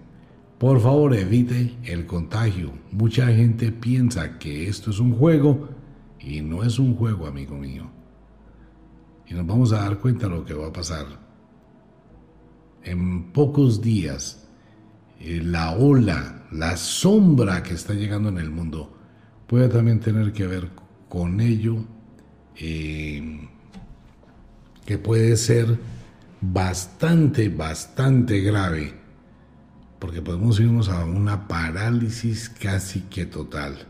Por 0.58 0.82
favor, 0.82 1.14
evite 1.14 1.76
el 1.84 2.08
contagio. 2.08 2.72
Mucha 2.91 3.28
gente 3.28 3.72
piensa 3.72 4.39
que 4.39 4.68
esto 4.68 4.89
es 4.89 4.99
un 4.99 5.16
juego 5.16 5.70
y 6.20 6.41
no 6.41 6.64
es 6.64 6.80
un 6.80 6.95
juego, 6.95 7.28
amigo 7.28 7.55
mío. 7.55 7.88
Y 9.28 9.36
nos 9.36 9.45
vamos 9.45 9.72
a 9.72 9.82
dar 9.82 9.99
cuenta 9.99 10.28
de 10.28 10.36
lo 10.36 10.45
que 10.45 10.55
va 10.55 10.68
a 10.68 10.74
pasar. 10.74 11.05
En 12.84 13.32
pocos 13.34 13.82
días, 13.82 14.47
eh, 15.20 15.41
la 15.43 15.76
ola, 15.76 16.47
la 16.51 16.76
sombra 16.76 17.62
que 17.62 17.76
está 17.76 17.93
llegando 17.93 18.30
en 18.30 18.39
el 18.39 18.49
mundo, 18.49 18.97
puede 19.45 19.70
también 19.70 19.99
tener 19.99 20.34
que 20.34 20.47
ver 20.47 20.72
con 21.08 21.39
ello, 21.39 21.86
eh, 22.55 23.47
que 24.88 24.97
puede 24.97 25.38
ser 25.38 25.78
bastante, 26.41 27.49
bastante 27.49 28.39
grave 28.39 29.07
porque 30.00 30.22
podemos 30.22 30.60
irnos 30.60 30.89
a 30.89 31.06
una 31.06 31.48
parálisis 31.48 32.50
casi 32.50 33.02
que 33.02 33.26
total. 33.26 33.88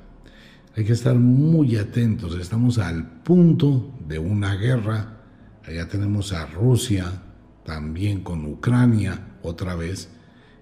Hay 0.76 0.86
que 0.86 0.94
estar 0.94 1.16
muy 1.16 1.76
atentos, 1.76 2.38
estamos 2.40 2.78
al 2.78 3.22
punto 3.22 3.94
de 4.08 4.20
una 4.20 4.56
guerra, 4.56 5.22
allá 5.66 5.88
tenemos 5.88 6.34
a 6.34 6.46
Rusia, 6.46 7.24
también 7.66 8.22
con 8.22 8.46
Ucrania 8.46 9.38
otra 9.42 9.76
vez, 9.76 10.10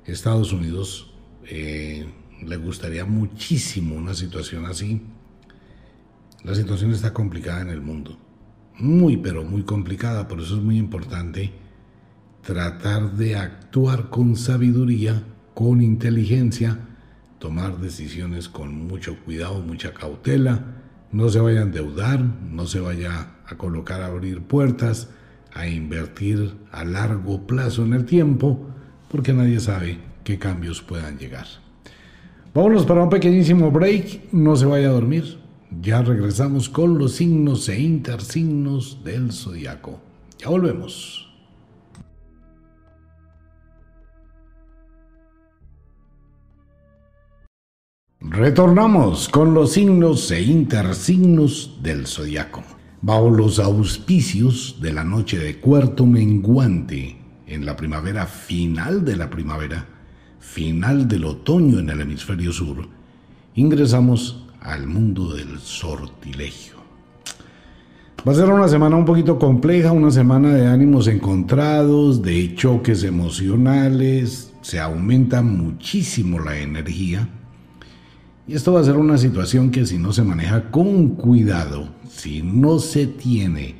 Estados 0.06 0.54
Unidos 0.54 1.14
eh, 1.48 2.08
le 2.43 2.58
gustaría 2.58 3.06
muchísimo 3.06 3.96
una 3.96 4.14
situación 4.14 4.66
así. 4.66 5.02
La 6.43 6.54
situación 6.56 6.91
está 6.91 7.14
complicada 7.14 7.62
en 7.62 7.70
el 7.70 7.82
mundo, 7.82 8.18
muy 8.78 9.18
pero 9.18 9.43
muy 9.43 9.64
complicada, 9.64 10.28
por 10.28 10.39
eso 10.39 10.58
es 10.58 10.64
muy 10.64 10.78
importante 10.78 11.52
tratar 12.41 13.14
de 13.14 13.36
actuar 13.36 14.10
con 14.10 14.36
sabiduría, 14.36 15.24
con 15.56 15.82
inteligencia, 15.82 16.78
tomar 17.39 17.80
decisiones 17.80 18.49
con 18.49 18.88
mucho 18.88 19.18
cuidado, 19.26 19.62
mucha 19.62 19.93
cautela, 19.93 20.84
no 21.12 21.30
se 21.30 21.39
vaya 21.39 21.62
a 21.62 21.64
endeudar, 21.64 22.20
no 22.20 22.68
se 22.68 22.82
vaya 22.82 23.38
a 23.47 23.56
colocar 23.56 24.01
a 24.01 24.08
abrir 24.08 24.41
puertas, 24.41 25.10
a 25.53 25.68
invertir 25.68 26.56
a 26.72 26.84
largo 26.84 27.47
plazo 27.47 27.86
en 27.86 27.93
el 27.93 28.06
tiempo, 28.06 28.68
porque 29.10 29.34
nadie 29.34 29.62
sabe 29.62 29.97
qué 30.26 30.38
cambios 30.38 30.82
puedan 30.82 31.18
llegar. 31.18 31.47
Vámonos 32.53 32.86
para 32.86 33.03
un 33.03 33.10
pequeñísimo 33.10 33.72
break, 33.72 34.34
no 34.34 34.56
se 34.58 34.66
vaya 34.66 34.89
a 34.89 34.93
dormir. 34.93 35.39
Ya 35.82 36.01
regresamos 36.01 36.70
con 36.70 36.97
los 36.97 37.14
signos 37.14 37.70
e 37.70 37.80
intersignos 37.80 39.03
del 39.03 39.32
zodiaco. 39.32 40.01
Ya 40.38 40.49
volvemos. 40.49 41.24
Retornamos 48.30 49.30
con 49.30 49.53
los 49.53 49.73
signos 49.73 50.32
e 50.32 50.41
intersignos 50.41 51.78
del 51.84 52.07
zodiaco. 52.07 52.63
Bajo 53.01 53.30
los 53.30 53.59
auspicios 53.59 54.78
de 54.82 54.93
la 54.93 55.03
noche 55.03 55.38
de 55.38 55.57
cuarto 55.59 56.07
menguante 56.07 57.17
en 57.45 57.67
la 57.67 57.76
primavera, 57.76 58.26
final 58.26 59.05
de 59.05 59.15
la 59.15 59.30
primavera, 59.30 59.86
final 60.39 61.07
del 61.07 61.26
otoño 61.26 61.78
en 61.78 61.91
el 61.91 62.01
hemisferio 62.01 62.51
sur, 62.51 62.88
ingresamos 63.53 64.47
al 64.59 64.88
mundo 64.88 65.36
del 65.36 65.59
sortilegio. 65.59 66.73
Va 68.28 68.32
a 68.32 68.36
ser 68.36 68.49
una 68.49 68.67
semana 68.67 68.95
un 68.95 69.05
poquito 69.05 69.38
compleja, 69.38 69.91
una 69.91 70.09
semana 70.09 70.51
de 70.51 70.65
ánimos 70.65 71.07
encontrados, 71.07 72.23
de 72.23 72.55
choques 72.55 73.03
emocionales, 73.03 74.51
se 74.61 74.80
aumenta 74.80 75.43
muchísimo 75.43 76.39
la 76.39 76.57
energía 76.57 77.30
y 78.48 78.54
esto 78.54 78.74
va 78.74 78.82
a 78.82 78.84
ser 78.84 78.98
una 78.98 79.18
situación 79.18 79.72
que 79.72 79.86
si 79.86 79.98
no 79.98 80.14
se 80.14 80.24
maneja 80.24 80.70
con 80.70 81.10
cuidado, 81.10 81.89
si 82.08 82.43
no 82.43 82.78
se 82.78 83.08
tiene 83.08 83.76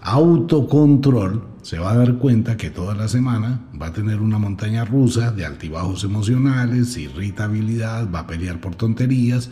autocontrol, 0.00 1.44
se 1.60 1.78
va 1.78 1.92
a 1.92 1.96
dar 1.96 2.16
cuenta 2.16 2.56
que 2.56 2.70
toda 2.70 2.94
la 2.94 3.08
semana 3.08 3.66
va 3.80 3.88
a 3.88 3.92
tener 3.92 4.22
una 4.22 4.38
montaña 4.38 4.86
rusa 4.86 5.30
de 5.30 5.44
altibajos 5.44 6.04
emocionales, 6.04 6.96
irritabilidad, 6.96 8.10
va 8.10 8.20
a 8.20 8.26
pelear 8.26 8.60
por 8.60 8.74
tonterías. 8.74 9.50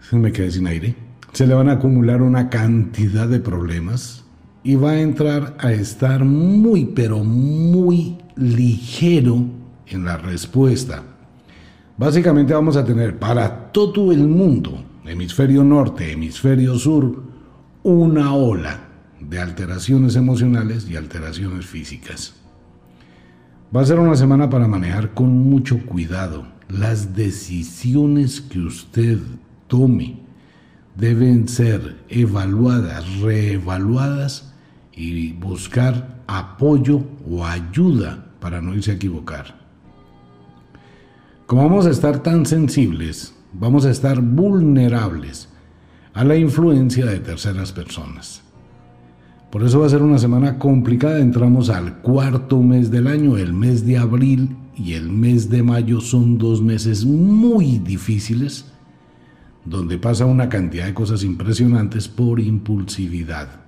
Se 0.00 0.16
me 0.16 0.32
quedé 0.32 0.50
sin 0.50 0.66
aire. 0.66 0.96
Se 1.32 1.46
le 1.46 1.54
van 1.54 1.68
a 1.68 1.74
acumular 1.74 2.22
una 2.22 2.50
cantidad 2.50 3.28
de 3.28 3.38
problemas 3.38 4.24
y 4.64 4.74
va 4.74 4.92
a 4.92 5.00
entrar 5.00 5.56
a 5.60 5.72
estar 5.72 6.24
muy, 6.24 6.86
pero 6.86 7.22
muy 7.22 8.18
ligero 8.34 9.44
en 9.86 10.04
la 10.04 10.16
respuesta 10.16 11.04
Básicamente 12.02 12.52
vamos 12.52 12.76
a 12.76 12.84
tener 12.84 13.16
para 13.16 13.70
todo 13.70 14.10
el 14.10 14.26
mundo, 14.26 14.76
hemisferio 15.04 15.62
norte, 15.62 16.10
hemisferio 16.10 16.76
sur, 16.76 17.22
una 17.84 18.34
ola 18.34 18.88
de 19.20 19.38
alteraciones 19.38 20.16
emocionales 20.16 20.90
y 20.90 20.96
alteraciones 20.96 21.64
físicas. 21.64 22.34
Va 23.74 23.82
a 23.82 23.86
ser 23.86 24.00
una 24.00 24.16
semana 24.16 24.50
para 24.50 24.66
manejar 24.66 25.14
con 25.14 25.28
mucho 25.48 25.78
cuidado. 25.86 26.44
Las 26.68 27.14
decisiones 27.14 28.40
que 28.40 28.58
usted 28.58 29.18
tome 29.68 30.16
deben 30.96 31.46
ser 31.46 31.98
evaluadas, 32.08 33.20
reevaluadas 33.20 34.52
y 34.92 35.34
buscar 35.34 36.20
apoyo 36.26 37.04
o 37.30 37.46
ayuda 37.46 38.32
para 38.40 38.60
no 38.60 38.74
irse 38.74 38.90
a 38.90 38.94
equivocar. 38.94 39.61
Como 41.52 41.64
vamos 41.64 41.84
a 41.84 41.90
estar 41.90 42.22
tan 42.22 42.46
sensibles, 42.46 43.34
vamos 43.52 43.84
a 43.84 43.90
estar 43.90 44.22
vulnerables 44.22 45.50
a 46.14 46.24
la 46.24 46.34
influencia 46.34 47.04
de 47.04 47.20
terceras 47.20 47.72
personas. 47.72 48.40
Por 49.50 49.62
eso 49.62 49.80
va 49.80 49.86
a 49.86 49.90
ser 49.90 50.00
una 50.00 50.16
semana 50.16 50.58
complicada. 50.58 51.18
Entramos 51.18 51.68
al 51.68 51.98
cuarto 51.98 52.62
mes 52.62 52.90
del 52.90 53.06
año, 53.06 53.36
el 53.36 53.52
mes 53.52 53.84
de 53.84 53.98
abril 53.98 54.56
y 54.74 54.94
el 54.94 55.10
mes 55.10 55.50
de 55.50 55.62
mayo 55.62 56.00
son 56.00 56.38
dos 56.38 56.62
meses 56.62 57.04
muy 57.04 57.76
difíciles, 57.80 58.72
donde 59.66 59.98
pasa 59.98 60.24
una 60.24 60.48
cantidad 60.48 60.86
de 60.86 60.94
cosas 60.94 61.22
impresionantes 61.22 62.08
por 62.08 62.40
impulsividad. 62.40 63.60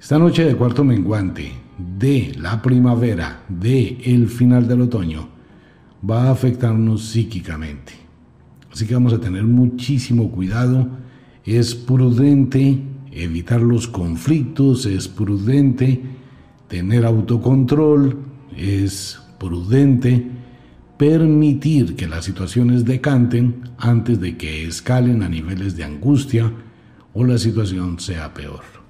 Esta 0.00 0.18
noche 0.18 0.46
de 0.46 0.56
cuarto 0.56 0.84
menguante, 0.84 1.52
de 1.98 2.32
la 2.38 2.62
primavera, 2.62 3.42
de 3.50 3.98
el 4.06 4.26
final 4.26 4.66
del 4.66 4.80
otoño, 4.80 5.31
va 6.08 6.24
a 6.24 6.30
afectarnos 6.30 7.04
psíquicamente. 7.04 7.92
Así 8.72 8.86
que 8.86 8.94
vamos 8.94 9.12
a 9.12 9.20
tener 9.20 9.44
muchísimo 9.44 10.30
cuidado. 10.30 10.88
Es 11.44 11.74
prudente 11.74 12.82
evitar 13.10 13.60
los 13.60 13.86
conflictos, 13.86 14.86
es 14.86 15.08
prudente 15.08 16.00
tener 16.68 17.04
autocontrol, 17.04 18.18
es 18.56 19.20
prudente 19.38 20.26
permitir 20.96 21.96
que 21.96 22.06
las 22.06 22.24
situaciones 22.24 22.84
decanten 22.84 23.62
antes 23.76 24.20
de 24.20 24.36
que 24.36 24.66
escalen 24.66 25.22
a 25.22 25.28
niveles 25.28 25.76
de 25.76 25.84
angustia 25.84 26.52
o 27.12 27.24
la 27.24 27.38
situación 27.38 27.98
sea 28.00 28.32
peor. 28.32 28.81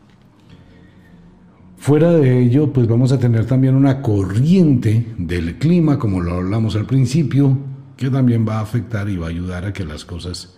Fuera 1.83 2.12
de 2.12 2.41
ello, 2.41 2.72
pues 2.72 2.87
vamos 2.87 3.11
a 3.11 3.18
tener 3.18 3.45
también 3.45 3.74
una 3.74 4.03
corriente 4.03 5.05
del 5.18 5.59
clima, 5.59 5.99
como 5.99 6.20
lo 6.20 6.35
hablamos 6.35 6.76
al 6.76 6.87
principio, 6.87 7.59
que 7.97 8.09
también 8.09 8.47
va 8.47 8.59
a 8.59 8.62
afectar 8.62 9.09
y 9.09 9.16
va 9.16 9.26
a 9.26 9.30
ayudar 9.30 9.64
a 9.64 9.72
que 9.72 9.85
las 9.85 10.05
cosas 10.05 10.57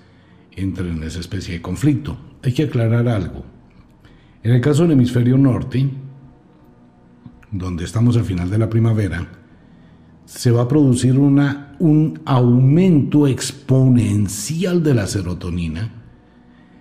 entren 0.55 0.99
en 0.99 1.03
esa 1.03 1.20
especie 1.20 1.55
de 1.55 1.62
conflicto. 1.62 2.18
Hay 2.43 2.53
que 2.53 2.64
aclarar 2.64 3.09
algo. 3.09 3.43
En 4.43 4.53
el 4.53 4.61
caso 4.61 4.83
del 4.83 4.93
hemisferio 4.93 5.39
norte, 5.39 5.89
donde 7.51 7.85
estamos 7.85 8.18
al 8.18 8.25
final 8.25 8.51
de 8.51 8.59
la 8.59 8.68
primavera, 8.68 9.27
se 10.27 10.51
va 10.51 10.64
a 10.64 10.68
producir 10.68 11.18
una, 11.18 11.75
un 11.79 12.20
aumento 12.27 13.27
exponencial 13.27 14.83
de 14.83 14.93
la 14.93 15.07
serotonina. 15.07 15.91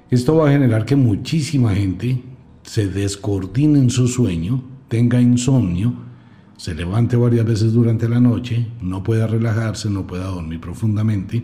Esto 0.09 0.35
va 0.35 0.49
a 0.49 0.51
generar 0.51 0.83
que 0.83 0.97
muchísima 0.97 1.73
gente 1.73 2.32
se 2.63 2.87
descoordine 2.87 3.79
en 3.79 3.89
su 3.89 4.07
sueño, 4.07 4.63
tenga 4.87 5.21
insomnio, 5.21 5.93
se 6.57 6.73
levante 6.73 7.15
varias 7.15 7.45
veces 7.45 7.73
durante 7.73 8.07
la 8.07 8.19
noche, 8.19 8.67
no 8.81 9.03
pueda 9.03 9.27
relajarse, 9.27 9.89
no 9.89 10.07
pueda 10.07 10.27
dormir 10.27 10.61
profundamente. 10.61 11.43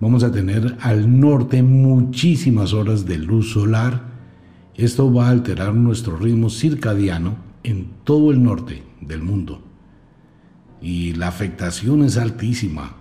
Vamos 0.00 0.22
a 0.22 0.32
tener 0.32 0.76
al 0.80 1.20
norte 1.20 1.62
muchísimas 1.62 2.72
horas 2.72 3.06
de 3.06 3.18
luz 3.18 3.52
solar. 3.52 4.02
Esto 4.74 5.12
va 5.12 5.28
a 5.28 5.30
alterar 5.30 5.74
nuestro 5.74 6.16
ritmo 6.16 6.50
circadiano 6.50 7.36
en 7.62 7.90
todo 8.04 8.30
el 8.30 8.42
norte 8.42 8.82
del 9.00 9.22
mundo. 9.22 9.62
Y 10.80 11.14
la 11.14 11.28
afectación 11.28 12.04
es 12.04 12.16
altísima, 12.16 12.94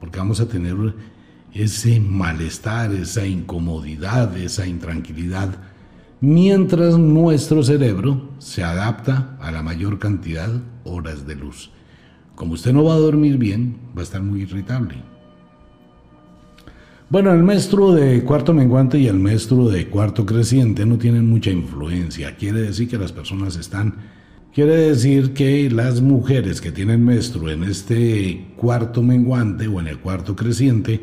porque 0.00 0.18
vamos 0.18 0.40
a 0.40 0.48
tener 0.48 0.76
ese 1.52 2.00
malestar, 2.00 2.92
esa 2.92 3.26
incomodidad, 3.26 4.36
esa 4.36 4.66
intranquilidad 4.66 5.69
mientras 6.20 6.98
nuestro 6.98 7.62
cerebro 7.62 8.30
se 8.38 8.62
adapta 8.62 9.36
a 9.40 9.50
la 9.50 9.62
mayor 9.62 9.98
cantidad 9.98 10.50
horas 10.84 11.26
de 11.26 11.36
luz. 11.36 11.70
Como 12.34 12.54
usted 12.54 12.72
no 12.72 12.84
va 12.84 12.94
a 12.94 12.98
dormir 12.98 13.38
bien, 13.38 13.76
va 13.96 14.00
a 14.00 14.04
estar 14.04 14.22
muy 14.22 14.42
irritable. 14.42 14.96
Bueno, 17.08 17.32
el 17.32 17.42
maestro 17.42 17.92
de 17.92 18.22
cuarto 18.22 18.54
menguante 18.54 18.98
y 18.98 19.08
el 19.08 19.18
maestro 19.18 19.68
de 19.68 19.88
cuarto 19.88 20.24
creciente 20.24 20.86
no 20.86 20.96
tienen 20.96 21.28
mucha 21.28 21.50
influencia. 21.50 22.36
Quiere 22.36 22.62
decir 22.62 22.88
que 22.88 22.98
las 22.98 23.12
personas 23.12 23.56
están... 23.56 24.20
Quiere 24.54 24.76
decir 24.76 25.32
que 25.32 25.70
las 25.70 26.00
mujeres 26.00 26.60
que 26.60 26.72
tienen 26.72 27.04
maestro 27.04 27.50
en 27.50 27.62
este 27.62 28.48
cuarto 28.56 29.00
menguante 29.00 29.68
o 29.68 29.78
en 29.78 29.86
el 29.86 29.98
cuarto 29.98 30.34
creciente 30.34 31.00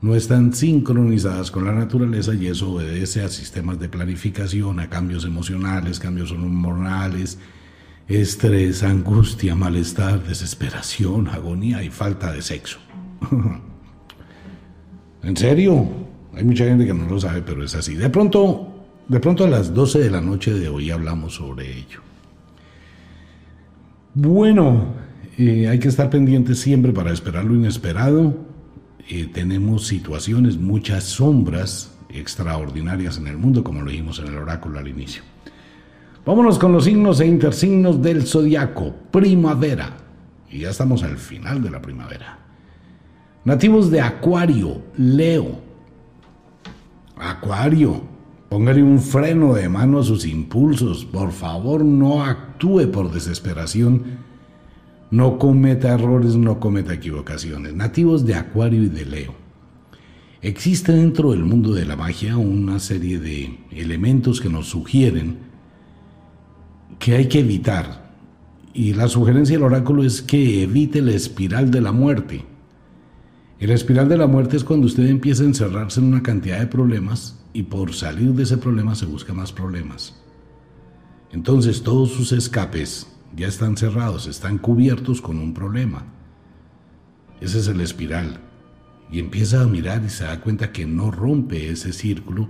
no 0.00 0.14
están 0.14 0.52
sincronizadas 0.52 1.50
con 1.50 1.64
la 1.64 1.72
naturaleza 1.72 2.34
y 2.34 2.46
eso 2.46 2.72
obedece 2.72 3.22
a 3.22 3.28
sistemas 3.28 3.78
de 3.78 3.88
planificación, 3.88 4.78
a 4.80 4.88
cambios 4.88 5.24
emocionales, 5.24 5.98
cambios 5.98 6.32
hormonales, 6.32 7.38
estrés, 8.08 8.82
angustia, 8.82 9.54
malestar, 9.54 10.22
desesperación, 10.22 11.28
agonía 11.28 11.82
y 11.82 11.90
falta 11.90 12.32
de 12.32 12.42
sexo. 12.42 12.78
¿En 15.22 15.36
serio? 15.36 15.88
Hay 16.34 16.44
mucha 16.44 16.64
gente 16.66 16.86
que 16.86 16.94
no 16.94 17.08
lo 17.08 17.18
sabe, 17.18 17.42
pero 17.42 17.64
es 17.64 17.74
así. 17.74 17.94
De 17.94 18.10
pronto, 18.10 18.68
de 19.08 19.18
pronto 19.18 19.44
a 19.44 19.48
las 19.48 19.74
12 19.74 19.98
de 20.00 20.10
la 20.10 20.20
noche 20.20 20.52
de 20.52 20.68
hoy 20.68 20.90
hablamos 20.90 21.34
sobre 21.34 21.70
ello. 21.78 22.00
Bueno, 24.14 24.94
eh, 25.38 25.68
hay 25.68 25.78
que 25.78 25.88
estar 25.88 26.10
pendientes 26.10 26.60
siempre 26.60 26.92
para 26.92 27.12
esperar 27.12 27.44
lo 27.44 27.54
inesperado. 27.54 28.45
Eh, 29.08 29.28
tenemos 29.32 29.86
situaciones, 29.86 30.56
muchas 30.56 31.04
sombras 31.04 31.92
extraordinarias 32.08 33.18
en 33.18 33.28
el 33.28 33.36
mundo, 33.36 33.62
como 33.62 33.82
lo 33.82 33.90
dijimos 33.90 34.18
en 34.18 34.28
el 34.28 34.36
oráculo 34.36 34.78
al 34.78 34.88
inicio. 34.88 35.22
Vámonos 36.24 36.58
con 36.58 36.72
los 36.72 36.84
signos 36.84 37.20
e 37.20 37.26
intersignos 37.26 38.02
del 38.02 38.26
zodiaco. 38.26 38.92
Primavera. 39.12 39.96
Y 40.50 40.60
ya 40.60 40.70
estamos 40.70 41.04
al 41.04 41.18
final 41.18 41.62
de 41.62 41.70
la 41.70 41.80
primavera. 41.80 42.38
Nativos 43.44 43.92
de 43.92 44.00
Acuario, 44.00 44.82
Leo. 44.96 45.60
Acuario, 47.16 48.02
póngale 48.48 48.82
un 48.82 48.98
freno 49.00 49.54
de 49.54 49.68
mano 49.68 50.00
a 50.00 50.02
sus 50.02 50.26
impulsos. 50.26 51.04
Por 51.04 51.30
favor, 51.30 51.84
no 51.84 52.24
actúe 52.24 52.90
por 52.90 53.12
desesperación. 53.12 54.25
No 55.10 55.38
cometa 55.38 55.94
errores, 55.94 56.36
no 56.36 56.58
cometa 56.58 56.94
equivocaciones. 56.94 57.74
Nativos 57.74 58.26
de 58.26 58.34
Acuario 58.34 58.82
y 58.82 58.88
de 58.88 59.04
Leo. 59.04 59.34
Existe 60.42 60.92
dentro 60.92 61.30
del 61.30 61.44
mundo 61.44 61.72
de 61.72 61.86
la 61.86 61.96
magia 61.96 62.36
una 62.36 62.78
serie 62.78 63.18
de 63.18 63.58
elementos 63.70 64.40
que 64.40 64.48
nos 64.48 64.68
sugieren 64.68 65.38
que 66.98 67.16
hay 67.16 67.28
que 67.28 67.40
evitar. 67.40 68.14
Y 68.74 68.94
la 68.94 69.08
sugerencia 69.08 69.56
del 69.56 69.64
oráculo 69.64 70.04
es 70.04 70.22
que 70.22 70.62
evite 70.62 71.00
la 71.02 71.12
espiral 71.12 71.70
de 71.70 71.80
la 71.80 71.92
muerte. 71.92 72.44
La 73.58 73.74
espiral 73.74 74.08
de 74.08 74.18
la 74.18 74.26
muerte 74.26 74.56
es 74.56 74.64
cuando 74.64 74.86
usted 74.86 75.06
empieza 75.06 75.42
a 75.42 75.46
encerrarse 75.46 75.98
en 75.98 76.06
una 76.06 76.22
cantidad 76.22 76.58
de 76.58 76.66
problemas 76.66 77.42
y 77.52 77.62
por 77.62 77.94
salir 77.94 78.32
de 78.32 78.42
ese 78.42 78.58
problema 78.58 78.94
se 78.94 79.06
busca 79.06 79.32
más 79.32 79.50
problemas. 79.50 80.20
Entonces 81.32 81.82
todos 81.82 82.10
sus 82.10 82.32
escapes 82.32 83.06
ya 83.34 83.48
están 83.48 83.76
cerrados, 83.76 84.26
están 84.26 84.58
cubiertos 84.58 85.20
con 85.20 85.38
un 85.38 85.54
problema. 85.54 86.04
Ese 87.40 87.58
es 87.58 87.68
el 87.68 87.80
espiral. 87.80 88.40
Y 89.10 89.20
empieza 89.20 89.62
a 89.62 89.66
mirar 89.66 90.02
y 90.04 90.10
se 90.10 90.24
da 90.24 90.40
cuenta 90.40 90.72
que 90.72 90.86
no 90.86 91.10
rompe 91.10 91.70
ese 91.70 91.92
círculo 91.92 92.48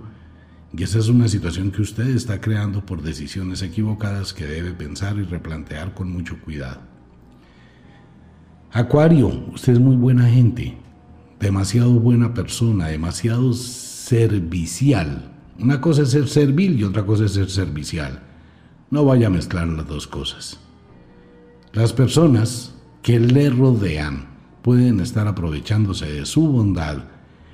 y 0.75 0.83
esa 0.83 0.99
es 0.99 1.07
una 1.07 1.27
situación 1.27 1.71
que 1.71 1.81
usted 1.81 2.07
está 2.07 2.41
creando 2.41 2.85
por 2.85 3.01
decisiones 3.01 3.61
equivocadas 3.61 4.33
que 4.33 4.45
debe 4.45 4.71
pensar 4.71 5.17
y 5.17 5.23
replantear 5.23 5.93
con 5.93 6.11
mucho 6.11 6.39
cuidado. 6.41 6.81
Acuario, 8.71 9.27
usted 9.53 9.73
es 9.73 9.79
muy 9.79 9.95
buena 9.95 10.27
gente, 10.27 10.77
demasiado 11.39 11.91
buena 11.93 12.33
persona, 12.33 12.87
demasiado 12.87 13.53
servicial. 13.53 15.31
Una 15.57 15.79
cosa 15.79 16.03
es 16.03 16.11
ser 16.11 16.27
servil 16.27 16.77
y 16.77 16.83
otra 16.83 17.05
cosa 17.05 17.25
es 17.25 17.31
ser 17.31 17.49
servicial. 17.49 18.21
No 18.91 19.05
vaya 19.05 19.27
a 19.27 19.31
mezclar 19.31 19.67
las 19.69 19.87
dos 19.87 20.05
cosas. 20.05 20.59
Las 21.77 21.93
personas 21.93 22.73
que 23.03 23.19
le 23.19 23.51
rodean 23.51 24.25
pueden 24.63 24.99
estar 24.99 25.27
aprovechándose 25.27 26.11
de 26.11 26.25
su 26.25 26.47
bondad 26.47 27.03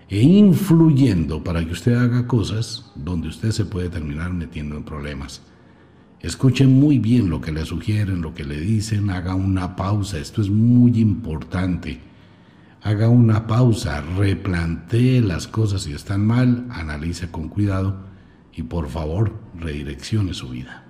e 0.07 0.21
influyendo 0.21 1.43
para 1.43 1.65
que 1.65 1.73
usted 1.73 1.95
haga 1.95 2.25
cosas 2.25 2.89
donde 2.95 3.27
usted 3.27 3.51
se 3.51 3.65
puede 3.65 3.89
terminar 3.89 4.31
metiendo 4.31 4.77
en 4.77 4.85
problemas. 4.85 5.41
Escuchen 6.21 6.79
muy 6.79 6.99
bien 6.99 7.29
lo 7.29 7.41
que 7.41 7.51
le 7.51 7.65
sugieren, 7.65 8.21
lo 8.21 8.33
que 8.33 8.45
le 8.45 8.61
dicen, 8.61 9.09
haga 9.09 9.35
una 9.35 9.75
pausa, 9.75 10.17
esto 10.19 10.41
es 10.41 10.49
muy 10.49 11.01
importante. 11.01 11.99
Haga 12.81 13.09
una 13.09 13.45
pausa, 13.45 13.99
replantee 14.17 15.19
las 15.19 15.49
cosas 15.49 15.81
si 15.81 15.91
están 15.91 16.25
mal, 16.25 16.65
analice 16.69 17.29
con 17.29 17.49
cuidado 17.49 17.97
y 18.53 18.63
por 18.63 18.87
favor 18.87 19.33
redireccione 19.59 20.33
su 20.33 20.47
vida. 20.47 20.82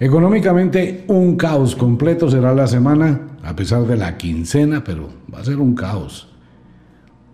Económicamente 0.00 1.04
un 1.08 1.36
caos 1.36 1.76
completo 1.76 2.28
será 2.28 2.52
la 2.52 2.66
semana, 2.66 3.38
a 3.42 3.54
pesar 3.54 3.86
de 3.86 3.96
la 3.96 4.16
quincena, 4.16 4.82
pero 4.82 5.08
va 5.32 5.40
a 5.40 5.44
ser 5.44 5.58
un 5.58 5.74
caos. 5.74 6.28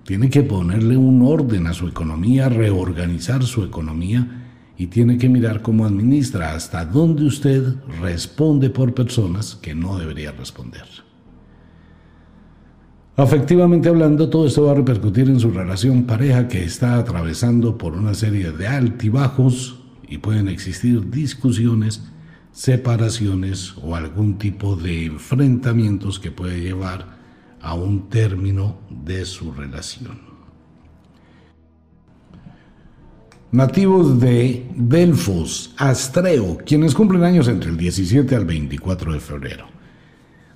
Tiene 0.04 0.28
que 0.28 0.42
ponerle 0.42 0.96
un 0.96 1.22
orden 1.22 1.66
a 1.66 1.72
su 1.72 1.88
economía, 1.88 2.48
reorganizar 2.48 3.42
su 3.44 3.64
economía 3.64 4.40
y 4.76 4.88
tiene 4.88 5.18
que 5.18 5.28
mirar 5.28 5.62
cómo 5.62 5.84
administra, 5.84 6.54
hasta 6.54 6.84
dónde 6.84 7.24
usted 7.24 7.76
responde 8.00 8.70
por 8.70 8.94
personas 8.94 9.56
que 9.56 9.74
no 9.74 9.98
debería 9.98 10.32
responder. 10.32 10.86
Afectivamente 13.16 13.88
hablando, 13.88 14.30
todo 14.30 14.46
esto 14.46 14.64
va 14.64 14.72
a 14.72 14.76
repercutir 14.76 15.28
en 15.28 15.40
su 15.40 15.50
relación 15.50 16.04
pareja 16.04 16.48
que 16.48 16.64
está 16.64 16.96
atravesando 16.96 17.76
por 17.76 17.92
una 17.92 18.14
serie 18.14 18.52
de 18.52 18.66
altibajos 18.66 19.82
y 20.08 20.18
pueden 20.18 20.48
existir 20.48 21.10
discusiones, 21.10 22.10
separaciones 22.52 23.74
o 23.82 23.94
algún 23.94 24.38
tipo 24.38 24.76
de 24.76 25.06
enfrentamientos 25.06 26.18
que 26.18 26.30
puede 26.30 26.60
llevar 26.60 27.06
a 27.60 27.74
un 27.74 28.08
término 28.08 28.78
de 28.90 29.24
su 29.24 29.52
relación. 29.52 30.30
Nativos 33.52 34.20
de 34.20 34.68
Delfos, 34.76 35.74
Astreo, 35.76 36.58
quienes 36.64 36.94
cumplen 36.94 37.24
años 37.24 37.48
entre 37.48 37.70
el 37.70 37.76
17 37.76 38.36
al 38.36 38.44
24 38.44 39.12
de 39.12 39.20
febrero. 39.20 39.66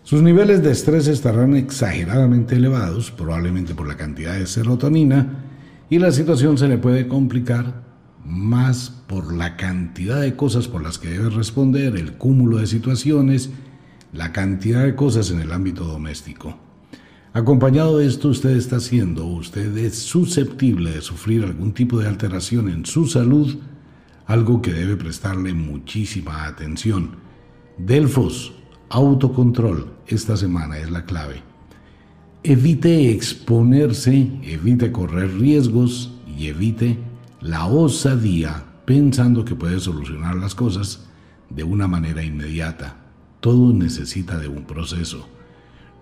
Sus 0.04 0.22
niveles 0.22 0.62
de 0.62 0.70
estrés 0.70 1.08
estarán 1.08 1.56
exageradamente 1.56 2.56
elevados, 2.56 3.10
probablemente 3.10 3.74
por 3.74 3.88
la 3.88 3.96
cantidad 3.96 4.34
de 4.34 4.46
serotonina, 4.46 5.44
y 5.90 5.98
la 5.98 6.12
situación 6.12 6.56
se 6.56 6.68
le 6.68 6.78
puede 6.78 7.08
complicar 7.08 7.83
más 8.24 8.90
por 9.06 9.34
la 9.34 9.56
cantidad 9.56 10.20
de 10.20 10.36
cosas 10.36 10.68
por 10.68 10.82
las 10.82 10.98
que 10.98 11.10
debe 11.10 11.30
responder, 11.30 11.96
el 11.96 12.14
cúmulo 12.14 12.58
de 12.58 12.66
situaciones, 12.66 13.50
la 14.12 14.32
cantidad 14.32 14.84
de 14.84 14.94
cosas 14.94 15.30
en 15.30 15.40
el 15.40 15.52
ámbito 15.52 15.84
doméstico. 15.84 16.56
Acompañado 17.32 17.98
de 17.98 18.06
esto, 18.06 18.28
usted 18.28 18.50
está 18.50 18.78
siendo, 18.78 19.26
usted 19.26 19.76
es 19.76 19.98
susceptible 19.98 20.92
de 20.92 21.02
sufrir 21.02 21.44
algún 21.44 21.72
tipo 21.72 21.98
de 21.98 22.06
alteración 22.06 22.68
en 22.68 22.86
su 22.86 23.06
salud, 23.06 23.56
algo 24.26 24.62
que 24.62 24.72
debe 24.72 24.96
prestarle 24.96 25.52
muchísima 25.52 26.46
atención. 26.46 27.16
Delfos, 27.76 28.54
autocontrol, 28.88 29.92
esta 30.06 30.36
semana 30.36 30.78
es 30.78 30.90
la 30.90 31.04
clave. 31.04 31.42
Evite 32.44 33.10
exponerse, 33.10 34.30
evite 34.44 34.92
correr 34.92 35.36
riesgos 35.36 36.12
y 36.38 36.46
evite 36.46 36.98
la 37.44 37.66
osadía 37.66 38.64
pensando 38.86 39.44
que 39.44 39.54
puede 39.54 39.78
solucionar 39.78 40.34
las 40.36 40.54
cosas 40.54 41.06
de 41.50 41.62
una 41.62 41.86
manera 41.86 42.24
inmediata. 42.24 42.96
Todo 43.40 43.74
necesita 43.74 44.38
de 44.38 44.48
un 44.48 44.64
proceso. 44.64 45.28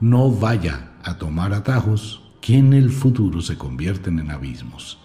No 0.00 0.30
vaya 0.30 0.92
a 1.02 1.18
tomar 1.18 1.52
atajos 1.52 2.22
que 2.40 2.56
en 2.56 2.72
el 2.72 2.90
futuro 2.90 3.40
se 3.40 3.58
convierten 3.58 4.20
en 4.20 4.30
abismos. 4.30 5.00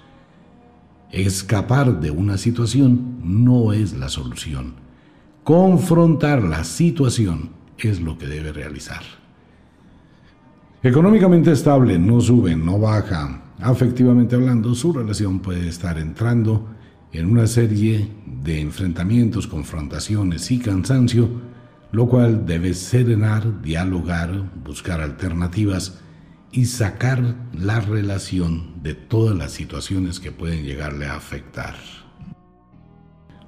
Escapar 1.12 2.00
de 2.00 2.12
una 2.12 2.38
situación 2.38 3.18
no 3.24 3.74
es 3.74 3.94
la 3.94 4.08
solución. 4.08 4.76
Confrontar 5.44 6.44
la 6.44 6.64
situación 6.66 7.50
es 7.80 8.00
lo 8.00 8.20
que 8.20 8.28
debe 8.28 8.54
realizar. 8.54 9.02
Económicamente 10.84 11.52
estable, 11.52 11.98
no 11.98 12.22
sube, 12.22 12.56
no 12.56 12.78
baja. 12.78 13.42
Afectivamente 13.60 14.36
hablando, 14.36 14.76
su 14.76 14.94
relación 14.94 15.40
puede 15.40 15.68
estar 15.68 15.98
entrando 15.98 16.68
en 17.12 17.26
una 17.26 17.48
serie 17.48 18.10
de 18.44 18.62
enfrentamientos, 18.62 19.48
confrontaciones 19.48 20.52
y 20.52 20.60
cansancio 20.60 21.30
lo 21.92 22.08
cual 22.08 22.46
debe 22.46 22.74
serenar, 22.74 23.62
dialogar, 23.62 24.52
buscar 24.64 25.02
alternativas 25.02 26.00
y 26.52 26.66
sacar 26.66 27.36
la 27.54 27.80
relación 27.80 28.82
de 28.84 28.94
todas 28.94 29.38
las 29.38 29.52
situaciones 29.52 30.20
que 30.20 30.32
pueden 30.32 30.64
llegarle 30.64 31.06
a 31.06 31.16
afectar. 31.16 31.76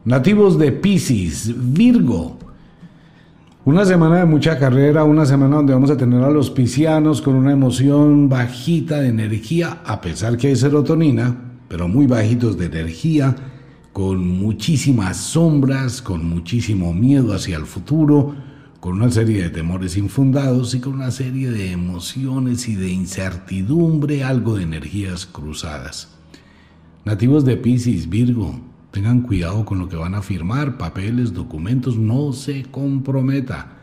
Nativos 0.06 0.58
de 0.58 0.72
Pisces, 0.72 1.54
Virgo. 1.74 2.40
Una 3.70 3.86
semana 3.86 4.18
de 4.18 4.26
mucha 4.26 4.58
carrera, 4.58 5.04
una 5.04 5.28
semana 5.28 5.58
donde 5.58 5.74
vamos 5.74 5.92
a 5.92 5.96
tener 5.96 6.24
a 6.24 6.32
los 6.32 6.50
piscianos 6.50 7.22
con 7.22 7.36
una 7.36 7.52
emoción 7.52 8.28
bajita 8.28 9.00
de 9.00 9.10
energía, 9.10 9.84
a 9.86 10.02
pesar 10.02 10.38
que 10.38 10.48
hay 10.48 10.56
serotonina, 10.56 11.38
pero 11.68 11.88
muy 11.88 12.08
bajitos 12.08 12.58
de 12.58 12.66
energía 12.66 13.36
con 13.94 14.28
muchísimas 14.28 15.18
sombras, 15.18 16.02
con 16.02 16.26
muchísimo 16.26 16.96
miedo 16.96 17.32
hacia 17.32 17.58
el 17.58 17.68
futuro, 17.68 18.34
con 18.80 18.94
una 18.94 19.12
serie 19.12 19.44
de 19.44 19.52
temores 19.52 19.98
infundados 19.98 20.74
y 20.74 20.80
con 20.80 20.96
una 20.96 21.12
serie 21.12 21.52
de 21.52 21.72
emociones 21.72 22.68
y 22.68 22.74
de 22.74 22.90
incertidumbre, 22.90 24.24
algo 24.24 24.56
de 24.56 24.64
energías 24.64 25.28
cruzadas. 25.28 26.18
Nativos 27.06 27.46
de 27.46 27.56
Pisces, 27.56 28.10
Virgo, 28.10 28.60
Tengan 28.92 29.22
cuidado 29.22 29.66
con 29.66 29.80
lo 29.80 29.88
que 29.88 29.96
van 29.96 30.16
a 30.16 30.22
firmar, 30.22 30.78
papeles, 30.78 31.34
documentos, 31.34 31.98
no 31.98 32.34
se 32.34 32.64
comprometa. 32.64 33.78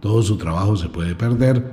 Todo 0.00 0.22
su 0.22 0.38
trabajo 0.38 0.76
se 0.76 0.88
puede 0.88 1.14
perder 1.14 1.72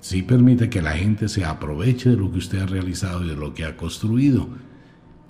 si 0.00 0.22
permite 0.22 0.70
que 0.70 0.80
la 0.80 0.92
gente 0.92 1.28
se 1.28 1.44
aproveche 1.44 2.10
de 2.10 2.16
lo 2.16 2.30
que 2.30 2.38
usted 2.38 2.60
ha 2.60 2.66
realizado 2.66 3.24
y 3.24 3.28
de 3.28 3.36
lo 3.36 3.52
que 3.52 3.64
ha 3.64 3.76
construido. 3.76 4.48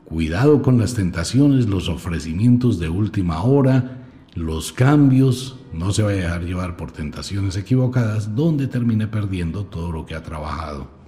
Cuidado 0.05 0.61
con 0.63 0.79
las 0.79 0.95
tentaciones, 0.95 1.69
los 1.69 1.89
ofrecimientos 1.89 2.79
de 2.79 2.89
última 2.89 3.43
hora, 3.43 4.07
los 4.35 4.73
cambios, 4.73 5.57
no 5.73 5.93
se 5.93 6.03
vaya 6.03 6.19
a 6.19 6.23
dejar 6.23 6.45
llevar 6.45 6.77
por 6.77 6.93
tentaciones 6.93 7.57
equivocadas 7.57 8.35
donde 8.35 8.67
termine 8.67 9.07
perdiendo 9.07 9.65
todo 9.65 9.93
lo 9.93 10.07
que 10.07 10.15
ha 10.15 10.23
trabajado. 10.23 11.00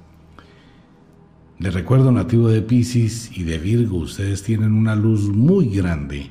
Le 1.62 1.70
recuerdo 1.70 2.10
nativo 2.10 2.48
de 2.48 2.60
Pisces 2.60 3.30
y 3.38 3.44
de 3.44 3.56
Virgo, 3.56 3.98
ustedes 3.98 4.42
tienen 4.42 4.72
una 4.72 4.96
luz 4.96 5.28
muy 5.28 5.66
grande 5.66 6.28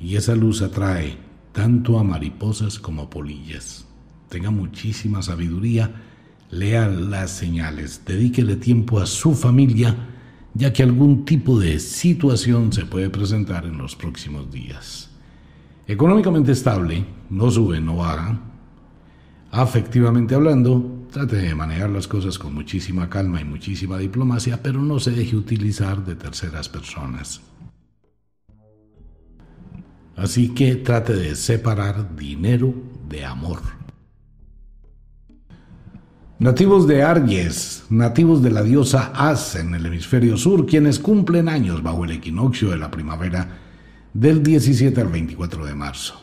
y 0.00 0.16
esa 0.16 0.34
luz 0.34 0.62
atrae 0.62 1.18
tanto 1.52 1.98
a 1.98 2.04
mariposas 2.04 2.78
como 2.78 3.02
a 3.02 3.10
polillas. 3.10 3.86
Tenga 4.30 4.50
muchísima 4.50 5.20
sabiduría, 5.20 5.92
lea 6.50 6.88
las 6.88 7.32
señales, 7.32 8.00
dedíquele 8.06 8.56
tiempo 8.56 8.98
a 8.98 9.04
su 9.04 9.34
familia, 9.34 9.94
ya 10.54 10.72
que 10.72 10.84
algún 10.84 11.26
tipo 11.26 11.60
de 11.60 11.78
situación 11.78 12.72
se 12.72 12.86
puede 12.86 13.10
presentar 13.10 13.66
en 13.66 13.76
los 13.76 13.94
próximos 13.94 14.50
días. 14.50 15.10
Económicamente 15.86 16.52
estable, 16.52 17.04
no 17.28 17.50
sube, 17.50 17.78
no 17.78 17.96
baja. 17.96 18.40
Afectivamente 19.50 20.34
hablando, 20.34 20.99
trate 21.10 21.36
de 21.36 21.54
manejar 21.54 21.90
las 21.90 22.08
cosas 22.08 22.38
con 22.38 22.54
muchísima 22.54 23.10
calma 23.10 23.40
y 23.40 23.44
muchísima 23.44 23.98
diplomacia, 23.98 24.62
pero 24.62 24.80
no 24.80 25.00
se 25.00 25.10
deje 25.10 25.36
utilizar 25.36 26.04
de 26.04 26.14
terceras 26.14 26.68
personas. 26.68 27.40
Así 30.16 30.50
que 30.50 30.76
trate 30.76 31.14
de 31.14 31.34
separar 31.34 32.14
dinero 32.14 32.74
de 33.08 33.24
amor. 33.24 33.60
Nativos 36.38 36.86
de 36.86 37.02
Aries, 37.02 37.84
nativos 37.90 38.42
de 38.42 38.50
la 38.50 38.62
diosa 38.62 39.12
As 39.14 39.56
en 39.56 39.74
el 39.74 39.84
hemisferio 39.84 40.36
sur, 40.38 40.64
quienes 40.64 40.98
cumplen 40.98 41.48
años 41.48 41.82
bajo 41.82 42.04
el 42.04 42.12
equinoccio 42.12 42.70
de 42.70 42.78
la 42.78 42.90
primavera, 42.90 43.58
del 44.14 44.42
17 44.42 44.98
al 45.00 45.08
24 45.08 45.66
de 45.66 45.74
marzo. 45.74 46.20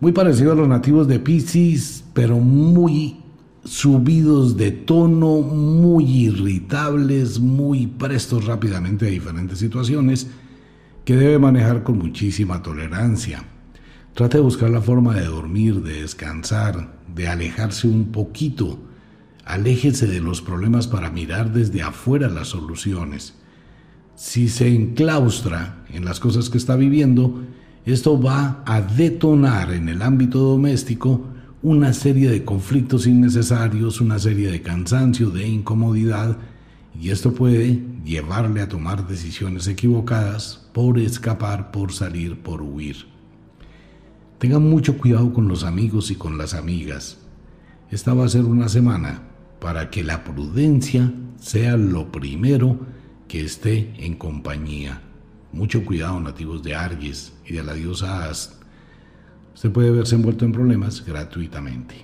Muy 0.00 0.12
parecido 0.12 0.52
a 0.52 0.54
los 0.54 0.68
nativos 0.68 1.06
de 1.08 1.18
Pisces, 1.18 2.04
pero 2.14 2.38
muy 2.38 3.25
subidos 3.66 4.56
de 4.56 4.70
tono, 4.70 5.42
muy 5.42 6.04
irritables, 6.04 7.38
muy 7.38 7.86
prestos 7.86 8.46
rápidamente 8.46 9.06
a 9.06 9.10
diferentes 9.10 9.58
situaciones 9.58 10.28
que 11.04 11.16
debe 11.16 11.38
manejar 11.38 11.82
con 11.82 11.98
muchísima 11.98 12.62
tolerancia. 12.62 13.44
Trate 14.14 14.38
de 14.38 14.44
buscar 14.44 14.70
la 14.70 14.80
forma 14.80 15.14
de 15.14 15.26
dormir, 15.26 15.82
de 15.82 16.00
descansar, 16.00 16.98
de 17.14 17.28
alejarse 17.28 17.86
un 17.86 18.06
poquito. 18.12 18.78
Aléjese 19.44 20.06
de 20.06 20.20
los 20.20 20.40
problemas 20.40 20.86
para 20.86 21.10
mirar 21.10 21.52
desde 21.52 21.82
afuera 21.82 22.28
las 22.28 22.48
soluciones 22.48 23.34
si 24.16 24.48
se 24.48 24.74
enclaustra 24.74 25.84
en 25.90 26.04
las 26.04 26.20
cosas 26.20 26.48
que 26.48 26.58
está 26.58 26.74
viviendo, 26.74 27.42
esto 27.84 28.20
va 28.20 28.62
a 28.66 28.80
detonar 28.80 29.72
en 29.72 29.88
el 29.88 30.02
ámbito 30.02 30.40
doméstico 30.40 31.28
una 31.66 31.92
serie 31.92 32.30
de 32.30 32.44
conflictos 32.44 33.08
innecesarios, 33.08 34.00
una 34.00 34.20
serie 34.20 34.52
de 34.52 34.62
cansancio, 34.62 35.30
de 35.30 35.48
incomodidad, 35.48 36.38
y 36.94 37.10
esto 37.10 37.34
puede 37.34 37.82
llevarle 38.04 38.60
a 38.60 38.68
tomar 38.68 39.08
decisiones 39.08 39.66
equivocadas 39.66 40.68
por 40.72 40.96
escapar, 41.00 41.72
por 41.72 41.92
salir, 41.92 42.40
por 42.40 42.62
huir. 42.62 43.08
Tengan 44.38 44.62
mucho 44.62 44.96
cuidado 44.96 45.32
con 45.32 45.48
los 45.48 45.64
amigos 45.64 46.12
y 46.12 46.14
con 46.14 46.38
las 46.38 46.54
amigas. 46.54 47.18
Esta 47.90 48.14
va 48.14 48.26
a 48.26 48.28
ser 48.28 48.44
una 48.44 48.68
semana 48.68 49.22
para 49.58 49.90
que 49.90 50.04
la 50.04 50.22
prudencia 50.22 51.12
sea 51.40 51.76
lo 51.76 52.12
primero 52.12 52.78
que 53.26 53.40
esté 53.40 53.92
en 53.98 54.14
compañía. 54.14 55.02
Mucho 55.52 55.84
cuidado, 55.84 56.20
nativos 56.20 56.62
de 56.62 56.76
Aries 56.76 57.32
y 57.44 57.54
de 57.54 57.64
la 57.64 57.74
diosa 57.74 58.30
Ast. 58.30 58.62
Usted 59.56 59.72
puede 59.72 59.90
verse 59.90 60.14
envuelto 60.14 60.44
en 60.44 60.52
problemas 60.52 61.02
gratuitamente. 61.02 61.94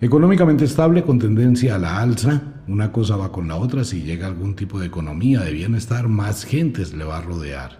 Económicamente 0.00 0.64
estable 0.64 1.04
con 1.04 1.20
tendencia 1.20 1.76
a 1.76 1.78
la 1.78 2.00
alza, 2.00 2.42
una 2.66 2.90
cosa 2.90 3.16
va 3.16 3.30
con 3.30 3.46
la 3.46 3.54
otra, 3.54 3.84
si 3.84 4.02
llega 4.02 4.26
algún 4.26 4.56
tipo 4.56 4.80
de 4.80 4.86
economía, 4.86 5.42
de 5.42 5.52
bienestar, 5.52 6.08
más 6.08 6.44
gentes 6.44 6.92
le 6.92 7.04
va 7.04 7.18
a 7.18 7.22
rodear. 7.22 7.78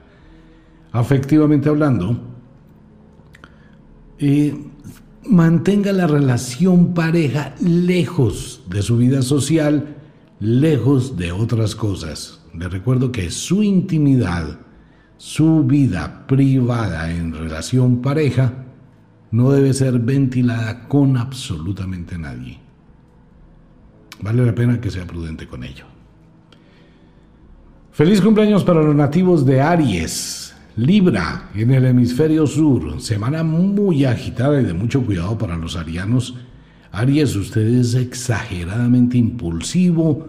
Afectivamente 0.93 1.69
hablando, 1.69 2.21
eh, 4.21 4.65
mantenga 5.29 5.91
la 5.91 6.07
relación 6.07 6.95
pareja 6.95 7.57
lejos 7.61 8.63
de 8.71 8.81
su 8.81 8.97
vida 8.97 9.23
social, 9.23 9.97
lejos 10.39 11.17
de 11.17 11.33
otras 11.33 11.75
cosas. 11.75 12.45
Le 12.57 12.69
recuerdo 12.69 13.11
que 13.11 13.33
su 13.33 13.65
intimidad, 13.65 14.61
su 15.17 15.65
vida 15.65 16.29
privada 16.29 17.11
en 17.11 17.35
relación 17.35 18.01
pareja, 18.01 18.64
no 19.35 19.51
debe 19.51 19.75
ser 19.75 19.99
ventilada 19.99 20.87
con 20.87 21.17
absolutamente 21.17 22.17
nadie. 22.17 22.57
Vale 24.21 24.47
la 24.47 24.55
pena 24.55 24.81
que 24.81 24.93
sea 24.93 25.09
prudente 25.09 25.49
con 25.49 25.65
ello. 25.65 25.87
Feliz 27.91 28.21
cumpleaños 28.21 28.63
para 28.63 28.81
los 28.81 28.95
nativos 28.95 29.45
de 29.45 29.61
Aries, 29.61 30.55
Libra, 30.77 31.51
en 31.53 31.73
el 31.73 31.85
hemisferio 31.85 32.47
sur. 32.47 33.01
Semana 33.01 33.43
muy 33.43 34.05
agitada 34.05 34.61
y 34.61 34.65
de 34.65 34.73
mucho 34.73 35.05
cuidado 35.05 35.37
para 35.37 35.57
los 35.57 35.75
arianos. 35.75 36.37
Aries, 36.93 37.35
usted 37.35 37.67
es 37.67 37.95
exageradamente 37.95 39.19
impulsivo, 39.19 40.29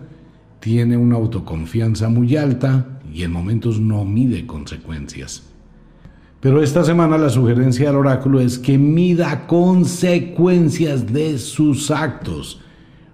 tiene 0.60 0.98
una 0.98 1.18
autoconfianza 1.18 2.10
muy 2.10 2.36
alta 2.38 3.00
y 3.14 3.22
en 3.22 3.32
momentos 3.32 3.80
no 3.80 4.04
mide 4.04 4.48
consecuencias. 4.48 5.44
Pero 6.46 6.62
esta 6.62 6.84
semana 6.84 7.18
la 7.18 7.32
sugerencia 7.32 7.88
del 7.88 7.96
oráculo 7.96 8.40
es 8.40 8.60
que 8.60 8.78
mida 8.78 9.48
consecuencias 9.48 11.12
de 11.12 11.40
sus 11.40 11.90
actos. 11.90 12.62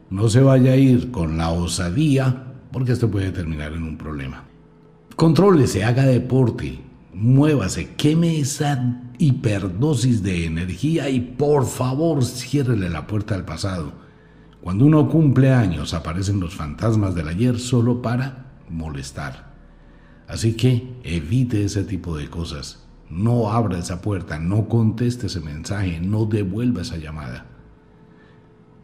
No 0.10 0.28
se 0.28 0.42
vaya 0.42 0.74
a 0.74 0.76
ir 0.76 1.12
con 1.12 1.38
la 1.38 1.50
osadía 1.52 2.56
porque 2.74 2.92
esto 2.92 3.10
puede 3.10 3.32
terminar 3.32 3.72
en 3.72 3.84
un 3.84 3.98
problema. 3.98 4.44
Contrólese, 5.16 5.86
haga 5.86 6.04
deporte, 6.04 6.82
muévase, 7.14 7.92
queme 7.96 8.38
esa 8.38 9.02
hiperdosis 9.18 10.22
de 10.24 10.46
energía 10.46 11.10
y 11.10 11.22
por 11.22 11.66
favor 11.66 12.26
ciérrele 12.26 12.90
la 12.90 13.08
puerta 13.08 13.34
al 13.34 13.46
pasado. 13.46 13.94
Cuando 14.60 14.84
uno 14.84 15.08
cumple 15.08 15.54
años 15.54 15.94
aparecen 15.94 16.42
los 16.42 16.54
fantasmas 16.54 17.16
del 17.16 17.30
ayer 17.30 17.60
solo 17.60 18.02
para 18.02 18.52
molestar. 18.70 19.54
Así 20.28 20.52
que 20.52 20.98
evite 21.06 21.64
ese 21.64 21.86
tipo 21.86 22.18
de 22.18 22.30
cosas. 22.30 22.91
No 23.12 23.52
abra 23.52 23.78
esa 23.78 24.02
puerta, 24.02 24.40
no 24.40 24.70
conteste 24.70 25.28
ese 25.28 25.42
mensaje, 25.42 26.00
no 26.00 26.26
devuelva 26.26 26.82
esa 26.82 26.96
llamada. 26.96 27.46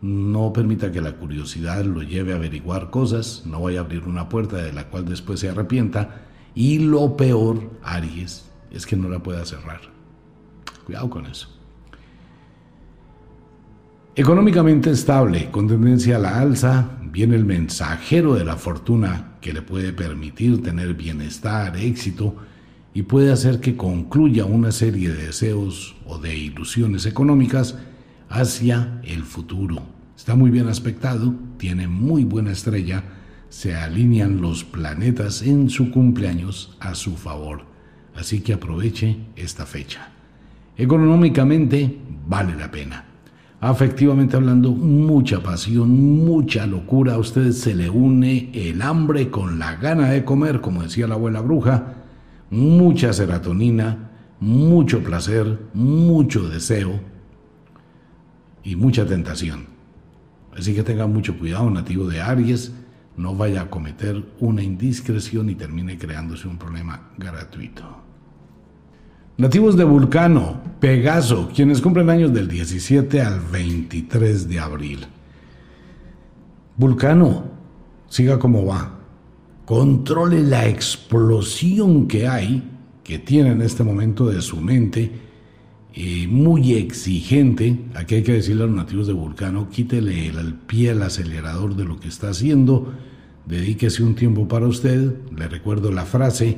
No 0.02 0.52
permita 0.52 0.92
que 0.92 1.00
la 1.00 1.14
curiosidad 1.14 1.86
lo 1.86 2.04
lleve 2.04 2.34
a 2.34 2.36
averiguar 2.36 2.90
cosas, 2.90 3.44
no 3.46 3.62
vaya 3.62 3.80
a 3.80 3.84
abrir 3.84 4.04
una 4.04 4.28
puerta 4.28 4.58
de 4.58 4.74
la 4.74 4.90
cual 4.90 5.06
después 5.06 5.40
se 5.40 5.50
arrepienta. 5.50 6.26
Y 6.54 6.80
lo 6.80 7.16
peor, 7.16 7.72
Aries, 7.84 8.52
es 8.70 8.86
que 8.86 8.98
no 8.98 9.08
la 9.08 9.20
pueda 9.20 9.46
cerrar. 9.46 9.80
Cuidado 10.86 11.10
con 11.10 11.26
eso. 11.26 11.48
Económicamente 14.14 14.92
estable, 14.92 15.50
con 15.52 15.68
tendencia 15.68 16.18
a 16.18 16.20
la 16.20 16.40
alza, 16.40 16.98
viene 17.02 17.36
el 17.36 17.46
mensajero 17.46 18.36
de 18.36 18.44
la 18.44 18.58
fortuna 18.58 19.38
que 19.40 19.54
le 19.54 19.62
puede 19.62 19.94
permitir 19.94 20.62
tener 20.62 20.96
bienestar, 20.96 21.78
éxito 21.78 22.36
y 22.98 23.04
puede 23.04 23.32
hacer 23.32 23.60
que 23.60 23.78
concluya 23.78 24.46
una 24.46 24.72
serie 24.72 25.10
de 25.10 25.28
deseos 25.28 25.96
o 26.08 26.18
de 26.18 26.36
ilusiones 26.36 27.06
económicas 27.06 27.78
hacia 28.28 29.00
el 29.04 29.22
futuro. 29.22 29.84
Está 30.18 30.34
muy 30.34 30.50
bien 30.50 30.68
aspectado, 30.68 31.36
tiene 31.60 31.88
muy 31.88 32.24
buena 32.24 32.54
estrella, 32.54 33.04
se 33.50 33.76
alinean 33.76 34.42
los 34.42 34.64
planetas 34.64 35.44
en 35.44 35.70
su 35.70 35.92
cumpleaños 35.92 36.76
a 36.80 36.96
su 36.96 37.16
favor. 37.16 37.66
Así 38.16 38.42
que 38.42 38.54
aproveche 38.54 39.16
esta 39.36 39.68
fecha. 39.68 40.10
Económicamente 40.76 42.00
vale 42.26 42.56
la 42.56 42.72
pena 42.72 43.06
afectivamente 43.60 44.36
hablando, 44.36 44.72
mucha 44.72 45.42
pasión, 45.42 45.90
mucha 46.26 46.68
locura. 46.68 47.16
A 47.16 47.18
usted 47.18 47.52
se 47.52 47.74
le 47.74 47.90
une 47.90 48.52
el 48.54 48.82
hambre 48.82 49.30
con 49.30 49.60
la 49.60 49.76
gana 49.76 50.10
de 50.10 50.24
comer, 50.24 50.62
como 50.62 50.84
decía 50.84 51.08
la 51.08 51.16
abuela 51.16 51.42
bruja, 51.42 51.97
mucha 52.50 53.14
serotonina, 53.14 54.12
mucho 54.40 55.04
placer, 55.04 55.60
mucho 55.74 56.48
deseo 56.50 57.00
y 58.64 58.76
mucha 58.76 59.06
tentación. 59.06 59.68
Así 60.56 60.74
que 60.74 60.84
tenga 60.84 61.08
mucho 61.08 61.38
cuidado, 61.38 61.70
nativo 61.70 62.08
de 62.08 62.22
Aries, 62.22 62.74
no 63.16 63.36
vaya 63.36 63.62
a 63.62 63.70
cometer 63.70 64.24
una 64.40 64.64
indiscreción 64.64 65.50
y 65.50 65.56
termine 65.56 65.98
creándose 65.98 66.48
un 66.48 66.58
problema 66.58 67.10
gratuito. 67.18 67.84
Nativos 69.38 69.78
de 69.78 69.84
Vulcano, 69.84 70.62
Pegaso, 70.80 71.52
quienes 71.54 71.82
cumplen 71.82 72.10
años 72.10 72.34
del 72.34 72.48
17 72.48 73.22
al 73.22 73.40
23 73.40 74.50
de 74.50 74.60
abril. 74.60 75.06
Vulcano, 76.76 77.46
siga 78.08 78.40
como 78.40 78.66
va. 78.66 78.97
Controle 79.68 80.42
la 80.42 80.68
explosión 80.68 82.08
que 82.08 82.28
hay, 82.28 82.64
que 83.04 83.20
tiene 83.20 83.52
en 83.52 83.62
este 83.62 83.84
momento 83.84 84.28
de 84.28 84.42
su 84.42 84.58
mente, 84.58 85.12
eh, 85.94 86.26
muy 86.28 86.74
exigente. 86.74 87.78
Aquí 87.94 88.16
hay 88.16 88.24
que 88.24 88.34
decirle 88.34 88.64
a 88.64 88.68
los 88.68 88.76
nativos 88.76 89.06
de 89.06 89.14
Vulcano, 89.14 89.70
quítele 89.70 90.30
el, 90.30 90.38
el 90.40 90.54
pie 90.56 90.90
al 90.90 91.04
acelerador 91.04 91.76
de 91.76 91.86
lo 91.86 92.00
que 92.00 92.08
está 92.08 92.30
haciendo, 92.30 92.92
dedíquese 93.46 94.02
un 94.02 94.16
tiempo 94.16 94.48
para 94.48 94.66
usted. 94.68 95.14
Le 95.36 95.48
recuerdo 95.48 95.92
la 95.92 96.06
frase, 96.06 96.58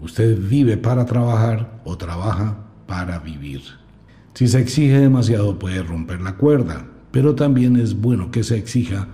Usted 0.00 0.38
vive 0.38 0.78
para 0.78 1.04
trabajar 1.04 1.82
o 1.84 1.98
trabaja 1.98 2.56
para 2.86 3.18
vivir. 3.18 3.60
Si 4.32 4.48
se 4.48 4.60
exige 4.60 4.98
demasiado 4.98 5.58
puede 5.58 5.82
romper 5.82 6.22
la 6.22 6.36
cuerda, 6.36 6.86
pero 7.10 7.34
también 7.34 7.76
es 7.76 8.00
bueno 8.00 8.30
que 8.30 8.42
se 8.42 8.56
exija 8.56 9.08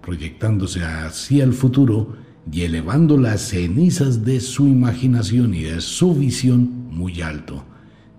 proyectándose 0.00 0.84
hacia 0.84 1.42
el 1.42 1.52
futuro 1.52 2.16
y 2.50 2.62
elevando 2.62 3.16
las 3.16 3.42
cenizas 3.42 4.24
de 4.24 4.40
su 4.40 4.66
imaginación 4.68 5.54
y 5.54 5.62
de 5.62 5.80
su 5.80 6.14
visión 6.14 6.88
muy 6.90 7.20
alto. 7.20 7.64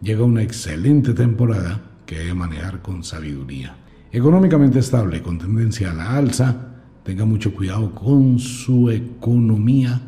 Llega 0.01 0.23
una 0.23 0.43
excelente 0.43 1.13
temporada 1.13 1.81
que 2.05 2.19
debe 2.19 2.33
manejar 2.33 2.81
con 2.81 3.03
sabiduría. 3.03 3.75
Económicamente 4.11 4.79
estable, 4.79 5.21
con 5.21 5.37
tendencia 5.37 5.91
a 5.91 5.93
la 5.93 6.17
alza, 6.17 6.55
tenga 7.03 7.25
mucho 7.25 7.53
cuidado 7.53 7.93
con 7.93 8.39
su 8.39 8.89
economía 8.89 10.01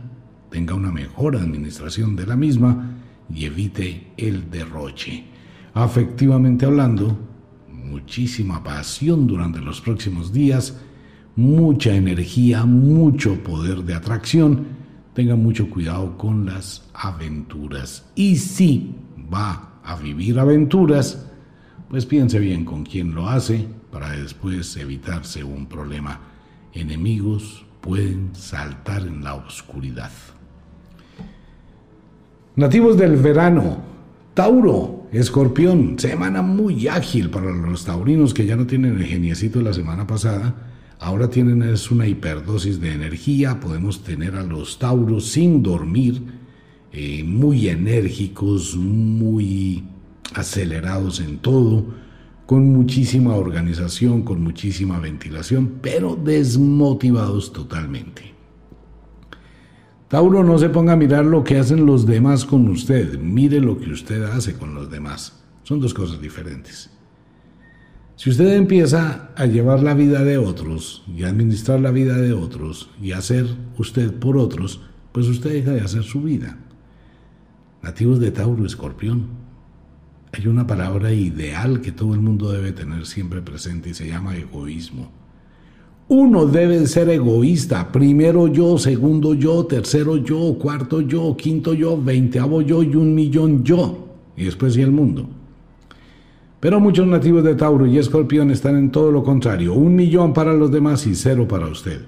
tenga 0.52 0.76
una 0.76 0.92
mejor 0.92 1.38
administración 1.38 2.16
de 2.16 2.28
la 2.28 2.36
misma 2.36 2.98
y 3.34 3.46
evite 3.46 4.12
el 4.18 4.52
derroche. 4.52 5.24
Afectivamente 5.74 6.66
hablando, 6.66 7.18
muchísima 7.70 8.62
pasión 8.62 9.26
durante 9.26 9.62
los 9.62 9.80
próximos 9.80 10.34
días, 10.34 10.78
mucha 11.36 11.94
energía, 11.94 12.66
mucho 12.66 13.42
poder 13.44 13.84
de 13.84 13.94
atracción. 13.94 14.66
Tenga 15.14 15.36
mucho 15.36 15.70
cuidado 15.70 16.18
con 16.18 16.46
las 16.46 16.90
aventuras. 16.94 18.06
Y 18.16 18.38
si 18.38 18.96
va 19.34 19.80
a 19.84 19.96
vivir 19.96 20.40
aventuras, 20.40 21.28
pues 21.90 22.06
piense 22.06 22.40
bien 22.40 22.64
con 22.64 22.84
quién 22.84 23.14
lo 23.14 23.28
hace 23.28 23.68
para 23.92 24.12
después 24.12 24.76
evitarse 24.78 25.44
un 25.44 25.66
problema. 25.66 26.20
Enemigos 26.74 27.66
pueden 27.82 28.30
saltar 28.34 29.02
en 29.02 29.24
la 29.24 29.36
oscuridad. 29.36 30.12
Nativos 32.56 32.98
del 32.98 33.18
verano, 33.18 33.80
Tauro, 34.34 35.08
Escorpión, 35.12 36.00
semana 36.00 36.42
muy 36.42 36.88
ágil 36.88 37.30
para 37.30 37.52
los 37.52 37.84
taurinos 37.84 38.34
que 38.34 38.46
ya 38.46 38.56
no 38.56 38.66
tienen 38.66 38.98
el 38.98 39.06
geniecito 39.06 39.60
de 39.60 39.66
la 39.66 39.74
semana 39.74 40.08
pasada. 40.08 40.71
Ahora 41.02 41.32
tienen 41.32 41.64
es 41.64 41.90
una 41.90 42.06
hiperdosis 42.06 42.80
de 42.80 42.94
energía, 42.94 43.60
podemos 43.60 44.04
tener 44.04 44.36
a 44.36 44.44
los 44.44 44.78
tauros 44.78 45.26
sin 45.26 45.64
dormir, 45.64 46.22
eh, 46.92 47.24
muy 47.24 47.70
enérgicos, 47.70 48.76
muy 48.78 49.84
acelerados 50.36 51.20
en 51.20 51.40
todo, 51.40 51.86
con 52.46 52.72
muchísima 52.72 53.34
organización, 53.34 54.22
con 54.22 54.44
muchísima 54.44 55.00
ventilación, 55.00 55.80
pero 55.82 56.16
desmotivados 56.16 57.52
totalmente. 57.52 58.36
Tauro, 60.08 60.44
no 60.44 60.60
se 60.60 60.70
ponga 60.70 60.94
a 60.94 60.98
mirar 60.98 61.26
lo 61.26 61.44
que 61.44 61.58
hacen 61.58 61.88
los 61.88 62.06
demás 62.06 62.46
con 62.46 62.68
usted, 62.68 63.18
mire 63.18 63.60
lo 63.60 63.80
que 63.80 63.90
usted 63.90 64.22
hace 64.22 64.54
con 64.54 64.76
los 64.76 64.92
demás. 64.92 65.42
Son 65.64 65.80
dos 65.80 65.96
cosas 65.96 66.22
diferentes. 66.22 66.92
Si 68.22 68.30
usted 68.30 68.54
empieza 68.54 69.32
a 69.36 69.48
llevar 69.48 69.82
la 69.82 69.96
vida 69.96 70.24
de 70.24 70.38
otros 70.38 71.02
y 71.12 71.24
a 71.24 71.30
administrar 71.30 71.80
la 71.80 71.90
vida 71.90 72.18
de 72.18 72.34
otros 72.34 72.92
y 73.02 73.14
a 73.14 73.18
hacer 73.18 73.48
usted 73.80 74.14
por 74.14 74.38
otros, 74.38 74.80
pues 75.12 75.26
usted 75.26 75.52
deja 75.52 75.72
de 75.72 75.82
hacer 75.82 76.04
su 76.04 76.22
vida. 76.22 76.56
Nativos 77.82 78.20
de 78.20 78.30
Tauro, 78.30 78.64
Escorpión. 78.64 79.26
Hay 80.34 80.46
una 80.46 80.68
palabra 80.68 81.12
ideal 81.12 81.82
que 81.82 81.92
todo 81.92 82.14
el 82.14 82.22
mundo 82.22 82.52
debe 82.52 82.74
tener 82.74 83.08
siempre 83.08 83.42
presente 83.42 83.90
y 83.90 83.96
se 83.96 84.08
llama 84.08 84.38
egoísmo. 84.38 85.12
Uno 86.08 86.46
debe 86.46 86.86
ser 86.86 87.10
egoísta. 87.10 87.92
Primero 87.92 88.50
yo, 88.50 88.78
segundo 88.78 89.34
yo, 89.34 89.66
tercero 89.66 90.18
yo, 90.18 90.60
cuarto 90.60 91.02
yo, 91.02 91.36
quinto 91.36 91.74
yo, 91.74 92.00
veinteavo 92.00 92.62
yo 92.62 92.84
y 92.84 92.96
un 92.96 93.16
millón 93.16 93.64
yo. 93.64 94.20
Y 94.38 94.44
después 94.44 94.78
y 94.78 94.84
el 94.84 94.92
mundo. 94.92 95.41
Pero 96.62 96.80
muchos 96.80 97.08
nativos 97.08 97.44
de 97.44 97.56
Tauro 97.56 97.88
y 97.88 97.98
Escorpión 97.98 98.52
están 98.52 98.78
en 98.78 98.92
todo 98.92 99.12
lo 99.12 99.24
contrario. 99.24 99.74
Un 99.74 99.96
millón 99.96 100.32
para 100.32 100.54
los 100.54 100.72
demás 100.72 101.08
y 101.08 101.16
cero 101.16 101.48
para 101.48 101.66
usted. 101.66 102.06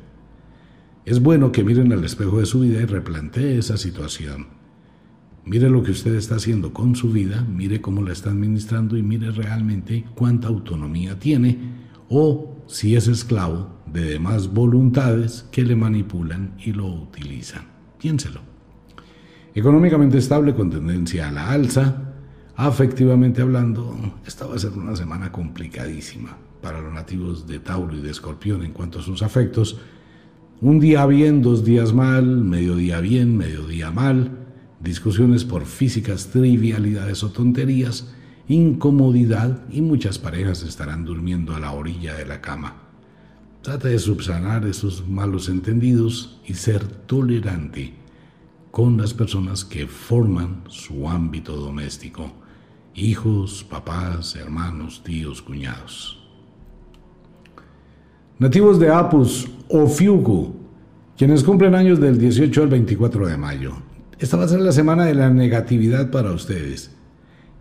Es 1.06 1.24
bueno 1.24 1.52
que 1.52 1.64
miren 1.64 1.92
al 1.92 2.04
espejo 2.06 2.40
de 2.40 2.46
su 2.46 2.60
vida 2.60 2.80
y 2.80 2.86
replantee 2.86 3.58
esa 3.58 3.78
situación. 3.78 4.46
Mire 5.44 5.72
lo 5.72 5.82
que 5.82 5.90
usted 5.90 6.14
está 6.14 6.36
haciendo 6.36 6.72
con 6.72 6.96
su 6.96 7.12
vida, 7.12 7.42
mire 7.42 7.82
cómo 7.82 8.04
la 8.04 8.14
está 8.14 8.30
administrando 8.30 8.96
y 8.96 9.02
mire 9.02 9.32
realmente 9.32 10.06
cuánta 10.14 10.50
autonomía 10.50 11.18
tiene 11.18 11.58
o 12.08 12.56
si 12.68 12.96
es 12.96 13.08
esclavo 13.08 13.80
de 13.92 14.04
demás 14.04 14.54
voluntades 14.54 15.48
que 15.52 15.64
le 15.64 15.76
manipulan 15.76 16.54
y 16.64 16.74
lo 16.74 16.86
utilizan. 16.86 17.64
Piénselo. 18.00 18.42
Económicamente 19.56 20.20
estable 20.20 20.54
con 20.54 20.70
tendencia 20.70 21.28
a 21.28 21.32
la 21.32 21.50
alza, 21.50 22.13
afectivamente 22.56 23.42
hablando, 23.42 23.96
esta 24.26 24.46
va 24.46 24.56
a 24.56 24.60
ser 24.60 24.72
una 24.72 24.96
semana 24.96 25.32
complicadísima 25.32 26.38
para 26.62 26.82
los 26.82 26.94
nativos 26.94 27.48
de 27.48 27.60
Tauro 27.60 27.96
y 27.96 28.02
de 28.02 28.12
Escorpión 28.12 28.64
en 28.64 28.72
cuanto 28.72 29.00
a 29.00 29.04
sus 29.04 29.22
afectos. 29.22 29.78
Un 30.62 30.80
día 30.80 31.06
bien, 31.06 31.42
dos 31.42 31.66
días 31.66 31.94
mal, 31.94 32.26
mediodía 32.26 33.00
bien, 33.02 33.36
mediodía 33.36 33.92
mal, 33.92 34.32
discusiones 34.80 35.44
por 35.44 35.66
físicas, 35.66 36.28
trivialidades 36.28 37.24
o 37.24 37.32
tonterías, 37.32 38.14
incomodidad 38.48 39.64
y 39.70 39.82
muchas 39.82 40.20
parejas 40.20 40.64
estarán 40.64 41.06
durmiendo 41.06 41.56
a 41.56 41.60
la 41.60 41.72
orilla 41.72 42.14
de 42.14 42.26
la 42.26 42.42
cama. 42.42 42.76
Trata 43.62 43.88
de 43.88 43.98
subsanar 43.98 44.66
esos 44.66 45.08
malos 45.08 45.48
entendidos 45.48 46.42
y 46.46 46.54
ser 46.54 46.86
tolerante 46.86 47.94
con 48.72 48.98
las 48.98 49.14
personas 49.14 49.64
que 49.64 49.88
forman 49.88 50.64
su 50.68 51.08
ámbito 51.08 51.56
doméstico, 51.56 52.34
hijos, 52.96 53.64
papás, 53.64 54.36
hermanos, 54.36 55.02
tíos, 55.04 55.42
cuñados. 55.42 56.20
Nativos 58.40 58.80
de 58.80 58.90
Apus 58.90 59.50
o 59.70 59.88
Fiugu, 59.88 60.56
quienes 61.18 61.44
cumplen 61.44 61.76
años 61.76 62.00
del 62.00 62.18
18 62.18 62.64
al 62.64 62.70
24 62.70 63.28
de 63.28 63.38
mayo. 63.38 63.74
Esta 64.20 64.38
va 64.38 64.46
a 64.46 64.48
ser 64.48 64.60
la 64.62 64.72
semana 64.72 65.06
de 65.06 65.16
la 65.16 65.30
negatividad 65.30 66.12
para 66.12 66.32
ustedes. 66.32 66.92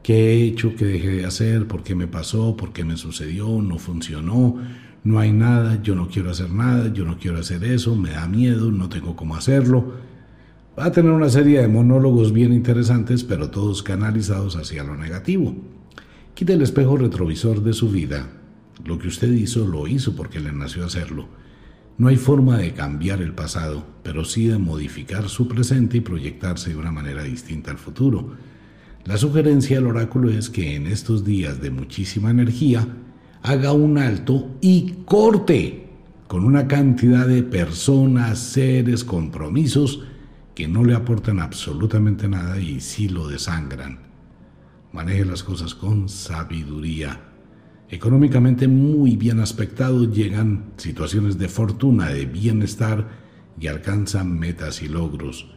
Qué 0.02 0.32
he 0.32 0.44
hecho, 0.44 0.74
qué 0.76 0.84
dejé 0.84 1.08
de 1.08 1.26
hacer, 1.26 1.66
por 1.66 1.82
qué 1.82 1.94
me 1.94 2.08
pasó, 2.08 2.56
por 2.56 2.72
qué 2.72 2.84
me 2.84 2.96
sucedió, 2.96 3.62
no 3.62 3.78
funcionó, 3.78 4.56
no 5.04 5.18
hay 5.18 5.32
nada, 5.32 5.80
yo 5.82 5.94
no 5.94 6.08
quiero 6.08 6.30
hacer 6.30 6.50
nada, 6.50 6.92
yo 6.92 7.04
no 7.04 7.18
quiero 7.18 7.38
hacer 7.38 7.64
eso, 7.64 7.94
me 7.96 8.10
da 8.10 8.26
miedo, 8.26 8.70
no 8.70 8.88
tengo 8.88 9.14
cómo 9.14 9.36
hacerlo. 9.36 9.92
Va 10.78 10.86
a 10.86 10.92
tener 10.92 11.12
una 11.12 11.28
serie 11.28 11.60
de 11.60 11.68
monólogos 11.68 12.32
bien 12.32 12.54
interesantes, 12.54 13.24
pero 13.24 13.50
todos 13.50 13.82
canalizados 13.82 14.56
hacia 14.56 14.82
lo 14.82 14.96
negativo. 14.96 15.54
Quite 16.34 16.54
el 16.54 16.62
espejo 16.62 16.96
retrovisor 16.96 17.62
de 17.62 17.74
su 17.74 17.90
vida. 17.90 18.30
Lo 18.82 18.98
que 18.98 19.08
usted 19.08 19.30
hizo 19.32 19.68
lo 19.68 19.86
hizo 19.86 20.16
porque 20.16 20.40
le 20.40 20.50
nació 20.50 20.86
hacerlo. 20.86 21.28
No 21.98 22.08
hay 22.08 22.16
forma 22.16 22.56
de 22.56 22.72
cambiar 22.72 23.20
el 23.20 23.34
pasado, 23.34 23.84
pero 24.02 24.24
sí 24.24 24.46
de 24.46 24.56
modificar 24.56 25.28
su 25.28 25.46
presente 25.46 25.98
y 25.98 26.00
proyectarse 26.00 26.70
de 26.70 26.76
una 26.76 26.90
manera 26.90 27.22
distinta 27.22 27.70
al 27.70 27.76
futuro. 27.76 28.30
La 29.04 29.18
sugerencia 29.18 29.76
del 29.76 29.88
oráculo 29.88 30.30
es 30.30 30.48
que 30.48 30.74
en 30.74 30.86
estos 30.86 31.22
días 31.22 31.60
de 31.60 31.70
muchísima 31.70 32.30
energía 32.30 32.88
haga 33.42 33.72
un 33.72 33.98
alto 33.98 34.56
y 34.62 34.94
corte 35.04 35.88
con 36.28 36.44
una 36.46 36.66
cantidad 36.66 37.26
de 37.26 37.42
personas, 37.42 38.38
seres, 38.38 39.04
compromisos 39.04 40.04
que 40.54 40.68
no 40.68 40.84
le 40.84 40.94
aportan 40.94 41.40
absolutamente 41.40 42.28
nada 42.28 42.60
y 42.60 42.80
sí 42.80 43.08
lo 43.08 43.26
desangran. 43.28 43.98
Maneje 44.92 45.24
las 45.24 45.42
cosas 45.42 45.74
con 45.74 46.08
sabiduría. 46.08 47.20
Económicamente 47.88 48.68
muy 48.68 49.16
bien 49.16 49.40
aspectado 49.40 50.10
llegan 50.10 50.72
situaciones 50.76 51.38
de 51.38 51.48
fortuna, 51.48 52.08
de 52.08 52.26
bienestar 52.26 53.08
y 53.58 53.66
alcanzan 53.66 54.38
metas 54.38 54.82
y 54.82 54.88
logros. 54.88 55.50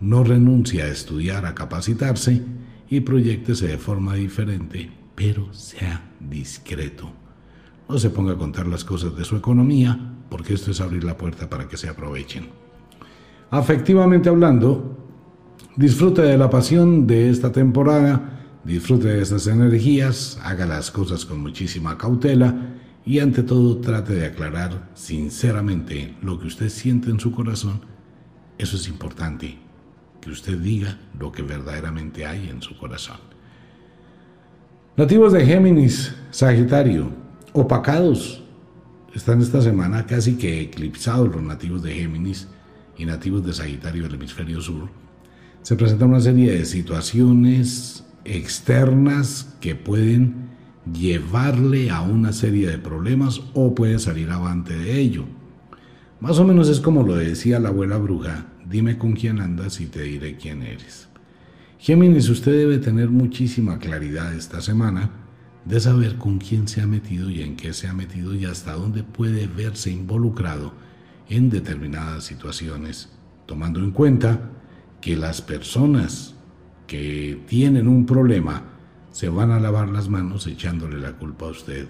No 0.00 0.24
renuncia 0.24 0.84
a 0.84 0.88
estudiar, 0.88 1.46
a 1.46 1.54
capacitarse 1.54 2.42
y 2.88 3.00
proyectese 3.00 3.66
de 3.68 3.78
forma 3.78 4.14
diferente, 4.14 4.90
pero 5.14 5.52
sea 5.52 6.10
discreto. 6.20 7.12
No 7.88 7.98
se 7.98 8.10
ponga 8.10 8.32
a 8.32 8.38
contar 8.38 8.66
las 8.66 8.84
cosas 8.84 9.16
de 9.16 9.24
su 9.24 9.36
economía, 9.36 10.12
porque 10.28 10.54
esto 10.54 10.70
es 10.70 10.80
abrir 10.80 11.04
la 11.04 11.16
puerta 11.16 11.48
para 11.48 11.68
que 11.68 11.76
se 11.76 11.88
aprovechen. 11.88 12.65
Afectivamente 13.50 14.28
hablando, 14.28 14.96
disfrute 15.76 16.22
de 16.22 16.36
la 16.36 16.50
pasión 16.50 17.06
de 17.06 17.30
esta 17.30 17.52
temporada, 17.52 18.36
Disfrute 18.66 19.06
de 19.06 19.22
estas 19.22 19.46
energías, 19.46 20.40
haga 20.42 20.66
las 20.66 20.90
cosas 20.90 21.24
con 21.24 21.38
muchísima 21.38 21.96
cautela 21.96 22.74
y 23.04 23.20
ante 23.20 23.44
todo 23.44 23.76
trate 23.76 24.12
de 24.12 24.26
aclarar 24.26 24.90
sinceramente 24.94 26.16
lo 26.20 26.36
que 26.40 26.48
usted 26.48 26.68
siente 26.68 27.08
en 27.10 27.20
su 27.20 27.30
corazón. 27.30 27.80
Eso 28.58 28.74
es 28.74 28.88
importante, 28.88 29.56
que 30.20 30.30
usted 30.30 30.58
diga 30.58 30.98
lo 31.16 31.30
que 31.30 31.42
verdaderamente 31.42 32.26
hay 32.26 32.48
en 32.48 32.60
su 32.60 32.76
corazón. 32.76 33.18
Nativos 34.96 35.32
de 35.32 35.46
Géminis, 35.46 36.12
Sagitario, 36.32 37.12
opacados. 37.52 38.42
Están 39.14 39.40
esta 39.42 39.62
semana 39.62 40.06
casi 40.06 40.36
que 40.36 40.62
eclipsados 40.62 41.28
los 41.28 41.42
nativos 41.42 41.84
de 41.84 41.94
Géminis 41.94 42.48
y 42.98 43.04
nativos 43.04 43.44
de 43.44 43.52
Sagitario 43.52 44.04
del 44.04 44.14
hemisferio 44.14 44.60
sur. 44.60 44.88
Se 45.62 45.76
presenta 45.76 46.06
una 46.06 46.20
serie 46.20 46.52
de 46.52 46.64
situaciones 46.64 48.04
externas 48.24 49.56
que 49.60 49.74
pueden 49.74 50.46
llevarle 50.92 51.90
a 51.90 52.02
una 52.02 52.32
serie 52.32 52.68
de 52.68 52.78
problemas 52.78 53.40
o 53.54 53.74
puede 53.74 53.98
salir 53.98 54.30
avante 54.30 54.76
de 54.76 54.98
ello. 54.98 55.24
Más 56.20 56.38
o 56.38 56.44
menos 56.44 56.68
es 56.68 56.80
como 56.80 57.02
lo 57.02 57.16
decía 57.16 57.60
la 57.60 57.68
abuela 57.68 57.98
bruja, 57.98 58.46
dime 58.68 58.98
con 58.98 59.14
quién 59.14 59.40
andas 59.40 59.80
y 59.80 59.86
te 59.86 60.02
diré 60.02 60.36
quién 60.36 60.62
eres. 60.62 61.08
Géminis, 61.78 62.28
usted 62.28 62.52
debe 62.52 62.78
tener 62.78 63.10
muchísima 63.10 63.78
claridad 63.78 64.34
esta 64.34 64.60
semana 64.60 65.10
de 65.64 65.80
saber 65.80 66.16
con 66.16 66.38
quién 66.38 66.68
se 66.68 66.80
ha 66.80 66.86
metido 66.86 67.28
y 67.28 67.42
en 67.42 67.56
qué 67.56 67.72
se 67.72 67.88
ha 67.88 67.92
metido 67.92 68.34
y 68.34 68.44
hasta 68.44 68.72
dónde 68.72 69.02
puede 69.02 69.46
verse 69.46 69.90
involucrado 69.90 70.72
en 71.28 71.50
determinadas 71.50 72.24
situaciones, 72.24 73.08
tomando 73.46 73.80
en 73.80 73.90
cuenta 73.90 74.50
que 75.00 75.16
las 75.16 75.42
personas 75.42 76.34
que 76.86 77.42
tienen 77.46 77.88
un 77.88 78.06
problema 78.06 78.62
se 79.10 79.28
van 79.28 79.50
a 79.50 79.60
lavar 79.60 79.88
las 79.88 80.08
manos 80.08 80.46
echándole 80.46 81.00
la 81.00 81.12
culpa 81.12 81.46
a 81.46 81.50
usted. 81.50 81.88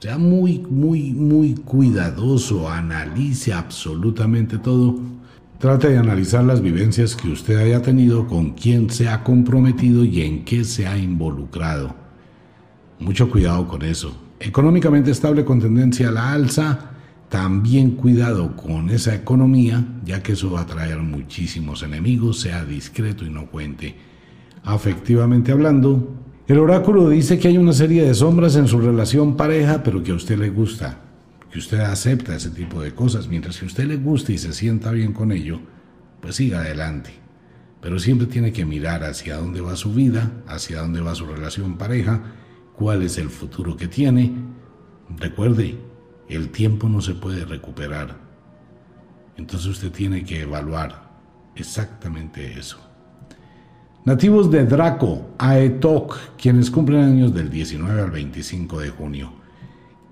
Sea 0.00 0.18
muy, 0.18 0.58
muy, 0.58 1.12
muy 1.12 1.54
cuidadoso, 1.54 2.68
analice 2.68 3.52
absolutamente 3.52 4.58
todo. 4.58 4.98
Trate 5.58 5.90
de 5.90 5.98
analizar 5.98 6.42
las 6.44 6.62
vivencias 6.62 7.14
que 7.14 7.28
usted 7.28 7.56
haya 7.56 7.82
tenido, 7.82 8.26
con 8.26 8.52
quién 8.52 8.88
se 8.88 9.08
ha 9.08 9.22
comprometido 9.22 10.04
y 10.04 10.22
en 10.22 10.44
qué 10.44 10.64
se 10.64 10.86
ha 10.86 10.96
involucrado. 10.96 11.94
Mucho 12.98 13.30
cuidado 13.30 13.68
con 13.68 13.82
eso. 13.82 14.16
Económicamente 14.38 15.10
estable 15.10 15.44
con 15.44 15.60
tendencia 15.60 16.08
a 16.08 16.12
la 16.12 16.32
alza, 16.32 16.90
también 17.30 17.92
cuidado 17.92 18.56
con 18.56 18.90
esa 18.90 19.14
economía, 19.14 19.86
ya 20.04 20.22
que 20.22 20.32
eso 20.32 20.50
va 20.50 20.62
a 20.62 20.66
traer 20.66 20.98
muchísimos 20.98 21.82
enemigos, 21.82 22.40
sea 22.40 22.64
discreto 22.64 23.24
y 23.24 23.30
no 23.30 23.46
cuente 23.46 24.10
afectivamente 24.64 25.52
hablando. 25.52 26.16
El 26.48 26.58
oráculo 26.58 27.08
dice 27.08 27.38
que 27.38 27.48
hay 27.48 27.56
una 27.56 27.72
serie 27.72 28.02
de 28.02 28.14
sombras 28.14 28.56
en 28.56 28.66
su 28.66 28.80
relación 28.80 29.36
pareja, 29.36 29.82
pero 29.82 30.02
que 30.02 30.10
a 30.10 30.16
usted 30.16 30.38
le 30.38 30.50
gusta, 30.50 30.98
que 31.50 31.60
usted 31.60 31.78
acepta 31.78 32.34
ese 32.34 32.50
tipo 32.50 32.82
de 32.82 32.92
cosas. 32.92 33.28
Mientras 33.28 33.58
que 33.58 33.64
a 33.64 33.68
usted 33.68 33.84
le 33.84 33.96
guste 33.96 34.32
y 34.32 34.38
se 34.38 34.52
sienta 34.52 34.90
bien 34.90 35.12
con 35.12 35.30
ello, 35.30 35.60
pues 36.20 36.34
siga 36.34 36.60
adelante. 36.60 37.10
Pero 37.80 38.00
siempre 38.00 38.26
tiene 38.26 38.52
que 38.52 38.66
mirar 38.66 39.04
hacia 39.04 39.36
dónde 39.36 39.60
va 39.60 39.76
su 39.76 39.94
vida, 39.94 40.32
hacia 40.48 40.80
dónde 40.80 41.00
va 41.00 41.14
su 41.14 41.26
relación 41.26 41.78
pareja, 41.78 42.20
cuál 42.74 43.02
es 43.02 43.16
el 43.18 43.30
futuro 43.30 43.76
que 43.76 43.86
tiene. 43.86 44.32
Recuerde, 45.16 45.78
el 46.30 46.50
tiempo 46.50 46.88
no 46.88 47.00
se 47.00 47.14
puede 47.14 47.44
recuperar. 47.44 48.16
Entonces 49.36 49.68
usted 49.68 49.90
tiene 49.90 50.24
que 50.24 50.42
evaluar 50.42 51.10
exactamente 51.54 52.58
eso. 52.58 52.78
Nativos 54.04 54.50
de 54.50 54.64
Draco, 54.64 55.30
Aetok, 55.38 56.18
quienes 56.38 56.70
cumplen 56.70 57.04
años 57.04 57.34
del 57.34 57.50
19 57.50 58.00
al 58.00 58.10
25 58.10 58.80
de 58.80 58.90
junio. 58.90 59.32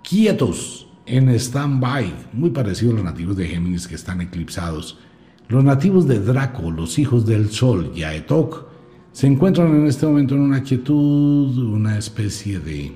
Quietos, 0.02 0.88
en 1.06 1.30
stand-by, 1.30 2.12
muy 2.34 2.50
parecido 2.50 2.92
a 2.92 2.94
los 2.96 3.04
nativos 3.04 3.36
de 3.36 3.46
Géminis 3.46 3.88
que 3.88 3.94
están 3.94 4.20
eclipsados. 4.20 4.98
Los 5.48 5.64
nativos 5.64 6.06
de 6.06 6.20
Draco, 6.20 6.70
los 6.70 6.98
hijos 6.98 7.24
del 7.24 7.48
Sol 7.50 7.92
y 7.94 8.02
Aetok, 8.02 8.66
se 9.12 9.26
encuentran 9.26 9.74
en 9.74 9.86
este 9.86 10.06
momento 10.06 10.34
en 10.34 10.42
una 10.42 10.62
quietud, 10.62 11.56
una 11.56 11.96
especie 11.96 12.60
de, 12.60 12.92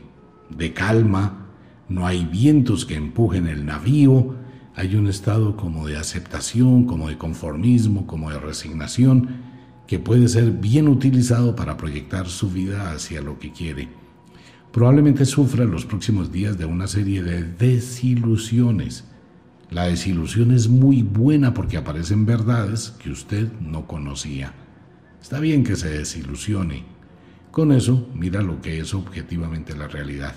de 0.50 0.72
calma. 0.74 1.41
No 1.88 2.06
hay 2.06 2.24
vientos 2.24 2.84
que 2.84 2.94
empujen 2.94 3.46
el 3.46 3.66
navío. 3.66 4.36
Hay 4.74 4.96
un 4.96 5.06
estado 5.06 5.56
como 5.56 5.86
de 5.86 5.96
aceptación, 5.96 6.84
como 6.84 7.08
de 7.08 7.18
conformismo, 7.18 8.06
como 8.06 8.30
de 8.30 8.40
resignación 8.40 9.52
que 9.92 9.98
puede 9.98 10.26
ser 10.28 10.52
bien 10.52 10.88
utilizado 10.88 11.54
para 11.54 11.76
proyectar 11.76 12.26
su 12.26 12.50
vida 12.50 12.92
hacia 12.92 13.20
lo 13.20 13.38
que 13.38 13.52
quiere. 13.52 13.90
Probablemente 14.72 15.26
sufra 15.26 15.66
los 15.66 15.84
próximos 15.84 16.32
días 16.32 16.56
de 16.56 16.64
una 16.64 16.86
serie 16.86 17.22
de 17.22 17.42
desilusiones. 17.42 19.04
La 19.70 19.84
desilusión 19.84 20.50
es 20.50 20.68
muy 20.68 21.02
buena 21.02 21.52
porque 21.52 21.76
aparecen 21.76 22.24
verdades 22.24 22.94
que 23.02 23.10
usted 23.10 23.52
no 23.60 23.86
conocía. 23.86 24.54
Está 25.20 25.40
bien 25.40 25.62
que 25.62 25.76
se 25.76 25.90
desilusione. 25.90 26.84
Con 27.50 27.70
eso, 27.70 28.08
mira 28.14 28.40
lo 28.40 28.62
que 28.62 28.78
es 28.78 28.94
objetivamente 28.94 29.76
la 29.76 29.88
realidad. 29.88 30.34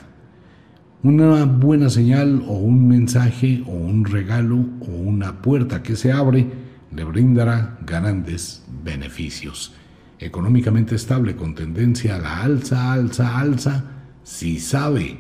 Una 1.04 1.46
buena 1.46 1.90
señal 1.90 2.44
o 2.48 2.54
un 2.54 2.88
mensaje 2.88 3.64
o 3.68 3.72
un 3.72 4.06
regalo 4.06 4.66
o 4.82 4.92
una 4.92 5.42
puerta 5.42 5.84
que 5.84 5.96
se 5.96 6.12
abre 6.12 6.48
le 6.96 7.04
brindará 7.04 7.78
grandes 7.86 8.64
beneficios. 8.84 9.74
Económicamente 10.20 10.96
estable 10.96 11.36
con 11.36 11.54
tendencia 11.54 12.16
a 12.16 12.20
la 12.20 12.42
alza, 12.42 12.94
alza, 12.94 13.38
alza, 13.38 13.84
si 14.24 14.60
sabe 14.60 15.18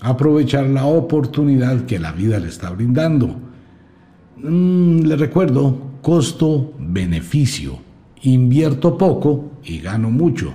aprovechar 0.00 0.66
la 0.66 0.86
oportunidad 0.86 1.86
que 1.86 1.98
la 1.98 2.12
vida 2.12 2.38
le 2.38 2.48
está 2.48 2.70
brindando. 2.70 3.36
Mm, 4.36 5.00
le 5.00 5.16
recuerdo, 5.16 5.90
costo-beneficio. 6.02 7.78
Invierto 8.22 8.98
poco 8.98 9.52
y 9.64 9.78
gano 9.78 10.10
mucho, 10.10 10.52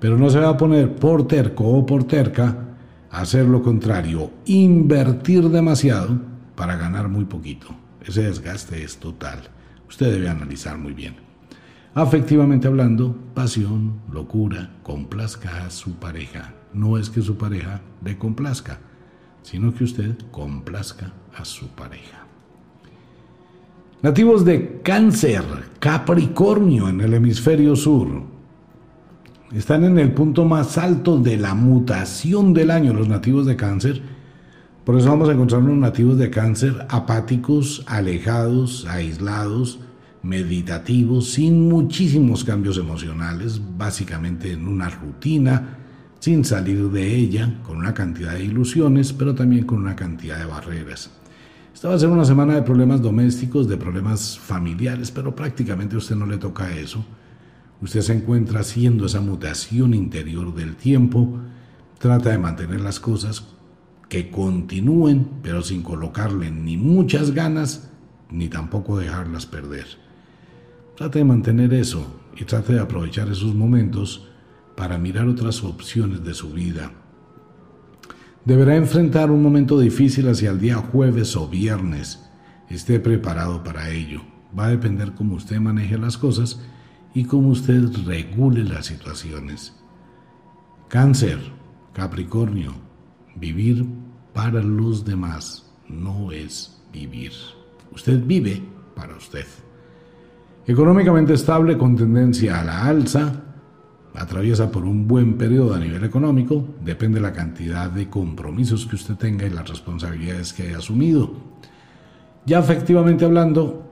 pero 0.00 0.18
no 0.18 0.30
se 0.30 0.40
va 0.40 0.50
a 0.50 0.56
poner 0.56 0.96
por 0.96 1.26
terco 1.28 1.64
o 1.64 1.86
por 1.86 2.04
terca 2.04 2.67
hacer 3.10 3.46
lo 3.46 3.62
contrario, 3.62 4.30
invertir 4.46 5.48
demasiado 5.48 6.20
para 6.54 6.76
ganar 6.76 7.08
muy 7.08 7.24
poquito. 7.24 7.68
Ese 8.04 8.22
desgaste 8.22 8.82
es 8.82 8.98
total. 8.98 9.48
Usted 9.88 10.12
debe 10.12 10.28
analizar 10.28 10.78
muy 10.78 10.92
bien. 10.92 11.16
Afectivamente 11.94 12.68
hablando, 12.68 13.16
pasión, 13.34 14.00
locura, 14.12 14.70
complazca 14.82 15.64
a 15.64 15.70
su 15.70 15.94
pareja. 15.94 16.54
No 16.72 16.98
es 16.98 17.10
que 17.10 17.22
su 17.22 17.36
pareja 17.36 17.80
le 18.04 18.18
complazca, 18.18 18.78
sino 19.42 19.74
que 19.74 19.84
usted 19.84 20.16
complazca 20.30 21.12
a 21.36 21.44
su 21.44 21.68
pareja. 21.68 22.26
Nativos 24.02 24.44
de 24.44 24.80
cáncer, 24.82 25.42
Capricornio 25.80 26.88
en 26.88 27.00
el 27.00 27.14
hemisferio 27.14 27.74
sur. 27.74 28.22
Están 29.52 29.84
en 29.84 29.98
el 29.98 30.12
punto 30.12 30.44
más 30.44 30.78
alto 30.78 31.18
de 31.18 31.36
la 31.36 31.54
mutación 31.54 32.52
del 32.52 32.70
año 32.70 32.92
los 32.92 33.08
nativos 33.08 33.46
de 33.46 33.56
cáncer 33.56 34.02
por 34.88 34.96
eso 34.96 35.10
vamos 35.10 35.28
a 35.28 35.32
encontrar 35.32 35.60
unos 35.60 35.76
nativos 35.76 36.16
de 36.16 36.30
cáncer 36.30 36.86
apáticos, 36.88 37.84
alejados, 37.86 38.86
aislados, 38.86 39.80
meditativos, 40.22 41.28
sin 41.28 41.68
muchísimos 41.68 42.42
cambios 42.42 42.78
emocionales, 42.78 43.60
básicamente 43.76 44.50
en 44.50 44.66
una 44.66 44.88
rutina, 44.88 45.76
sin 46.20 46.42
salir 46.42 46.88
de 46.88 47.16
ella, 47.16 47.60
con 47.66 47.76
una 47.76 47.92
cantidad 47.92 48.32
de 48.32 48.44
ilusiones, 48.44 49.12
pero 49.12 49.34
también 49.34 49.66
con 49.66 49.76
una 49.76 49.94
cantidad 49.94 50.38
de 50.38 50.46
barreras. 50.46 51.10
Esta 51.74 51.88
va 51.88 51.94
a 51.94 51.98
ser 51.98 52.08
una 52.08 52.24
semana 52.24 52.54
de 52.54 52.62
problemas 52.62 53.02
domésticos, 53.02 53.68
de 53.68 53.76
problemas 53.76 54.38
familiares, 54.38 55.10
pero 55.10 55.36
prácticamente 55.36 55.96
a 55.96 55.98
usted 55.98 56.16
no 56.16 56.24
le 56.24 56.38
toca 56.38 56.74
eso. 56.74 57.04
Usted 57.80 58.00
se 58.00 58.12
encuentra 58.12 58.60
haciendo 58.60 59.06
esa 59.06 59.20
mutación 59.20 59.94
interior 59.94 60.54
del 60.54 60.74
tiempo, 60.74 61.38
trata 61.98 62.30
de 62.30 62.38
mantener 62.38 62.80
las 62.80 62.98
cosas 62.98 63.44
que 64.08 64.30
continúen, 64.30 65.28
pero 65.42 65.62
sin 65.62 65.82
colocarle 65.82 66.50
ni 66.50 66.76
muchas 66.76 67.32
ganas, 67.32 67.90
ni 68.30 68.48
tampoco 68.48 68.98
dejarlas 68.98 69.46
perder. 69.46 69.86
Trate 70.96 71.20
de 71.20 71.24
mantener 71.24 71.72
eso 71.72 72.20
y 72.36 72.44
trate 72.44 72.72
de 72.72 72.80
aprovechar 72.80 73.28
esos 73.28 73.54
momentos 73.54 74.28
para 74.76 74.98
mirar 74.98 75.28
otras 75.28 75.62
opciones 75.62 76.24
de 76.24 76.34
su 76.34 76.52
vida. 76.52 76.92
Deberá 78.44 78.76
enfrentar 78.76 79.30
un 79.30 79.42
momento 79.42 79.78
difícil 79.78 80.28
hacia 80.28 80.50
el 80.50 80.58
día 80.58 80.76
jueves 80.76 81.36
o 81.36 81.48
viernes. 81.48 82.24
Esté 82.68 82.98
preparado 82.98 83.62
para 83.62 83.90
ello. 83.90 84.22
Va 84.58 84.66
a 84.66 84.70
depender 84.70 85.12
cómo 85.14 85.34
usted 85.34 85.60
maneje 85.60 85.98
las 85.98 86.16
cosas 86.16 86.60
y 87.14 87.24
cómo 87.24 87.48
usted 87.48 87.82
regule 88.06 88.64
las 88.64 88.86
situaciones. 88.86 89.74
Cáncer, 90.88 91.38
Capricornio, 91.92 92.88
Vivir 93.40 93.86
para 94.32 94.60
los 94.60 95.04
demás 95.04 95.64
no 95.88 96.32
es 96.32 96.80
vivir. 96.92 97.30
Usted 97.92 98.20
vive 98.24 98.60
para 98.96 99.16
usted. 99.16 99.46
Económicamente 100.66 101.34
estable 101.34 101.78
con 101.78 101.96
tendencia 101.96 102.60
a 102.60 102.64
la 102.64 102.84
alza, 102.84 103.44
atraviesa 104.14 104.72
por 104.72 104.84
un 104.84 105.06
buen 105.06 105.38
periodo 105.38 105.74
a 105.74 105.78
nivel 105.78 106.02
económico, 106.02 106.66
depende 106.84 107.20
de 107.20 107.26
la 107.26 107.32
cantidad 107.32 107.90
de 107.90 108.10
compromisos 108.10 108.86
que 108.86 108.96
usted 108.96 109.14
tenga 109.14 109.46
y 109.46 109.50
las 109.50 109.68
responsabilidades 109.68 110.52
que 110.52 110.64
haya 110.64 110.78
asumido. 110.78 111.32
Ya 112.44 112.58
efectivamente 112.58 113.24
hablando, 113.24 113.88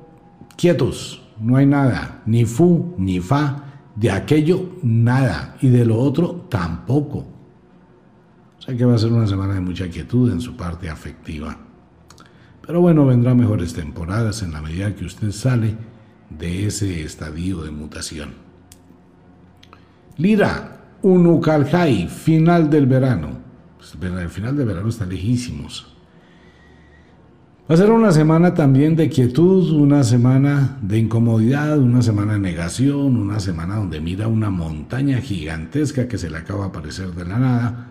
quietos, 0.56 1.22
no 1.40 1.56
hay 1.56 1.66
nada, 1.66 2.22
ni 2.26 2.44
fu, 2.44 2.94
ni 2.98 3.20
fa, 3.20 3.64
de 3.94 4.10
aquello 4.10 4.76
nada, 4.82 5.56
y 5.60 5.68
de 5.68 5.84
lo 5.84 5.98
otro 5.98 6.46
tampoco. 6.48 7.26
O 8.58 8.62
sea 8.62 8.76
que 8.76 8.84
va 8.84 8.94
a 8.94 8.98
ser 8.98 9.12
una 9.12 9.26
semana 9.26 9.54
de 9.54 9.60
mucha 9.60 9.88
quietud 9.88 10.30
en 10.30 10.40
su 10.40 10.56
parte 10.56 10.88
afectiva. 10.88 11.56
Pero 12.66 12.80
bueno, 12.80 13.06
vendrán 13.06 13.36
mejores 13.36 13.72
temporadas 13.74 14.42
en 14.42 14.52
la 14.52 14.60
medida 14.60 14.94
que 14.94 15.04
usted 15.04 15.30
sale 15.30 15.76
de 16.30 16.66
ese 16.66 17.04
estadio 17.04 17.62
de 17.62 17.70
mutación. 17.70 18.30
Lira, 20.16 20.80
Unukalhai, 21.02 22.08
final 22.08 22.68
del 22.68 22.86
verano. 22.86 23.28
Pues, 23.76 23.96
el 24.02 24.30
final 24.30 24.56
del 24.56 24.66
verano 24.66 24.88
está 24.88 25.06
lejísimos. 25.06 25.95
Va 27.68 27.74
a 27.74 27.78
ser 27.78 27.90
una 27.90 28.12
semana 28.12 28.54
también 28.54 28.94
de 28.94 29.08
quietud, 29.08 29.72
una 29.72 30.04
semana 30.04 30.78
de 30.82 30.98
incomodidad, 31.00 31.80
una 31.80 32.00
semana 32.00 32.34
de 32.34 32.38
negación, 32.38 33.16
una 33.16 33.40
semana 33.40 33.74
donde 33.74 34.00
mira 34.00 34.28
una 34.28 34.50
montaña 34.50 35.18
gigantesca 35.18 36.06
que 36.06 36.16
se 36.16 36.30
le 36.30 36.36
acaba 36.36 36.60
de 36.60 36.68
aparecer 36.68 37.12
de 37.12 37.24
la 37.24 37.38
nada 37.40 37.90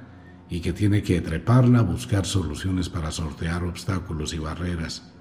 y 0.49 0.61
que 0.61 0.71
tiene 0.71 1.03
que 1.03 1.19
treparla, 1.19 1.81
buscar 1.81 2.25
soluciones 2.25 2.87
para 2.87 3.11
sortear 3.11 3.65
obstáculos 3.65 4.33
y 4.33 4.39
barreras. 4.39 5.11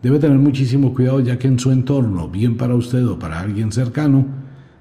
Debe 0.00 0.20
tener 0.20 0.38
muchísimo 0.38 0.94
cuidado 0.94 1.18
ya 1.18 1.36
que 1.40 1.48
en 1.48 1.58
su 1.58 1.72
entorno, 1.72 2.28
bien 2.28 2.56
para 2.56 2.76
usted 2.76 3.04
o 3.04 3.18
para 3.18 3.40
alguien 3.40 3.72
cercano, 3.72 4.24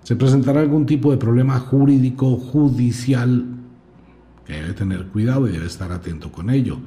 se 0.03 0.15
presentará 0.15 0.61
algún 0.61 0.85
tipo 0.85 1.09
de 1.09 1.17
problema 1.17 1.57
jurídico, 1.57 2.37
judicial, 2.37 3.43
que 4.45 4.53
debe 4.53 4.73
tener 4.73 5.07
cuidado 5.07 5.47
y 5.47 5.53
debe 5.53 5.65
estar 5.65 5.91
atento 5.91 6.31
con 6.31 6.51
ello 6.51 6.77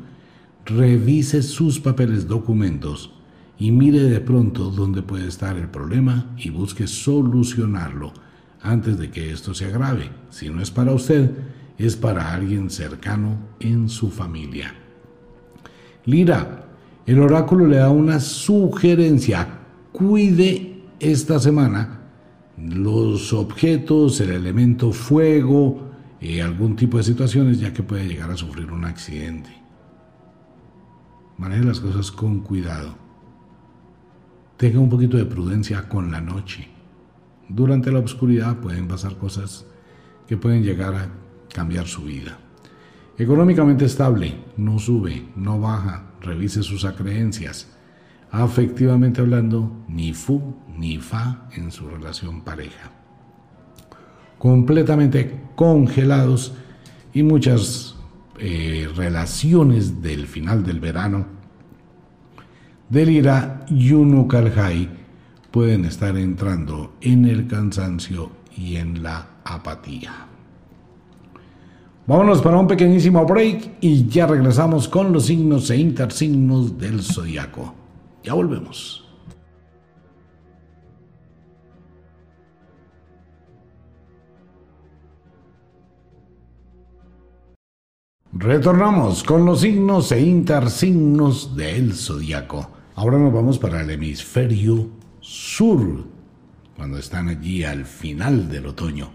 revise 0.66 1.42
sus 1.42 1.80
papeles, 1.80 2.26
documentos 2.26 3.12
y 3.58 3.70
mire 3.70 4.02
de 4.02 4.20
pronto 4.20 4.70
dónde 4.70 5.02
puede 5.02 5.28
estar 5.28 5.56
el 5.56 5.68
problema 5.68 6.34
y 6.36 6.50
busque 6.50 6.86
solucionarlo 6.86 8.12
antes 8.60 8.98
de 8.98 9.10
que 9.10 9.32
esto 9.32 9.54
se 9.54 9.66
agrave. 9.66 10.10
Si 10.30 10.50
no 10.50 10.60
es 10.60 10.70
para 10.70 10.92
usted, 10.92 11.30
es 11.78 11.96
para 11.96 12.34
alguien 12.34 12.68
cercano 12.70 13.38
en 13.60 13.88
su 13.88 14.10
familia. 14.10 14.74
Lira, 16.04 16.66
el 17.06 17.20
oráculo 17.20 17.66
le 17.66 17.76
da 17.76 17.90
una 17.90 18.20
sugerencia. 18.20 19.60
Cuide 19.92 20.82
esta 20.98 21.38
semana 21.38 22.00
los 22.58 23.32
objetos, 23.32 24.20
el 24.20 24.30
elemento 24.30 24.92
fuego, 24.92 25.90
eh, 26.20 26.42
algún 26.42 26.74
tipo 26.74 26.96
de 26.96 27.04
situaciones, 27.04 27.60
ya 27.60 27.72
que 27.72 27.82
puede 27.82 28.06
llegar 28.06 28.30
a 28.30 28.36
sufrir 28.36 28.70
un 28.72 28.84
accidente. 28.84 29.65
Maneje 31.38 31.64
las 31.64 31.80
cosas 31.80 32.10
con 32.10 32.40
cuidado. 32.40 32.94
Tenga 34.56 34.80
un 34.80 34.88
poquito 34.88 35.16
de 35.18 35.26
prudencia 35.26 35.88
con 35.88 36.10
la 36.10 36.20
noche. 36.20 36.68
Durante 37.48 37.92
la 37.92 37.98
oscuridad 37.98 38.58
pueden 38.58 38.88
pasar 38.88 39.16
cosas 39.18 39.66
que 40.26 40.36
pueden 40.36 40.62
llegar 40.62 40.94
a 40.94 41.10
cambiar 41.52 41.86
su 41.86 42.02
vida. 42.02 42.38
Económicamente 43.18 43.84
estable, 43.84 44.34
no 44.56 44.78
sube, 44.78 45.28
no 45.36 45.60
baja, 45.60 46.10
revise 46.20 46.62
sus 46.62 46.84
acreencias. 46.84 47.68
Afectivamente 48.30 49.20
hablando, 49.20 49.84
ni 49.88 50.12
fu 50.12 50.56
ni 50.76 50.98
fa 50.98 51.48
en 51.52 51.70
su 51.70 51.88
relación 51.88 52.42
pareja. 52.42 52.90
Completamente 54.38 55.40
congelados 55.54 56.54
y 57.12 57.22
muchas 57.22 57.95
eh, 58.38 58.88
relaciones 58.94 60.02
del 60.02 60.26
final 60.26 60.64
del 60.64 60.80
verano 60.80 61.36
del 62.88 63.10
Ira 63.10 63.64
y 63.68 63.92
Unukalhai 63.92 64.88
pueden 65.50 65.84
estar 65.84 66.16
entrando 66.16 66.94
en 67.00 67.24
el 67.24 67.46
cansancio 67.46 68.30
y 68.56 68.76
en 68.76 69.02
la 69.02 69.26
apatía. 69.44 70.12
Vámonos 72.06 72.40
para 72.40 72.58
un 72.58 72.68
pequeñísimo 72.68 73.24
break 73.24 73.78
y 73.80 74.06
ya 74.06 74.26
regresamos 74.26 74.88
con 74.88 75.12
los 75.12 75.26
signos 75.26 75.70
e 75.70 75.76
intersignos 75.76 76.78
del 76.78 77.02
zodiaco. 77.02 77.74
Ya 78.22 78.34
volvemos. 78.34 79.05
Retornamos 88.38 89.24
con 89.24 89.46
los 89.46 89.62
signos 89.62 90.12
e 90.12 90.20
intersignos 90.20 91.56
del 91.56 91.94
zodiaco. 91.94 92.70
Ahora 92.94 93.18
nos 93.18 93.32
vamos 93.32 93.58
para 93.58 93.80
el 93.80 93.88
hemisferio 93.88 94.90
sur, 95.20 96.04
cuando 96.76 96.98
están 96.98 97.28
allí 97.28 97.64
al 97.64 97.86
final 97.86 98.50
del 98.50 98.66
otoño. 98.66 99.08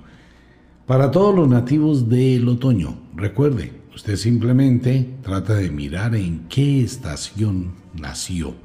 Para 0.87 1.11
todos 1.11 1.35
los 1.35 1.47
nativos 1.47 2.09
del 2.09 2.49
otoño, 2.49 2.97
recuerde, 3.15 3.71
usted 3.93 4.15
simplemente 4.15 5.17
trata 5.21 5.53
de 5.53 5.69
mirar 5.69 6.15
en 6.15 6.47
qué 6.49 6.81
estación 6.81 7.73
nació 7.93 8.55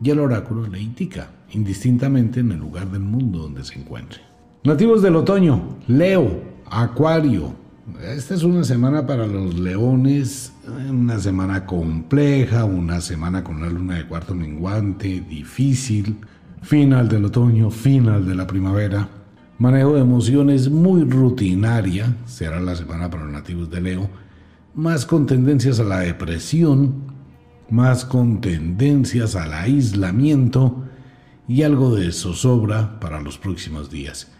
y 0.00 0.10
el 0.10 0.20
oráculo 0.20 0.68
le 0.68 0.80
indica, 0.80 1.32
indistintamente 1.50 2.38
en 2.38 2.52
el 2.52 2.60
lugar 2.60 2.88
del 2.92 3.02
mundo 3.02 3.40
donde 3.40 3.64
se 3.64 3.80
encuentre. 3.80 4.20
Nativos 4.62 5.02
del 5.02 5.16
otoño, 5.16 5.78
Leo, 5.88 6.42
Acuario, 6.70 7.54
esta 8.02 8.34
es 8.34 8.42
una 8.42 8.64
semana 8.64 9.06
para 9.06 9.26
los 9.26 9.58
leones, 9.58 10.52
una 10.88 11.18
semana 11.18 11.66
compleja, 11.66 12.64
una 12.64 13.00
semana 13.00 13.44
con 13.44 13.56
una 13.56 13.68
luna 13.68 13.96
de 13.96 14.06
cuarto 14.06 14.34
menguante, 14.34 15.20
difícil, 15.20 16.16
final 16.62 17.08
del 17.08 17.26
otoño, 17.26 17.70
final 17.70 18.26
de 18.26 18.34
la 18.34 18.46
primavera. 18.46 19.08
Manejo 19.58 19.94
de 19.94 20.00
emociones 20.00 20.70
muy 20.70 21.04
rutinaria, 21.04 22.16
será 22.26 22.60
la 22.60 22.74
semana 22.74 23.10
para 23.10 23.24
los 23.24 23.32
nativos 23.32 23.70
de 23.70 23.80
Leo, 23.80 24.10
más 24.74 25.04
con 25.04 25.26
tendencias 25.26 25.80
a 25.80 25.84
la 25.84 26.00
depresión, 26.00 26.94
más 27.68 28.04
con 28.04 28.40
tendencias 28.40 29.36
al 29.36 29.52
aislamiento 29.52 30.84
y 31.46 31.62
algo 31.62 31.94
de 31.94 32.12
zozobra 32.12 32.98
para 33.00 33.20
los 33.20 33.38
próximos 33.38 33.90
días. 33.90 34.32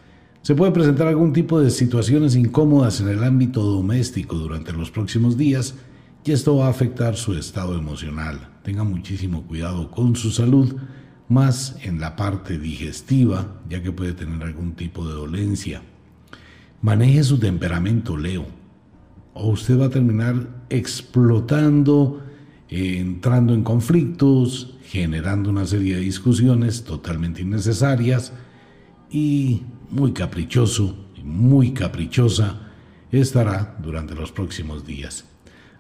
Se 0.43 0.55
puede 0.55 0.73
presentar 0.73 1.07
algún 1.07 1.35
tipo 1.35 1.61
de 1.61 1.71
situaciones 1.71 2.35
incómodas 2.35 3.01
en 3.01 3.09
el 3.09 3.23
ámbito 3.23 3.63
doméstico 3.63 4.37
durante 4.37 4.73
los 4.73 4.91
próximos 4.91 5.37
días 5.37 5.75
y 6.25 6.33
esto 6.33 6.57
va 6.57 6.67
a 6.67 6.71
afectar 6.71 7.17
su 7.17 7.35
estado 7.35 7.77
emocional. 7.77 8.49
Tenga 8.63 8.83
muchísimo 8.83 9.43
cuidado 9.47 9.91
con 9.91 10.17
su 10.17 10.31
salud, 10.31 10.77
más 11.29 11.77
en 11.83 12.01
la 12.01 12.17
parte 12.17 12.59
digestiva, 12.59 13.61
ya 13.69 13.83
que 13.83 13.93
puede 13.93 14.15
tener 14.15 14.43
algún 14.43 14.73
tipo 14.73 15.07
de 15.07 15.13
dolencia. 15.13 15.83
Maneje 16.81 17.23
su 17.23 17.39
temperamento, 17.39 18.17
Leo, 18.17 18.47
o 19.35 19.51
usted 19.51 19.79
va 19.79 19.87
a 19.87 19.91
terminar 19.91 20.65
explotando, 20.71 22.23
eh, 22.71 22.97
entrando 22.99 23.53
en 23.53 23.63
conflictos, 23.63 24.79
generando 24.85 25.51
una 25.51 25.67
serie 25.67 25.97
de 25.97 26.01
discusiones 26.01 26.83
totalmente 26.85 27.43
innecesarias 27.43 28.33
y 29.11 29.63
muy 29.91 30.13
caprichoso 30.13 30.97
y 31.17 31.23
muy 31.23 31.73
caprichosa 31.73 32.61
estará 33.11 33.77
durante 33.83 34.15
los 34.15 34.33
próximos 34.33 34.87
días. 34.87 35.25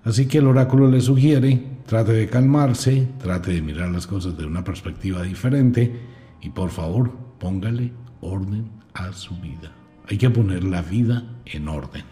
Así 0.05 0.27
que 0.27 0.39
el 0.39 0.47
oráculo 0.47 0.89
le 0.89 1.01
sugiere, 1.01 1.63
trate 1.87 2.13
de 2.13 2.29
calmarse, 2.29 3.09
trate 3.19 3.53
de 3.53 3.63
mirar 3.63 3.91
las 3.91 4.07
cosas 4.07 4.37
de 4.37 4.47
una 4.47 4.65
perspectiva 4.65 5.23
diferente 5.23 6.01
y 6.41 6.51
por 6.51 6.71
favor 6.71 7.13
póngale 7.39 7.93
orden 8.21 8.71
a 8.95 9.13
su 9.13 9.37
vida. 9.37 9.73
Hay 10.09 10.17
que 10.17 10.31
poner 10.31 10.65
la 10.65 10.83
vida 10.83 11.25
en 11.45 11.69
orden. 11.69 12.05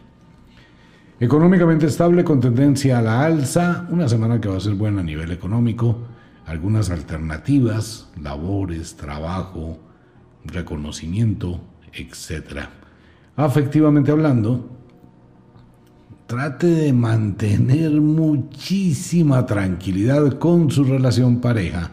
Económicamente 1.20 1.87
estable 1.87 2.23
con 2.23 2.41
tendencia 2.41 2.99
a 2.99 3.03
la 3.03 3.25
alza, 3.25 3.89
una 3.91 4.09
semana 4.09 4.41
que 4.41 4.49
va 4.49 4.59
a 4.59 4.61
ser 4.61 4.75
buena 4.75 5.01
a 5.01 5.05
nivel 5.05 5.33
económico, 5.33 5.99
algunas 6.47 6.91
alternativas, 6.91 8.09
labores, 8.20 8.97
trabajo, 8.97 9.79
reconocimiento, 10.45 11.61
etc. 11.93 12.69
Afectivamente 13.36 14.10
hablando, 14.10 14.69
trate 16.27 16.66
de 16.66 16.93
mantener 16.93 18.01
muchísima 18.01 19.47
tranquilidad 19.47 20.39
con 20.39 20.70
su 20.70 20.85
relación 20.85 21.40
pareja 21.40 21.93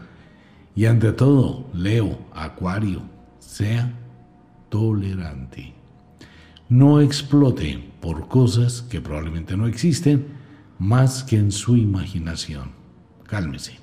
y 0.76 0.86
ante 0.86 1.14
todo, 1.14 1.68
Leo, 1.74 2.20
Acuario, 2.34 3.02
sea 3.40 3.94
tolerante. 4.70 5.74
No 6.68 7.00
explote 7.00 7.92
por 8.02 8.28
cosas 8.28 8.82
que 8.82 9.00
probablemente 9.00 9.56
no 9.56 9.68
existen 9.68 10.26
más 10.78 11.24
que 11.24 11.38
en 11.38 11.52
su 11.52 11.78
imaginación. 11.78 12.72
Cálmese. 13.26 13.80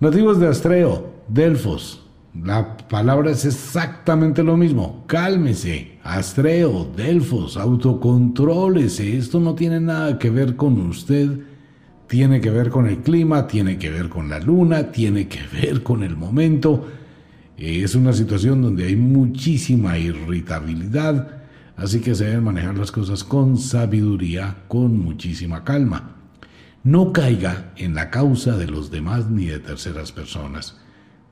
Nativos 0.00 0.38
de 0.38 0.48
Astreo, 0.48 1.14
Delfos, 1.28 2.03
La 2.42 2.76
palabra 2.76 3.30
es 3.30 3.44
exactamente 3.44 4.42
lo 4.42 4.56
mismo. 4.56 5.04
Cálmese, 5.06 5.98
astreo, 6.02 6.90
delfos, 6.96 7.56
autocontrólese. 7.56 9.16
Esto 9.16 9.38
no 9.38 9.54
tiene 9.54 9.78
nada 9.78 10.18
que 10.18 10.30
ver 10.30 10.56
con 10.56 10.80
usted. 10.80 11.38
Tiene 12.08 12.40
que 12.40 12.50
ver 12.50 12.70
con 12.70 12.88
el 12.88 12.98
clima, 12.98 13.46
tiene 13.46 13.78
que 13.78 13.88
ver 13.88 14.08
con 14.08 14.28
la 14.28 14.40
luna, 14.40 14.90
tiene 14.90 15.28
que 15.28 15.40
ver 15.52 15.84
con 15.84 16.02
el 16.02 16.16
momento. 16.16 16.88
Es 17.56 17.94
una 17.94 18.12
situación 18.12 18.62
donde 18.62 18.86
hay 18.86 18.96
muchísima 18.96 19.96
irritabilidad, 19.96 21.44
así 21.76 22.00
que 22.00 22.16
se 22.16 22.24
deben 22.24 22.42
manejar 22.42 22.76
las 22.76 22.90
cosas 22.90 23.22
con 23.22 23.56
sabiduría, 23.58 24.56
con 24.66 24.98
muchísima 24.98 25.62
calma. 25.62 26.16
No 26.82 27.12
caiga 27.12 27.72
en 27.76 27.94
la 27.94 28.10
causa 28.10 28.56
de 28.56 28.66
los 28.66 28.90
demás 28.90 29.30
ni 29.30 29.46
de 29.46 29.60
terceras 29.60 30.10
personas. 30.10 30.83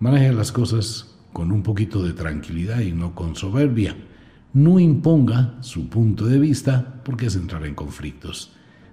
Maneje 0.02 0.32
las 0.32 0.50
cosas 0.50 1.14
con 1.32 1.52
un 1.52 1.62
poquito 1.62 2.02
de 2.02 2.12
tranquilidad 2.12 2.80
y 2.80 2.90
no 2.90 3.14
con 3.14 3.36
soberbia. 3.36 3.94
No 4.52 4.80
imponga 4.80 5.54
su 5.60 5.88
punto 5.88 6.26
de 6.26 6.40
vista 6.40 7.00
porque 7.04 7.26
es 7.26 7.36
entrar 7.36 7.64
en 7.64 7.76
conflictos. 7.76 8.50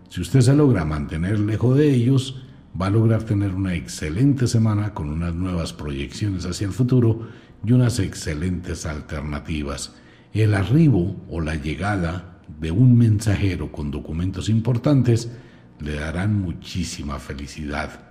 Si 0.08 0.22
usted 0.22 0.42
se 0.42 0.54
logra 0.54 0.86
mantener 0.86 1.40
lejos 1.40 1.76
de 1.80 1.92
ellos, 1.92 2.44
va 2.80 2.86
a 2.86 2.92
lograr 2.92 3.24
tener 3.24 3.56
una 3.56 3.74
excelente 3.74 4.46
semana 4.46 4.94
con 4.94 5.10
unas 5.10 5.34
nuevas 5.34 5.74
proyecciones 5.74 6.46
hacia 6.46 6.68
el 6.68 6.74
futuro 6.74 7.28
y 7.66 7.72
unas 7.72 7.98
excelentes 7.98 8.86
alternativas. 8.86 9.96
El 10.32 10.54
arribo 10.54 11.16
o 11.28 11.42
la 11.42 11.56
llegada 11.56 12.38
de 12.62 12.70
un 12.70 12.96
mensajero 12.96 13.72
con 13.72 13.90
documentos 13.90 14.48
importantes 14.48 15.32
le 15.80 15.96
darán 15.96 16.40
muchísima 16.40 17.18
felicidad 17.18 18.09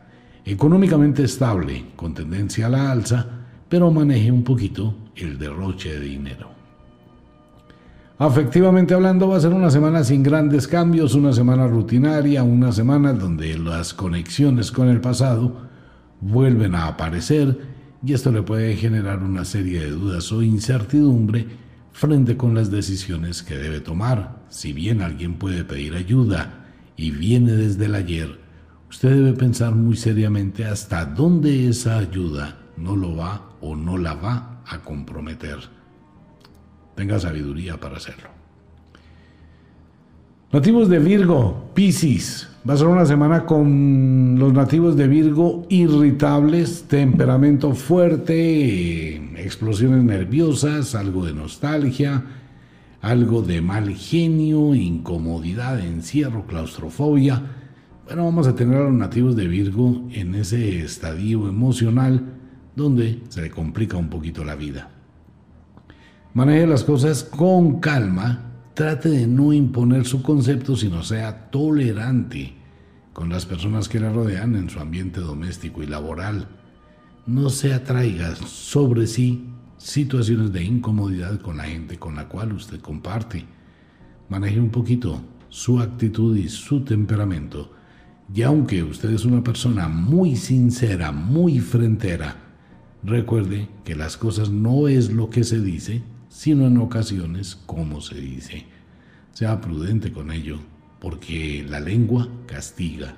económicamente 0.48 1.24
estable, 1.24 1.84
con 1.94 2.14
tendencia 2.14 2.66
a 2.66 2.70
la 2.70 2.90
alza, 2.90 3.26
pero 3.68 3.90
maneje 3.90 4.32
un 4.32 4.44
poquito 4.44 4.94
el 5.14 5.38
derroche 5.38 5.92
de 5.92 6.00
dinero. 6.00 6.48
Afectivamente 8.18 8.94
hablando, 8.94 9.28
va 9.28 9.36
a 9.36 9.40
ser 9.40 9.52
una 9.52 9.70
semana 9.70 10.02
sin 10.02 10.22
grandes 10.22 10.66
cambios, 10.66 11.14
una 11.14 11.32
semana 11.34 11.68
rutinaria, 11.68 12.42
una 12.42 12.72
semana 12.72 13.12
donde 13.12 13.58
las 13.58 13.92
conexiones 13.92 14.72
con 14.72 14.88
el 14.88 15.00
pasado 15.00 15.68
vuelven 16.20 16.74
a 16.74 16.86
aparecer 16.86 17.60
y 18.04 18.14
esto 18.14 18.32
le 18.32 18.42
puede 18.42 18.74
generar 18.74 19.22
una 19.22 19.44
serie 19.44 19.80
de 19.80 19.90
dudas 19.90 20.32
o 20.32 20.42
incertidumbre 20.42 21.46
frente 21.92 22.36
con 22.36 22.54
las 22.54 22.70
decisiones 22.70 23.42
que 23.42 23.56
debe 23.56 23.80
tomar. 23.80 24.44
Si 24.48 24.72
bien 24.72 25.02
alguien 25.02 25.34
puede 25.34 25.62
pedir 25.62 25.94
ayuda 25.94 26.66
y 26.96 27.10
viene 27.10 27.52
desde 27.52 27.84
el 27.84 27.94
ayer, 27.94 28.47
Usted 28.90 29.10
debe 29.10 29.32
pensar 29.34 29.74
muy 29.74 29.96
seriamente 29.96 30.64
hasta 30.64 31.04
dónde 31.04 31.68
esa 31.68 31.98
ayuda 31.98 32.56
no 32.76 32.96
lo 32.96 33.16
va 33.16 33.50
o 33.60 33.76
no 33.76 33.98
la 33.98 34.14
va 34.14 34.62
a 34.66 34.78
comprometer. 34.78 35.58
Tenga 36.94 37.18
sabiduría 37.18 37.78
para 37.78 37.98
hacerlo. 37.98 38.30
Nativos 40.50 40.88
de 40.88 40.98
Virgo, 40.98 41.70
Piscis. 41.74 42.48
Va 42.68 42.74
a 42.74 42.76
ser 42.76 42.86
una 42.86 43.04
semana 43.04 43.44
con 43.44 44.38
los 44.38 44.52
nativos 44.52 44.96
de 44.96 45.06
Virgo 45.06 45.66
irritables, 45.68 46.84
temperamento 46.88 47.74
fuerte, 47.74 49.16
explosiones 49.40 50.02
nerviosas, 50.02 50.94
algo 50.94 51.24
de 51.24 51.34
nostalgia, 51.34 52.24
algo 53.00 53.42
de 53.42 53.60
mal 53.60 53.94
genio, 53.94 54.74
incomodidad, 54.74 55.78
encierro, 55.80 56.46
claustrofobia 56.46 57.57
bueno, 58.08 58.24
vamos 58.24 58.46
a 58.46 58.54
tener 58.54 58.78
a 58.78 58.84
los 58.84 58.94
nativos 58.94 59.36
de 59.36 59.46
Virgo 59.46 60.08
en 60.12 60.34
ese 60.34 60.82
estadio 60.82 61.46
emocional 61.46 62.36
donde 62.74 63.20
se 63.28 63.42
le 63.42 63.50
complica 63.50 63.98
un 63.98 64.08
poquito 64.08 64.46
la 64.46 64.54
vida. 64.54 64.88
Maneje 66.32 66.66
las 66.66 66.84
cosas 66.84 67.22
con 67.22 67.80
calma, 67.80 68.50
trate 68.72 69.10
de 69.10 69.26
no 69.26 69.52
imponer 69.52 70.06
su 70.06 70.22
concepto, 70.22 70.74
sino 70.74 71.02
sea 71.02 71.50
tolerante 71.50 72.54
con 73.12 73.28
las 73.28 73.44
personas 73.44 73.90
que 73.90 74.00
le 74.00 74.10
rodean 74.10 74.56
en 74.56 74.70
su 74.70 74.80
ambiente 74.80 75.20
doméstico 75.20 75.82
y 75.82 75.86
laboral. 75.86 76.48
No 77.26 77.50
se 77.50 77.74
atraiga 77.74 78.34
sobre 78.36 79.06
sí 79.06 79.50
situaciones 79.76 80.50
de 80.50 80.64
incomodidad 80.64 81.38
con 81.42 81.58
la 81.58 81.64
gente 81.64 81.98
con 81.98 82.14
la 82.14 82.26
cual 82.26 82.54
usted 82.54 82.80
comparte. 82.80 83.44
Maneje 84.30 84.60
un 84.60 84.70
poquito 84.70 85.20
su 85.50 85.78
actitud 85.78 86.34
y 86.38 86.48
su 86.48 86.80
temperamento 86.84 87.76
y 88.34 88.42
aunque 88.42 88.82
usted 88.82 89.10
es 89.10 89.24
una 89.24 89.42
persona 89.42 89.88
muy 89.88 90.36
sincera, 90.36 91.12
muy 91.12 91.60
frentera, 91.60 92.36
recuerde 93.02 93.68
que 93.84 93.96
las 93.96 94.18
cosas 94.18 94.50
no 94.50 94.86
es 94.86 95.10
lo 95.10 95.30
que 95.30 95.44
se 95.44 95.60
dice, 95.60 96.02
sino 96.28 96.66
en 96.66 96.76
ocasiones 96.76 97.56
como 97.64 98.02
se 98.02 98.20
dice. 98.20 98.66
Sea 99.32 99.60
prudente 99.62 100.12
con 100.12 100.30
ello, 100.30 100.58
porque 101.00 101.64
la 101.66 101.80
lengua 101.80 102.28
castiga. 102.46 103.14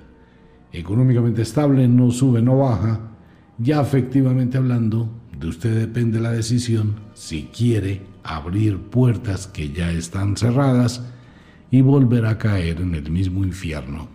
Económicamente 0.71 1.41
estable, 1.41 1.89
no 1.89 2.11
sube, 2.11 2.41
no 2.41 2.59
baja. 2.59 3.11
Ya 3.57 3.81
efectivamente 3.81 4.57
hablando, 4.57 5.09
de 5.37 5.47
usted 5.47 5.77
depende 5.77 6.21
la 6.21 6.31
decisión 6.31 6.95
si 7.15 7.49
quiere 7.55 8.01
abrir 8.23 8.77
puertas 8.77 9.47
que 9.47 9.71
ya 9.71 9.91
están 9.91 10.37
cerradas 10.37 11.03
y 11.69 11.81
volver 11.81 12.25
a 12.27 12.37
caer 12.37 12.79
en 12.79 12.95
el 12.95 13.11
mismo 13.11 13.43
infierno 13.43 14.10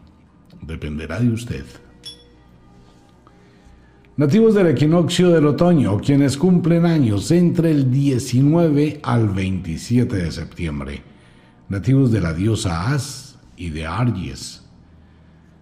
dependerá 0.66 1.20
de 1.20 1.30
usted. 1.30 1.64
Nativos 4.16 4.54
del 4.54 4.68
equinoccio 4.68 5.30
del 5.30 5.46
otoño, 5.46 5.98
quienes 5.98 6.38
cumplen 6.38 6.86
años 6.86 7.30
entre 7.30 7.70
el 7.70 7.90
19 7.90 9.00
al 9.02 9.28
27 9.28 10.16
de 10.16 10.32
septiembre. 10.32 11.02
Nativos 11.68 12.10
de 12.10 12.22
la 12.22 12.32
diosa 12.32 12.94
As 12.94 13.38
y 13.58 13.68
de 13.70 13.86
Argies. 13.86 14.62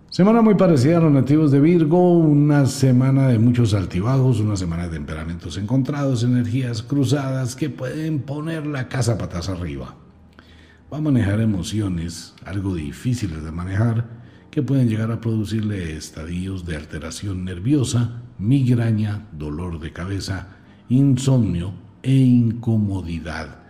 Semana 0.09 0.43
muy 0.43 0.55
parecida 0.55 0.99
a 0.99 1.01
los 1.01 1.11
nativos 1.11 1.51
de 1.51 1.59
Virgo, 1.59 2.17
una 2.17 2.67
semana 2.67 3.27
de 3.27 3.41
muchos 3.41 3.75
altibajos, 3.75 4.39
una 4.39 4.57
semana 4.57 4.85
de 4.85 4.91
temperamentos 4.91 5.59
encontrados, 5.59 6.23
energías 6.23 6.85
cruzadas 6.85 7.57
que 7.57 7.69
pueden 7.69 8.21
poner 8.21 8.65
la 8.65 8.87
casa 8.87 9.19
patas 9.19 9.49
arriba. 9.49 9.97
Va 10.93 10.99
a 10.99 11.01
manejar 11.01 11.41
emociones, 11.41 12.37
algo 12.45 12.77
difíciles 12.77 13.43
de 13.43 13.51
manejar, 13.51 14.24
que 14.55 14.63
pueden 14.63 14.89
llegar 14.89 15.11
a 15.11 15.21
producirle 15.21 15.97
estadios 15.97 16.65
de 16.65 16.77
alteración 16.77 17.45
nerviosa, 17.45 18.23
migraña, 18.39 19.27
dolor 19.33 19.81
de 19.81 19.93
cabeza, 19.93 20.47
insomnio 20.89 21.75
e 22.05 22.15
incomodidad. 22.15 23.65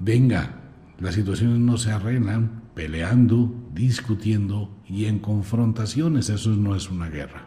Venga, 0.00 0.62
las 0.98 1.14
situaciones 1.14 1.60
no 1.60 1.76
se 1.76 1.92
arreglan 1.92 2.64
peleando, 2.74 3.54
discutiendo 3.72 4.76
y 4.88 5.04
en 5.04 5.20
confrontaciones, 5.20 6.28
eso 6.28 6.56
no 6.56 6.74
es 6.74 6.90
una 6.90 7.08
guerra. 7.08 7.46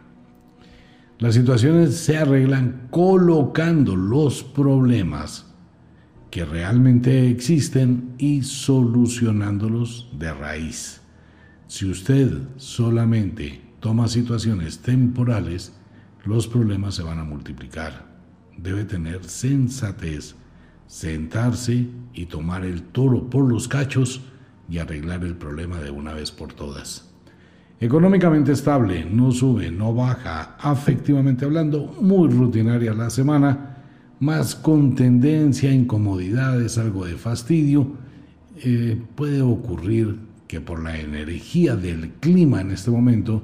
Las 1.20 1.34
situaciones 1.34 1.98
se 1.98 2.16
arreglan 2.16 2.88
colocando 2.92 3.98
los 3.98 4.42
problemas 4.42 5.54
que 6.32 6.46
realmente 6.46 7.30
existen 7.30 8.14
y 8.18 8.44
solucionándolos 8.44 10.10
de 10.18 10.34
raíz. 10.34 11.03
Si 11.74 11.90
usted 11.90 12.32
solamente 12.58 13.60
toma 13.80 14.08
situaciones 14.08 14.78
temporales, 14.78 15.74
los 16.24 16.46
problemas 16.46 16.94
se 16.94 17.02
van 17.02 17.18
a 17.18 17.24
multiplicar. 17.24 18.06
Debe 18.56 18.86
tener 18.86 19.24
sensatez, 19.24 20.36
sentarse 20.86 21.88
y 22.14 22.28
tomar 22.28 22.64
el 22.64 22.84
toro 22.84 23.28
por 23.28 23.50
los 23.50 23.68
cachos 23.68 24.22
y 24.70 24.78
arreglar 24.78 25.24
el 25.24 25.36
problema 25.36 25.80
de 25.80 25.90
una 25.90 26.14
vez 26.14 26.30
por 26.30 26.54
todas. 26.54 27.12
Económicamente 27.80 28.52
estable, 28.52 29.04
no 29.06 29.32
sube, 29.32 29.72
no 29.72 29.96
baja, 29.96 30.56
afectivamente 30.60 31.44
hablando, 31.44 31.88
muy 32.00 32.30
rutinaria 32.30 32.94
la 32.94 33.10
semana, 33.10 33.78
más 34.20 34.54
con 34.54 34.94
tendencia 34.94 35.72
a 35.72 35.74
incomodidades, 35.74 36.78
algo 36.78 37.08
de 37.08 37.16
fastidio, 37.16 37.88
eh, 38.64 39.02
puede 39.16 39.42
ocurrir 39.42 40.33
que 40.48 40.62
por 40.62 40.84
la 40.84 41.00
energía 41.00 41.76
del 41.76 42.12
clima 42.14 42.62
en 42.62 42.72
este 42.72 42.92
momento 42.92 43.42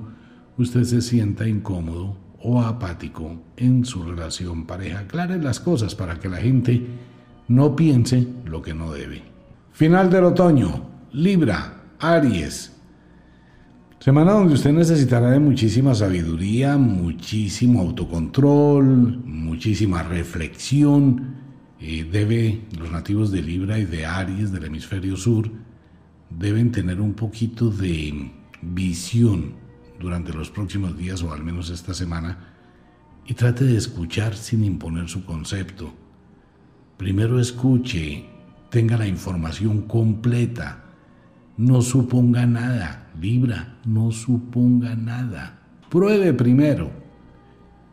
usted 0.58 0.84
se 0.84 1.02
sienta 1.02 1.48
incómodo 1.48 2.18
o 2.42 2.62
apático 2.62 3.42
en 3.58 3.86
su 3.86 4.04
relación 4.04 4.66
pareja. 4.66 5.00
Aclare 5.00 5.42
las 5.42 5.60
cosas 5.60 5.96
para 5.96 6.20
que 6.20 6.30
la 6.30 6.38
gente 6.38 6.86
no 7.48 7.76
piense 7.76 8.28
lo 8.46 8.62
que 8.62 8.74
no 8.74 8.92
debe. 8.92 9.24
Final 9.72 10.10
del 10.10 10.26
otoño, 10.26 10.90
Libra, 11.14 11.84
Aries. 12.00 12.76
Semana 14.00 14.32
donde 14.32 14.54
usted 14.54 14.72
necesitará 14.72 15.32
de 15.32 15.40
muchísima 15.40 15.94
sabiduría, 15.94 16.78
muchísimo 16.78 17.82
autocontrol, 17.82 19.18
muchísima 19.26 20.04
reflexión. 20.04 21.36
Eh, 21.82 22.08
debe 22.10 22.62
los 22.78 22.92
nativos 22.92 23.32
de 23.32 23.42
Libra 23.42 23.80
y 23.80 23.86
de 23.86 24.06
Aries 24.06 24.52
del 24.52 24.66
hemisferio 24.66 25.18
sur 25.18 25.50
deben 26.30 26.72
tener 26.72 27.02
un 27.02 27.14
poquito 27.14 27.70
de 27.70 28.32
visión 28.62 29.54
durante 30.00 30.34
los 30.34 30.50
próximos 30.50 30.98
días 30.98 31.22
o 31.24 31.34
al 31.34 31.44
menos 31.44 31.70
esta 31.70 31.94
semana 31.94 32.38
y 33.26 33.34
trate 33.34 33.66
de 33.66 33.78
escuchar 33.78 34.36
sin 34.36 34.64
imponer 34.64 35.08
su 35.08 35.26
concepto. 35.26 35.94
Primero 36.98 37.40
escuche, 37.40 38.26
tenga 38.70 38.98
la 38.98 39.08
información 39.08 39.84
completa. 39.84 40.84
No 41.58 41.82
suponga 41.82 42.46
nada, 42.46 43.12
Libra, 43.20 43.78
no 43.86 44.12
suponga 44.12 44.96
nada. 44.96 45.60
Pruebe 45.90 46.34
primero 46.34 46.92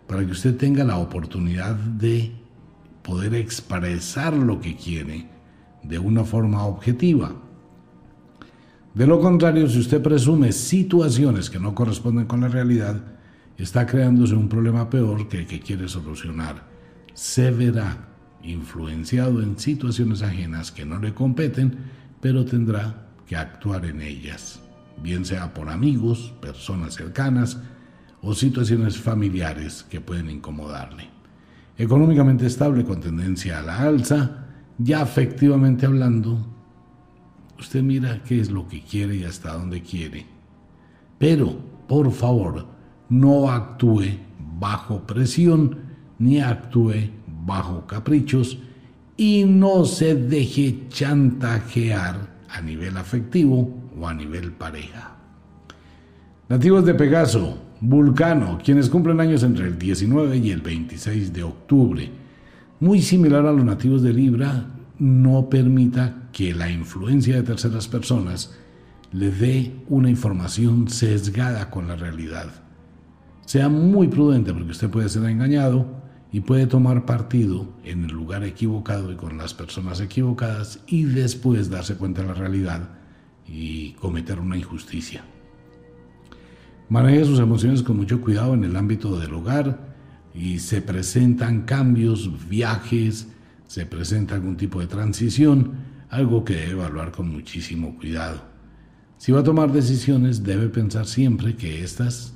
para 0.06 0.24
que 0.24 0.32
usted 0.32 0.56
tenga 0.56 0.84
la 0.84 0.98
oportunidad 0.98 1.74
de 1.74 2.32
poder 3.02 3.34
expresar 3.34 4.32
lo 4.34 4.60
que 4.60 4.76
quiere 4.76 5.26
de 5.82 5.98
una 5.98 6.24
forma 6.24 6.64
objetiva. 6.64 7.34
De 8.96 9.06
lo 9.06 9.20
contrario, 9.20 9.68
si 9.68 9.78
usted 9.78 10.00
presume 10.00 10.52
situaciones 10.52 11.50
que 11.50 11.60
no 11.60 11.74
corresponden 11.74 12.24
con 12.24 12.40
la 12.40 12.48
realidad, 12.48 12.98
está 13.58 13.84
creándose 13.84 14.34
un 14.34 14.48
problema 14.48 14.88
peor 14.88 15.28
que 15.28 15.40
el 15.40 15.46
que 15.46 15.60
quiere 15.60 15.86
solucionar. 15.86 16.62
Se 17.12 17.50
verá 17.50 18.08
influenciado 18.42 19.42
en 19.42 19.58
situaciones 19.58 20.22
ajenas 20.22 20.72
que 20.72 20.86
no 20.86 20.98
le 20.98 21.12
competen, 21.12 21.76
pero 22.22 22.46
tendrá 22.46 23.08
que 23.26 23.36
actuar 23.36 23.84
en 23.84 24.00
ellas, 24.00 24.62
bien 25.02 25.26
sea 25.26 25.52
por 25.52 25.68
amigos, 25.68 26.32
personas 26.40 26.94
cercanas 26.94 27.58
o 28.22 28.32
situaciones 28.32 28.96
familiares 28.96 29.84
que 29.90 30.00
pueden 30.00 30.30
incomodarle. 30.30 31.10
Económicamente 31.76 32.46
estable 32.46 32.86
con 32.86 33.02
tendencia 33.02 33.58
a 33.58 33.62
la 33.62 33.78
alza, 33.78 34.46
ya 34.78 35.02
efectivamente 35.02 35.84
hablando, 35.84 36.55
usted 37.58 37.82
mira 37.82 38.22
qué 38.24 38.40
es 38.40 38.50
lo 38.50 38.68
que 38.68 38.82
quiere 38.82 39.16
y 39.16 39.24
hasta 39.24 39.52
dónde 39.52 39.82
quiere. 39.82 40.26
Pero, 41.18 41.56
por 41.88 42.10
favor, 42.12 42.66
no 43.08 43.50
actúe 43.50 44.18
bajo 44.58 45.06
presión 45.06 45.78
ni 46.18 46.40
actúe 46.40 47.10
bajo 47.44 47.86
caprichos 47.86 48.58
y 49.16 49.44
no 49.44 49.84
se 49.84 50.14
deje 50.14 50.88
chantajear 50.88 52.34
a 52.50 52.60
nivel 52.60 52.96
afectivo 52.96 53.74
o 53.98 54.06
a 54.06 54.14
nivel 54.14 54.52
pareja. 54.52 55.16
Nativos 56.48 56.84
de 56.84 56.94
Pegaso, 56.94 57.58
Vulcano, 57.80 58.58
quienes 58.62 58.88
cumplen 58.88 59.20
años 59.20 59.42
entre 59.42 59.66
el 59.66 59.78
19 59.78 60.36
y 60.38 60.50
el 60.50 60.60
26 60.60 61.32
de 61.32 61.42
octubre. 61.42 62.10
Muy 62.80 63.00
similar 63.02 63.46
a 63.46 63.52
los 63.52 63.64
nativos 63.64 64.02
de 64.02 64.12
Libra, 64.12 64.66
no 64.98 65.48
permita 65.48 66.28
que 66.32 66.54
la 66.54 66.70
influencia 66.70 67.36
de 67.36 67.42
terceras 67.42 67.88
personas 67.88 68.54
le 69.12 69.30
dé 69.30 69.74
una 69.88 70.10
información 70.10 70.88
sesgada 70.88 71.70
con 71.70 71.88
la 71.88 71.96
realidad. 71.96 72.62
Sea 73.44 73.68
muy 73.68 74.08
prudente 74.08 74.52
porque 74.52 74.72
usted 74.72 74.90
puede 74.90 75.08
ser 75.08 75.24
engañado 75.24 76.02
y 76.32 76.40
puede 76.40 76.66
tomar 76.66 77.06
partido 77.06 77.72
en 77.84 78.04
el 78.04 78.10
lugar 78.10 78.44
equivocado 78.44 79.12
y 79.12 79.16
con 79.16 79.38
las 79.38 79.54
personas 79.54 80.00
equivocadas 80.00 80.80
y 80.86 81.04
después 81.04 81.70
darse 81.70 81.96
cuenta 81.96 82.22
de 82.22 82.28
la 82.28 82.34
realidad 82.34 82.90
y 83.46 83.92
cometer 83.92 84.40
una 84.40 84.56
injusticia. 84.56 85.24
Maneje 86.88 87.24
sus 87.24 87.40
emociones 87.40 87.82
con 87.82 87.96
mucho 87.96 88.20
cuidado 88.20 88.54
en 88.54 88.64
el 88.64 88.76
ámbito 88.76 89.18
del 89.18 89.34
hogar 89.34 89.94
y 90.34 90.58
se 90.58 90.82
presentan 90.82 91.62
cambios, 91.62 92.48
viajes, 92.48 93.28
se 93.66 93.86
presenta 93.86 94.34
algún 94.34 94.56
tipo 94.56 94.80
de 94.80 94.86
transición, 94.86 95.72
algo 96.08 96.44
que 96.44 96.54
debe 96.54 96.72
evaluar 96.72 97.12
con 97.12 97.30
muchísimo 97.30 97.96
cuidado. 97.96 98.42
Si 99.18 99.32
va 99.32 99.40
a 99.40 99.44
tomar 99.44 99.72
decisiones, 99.72 100.44
debe 100.44 100.68
pensar 100.68 101.06
siempre 101.06 101.56
que 101.56 101.82
éstas 101.82 102.34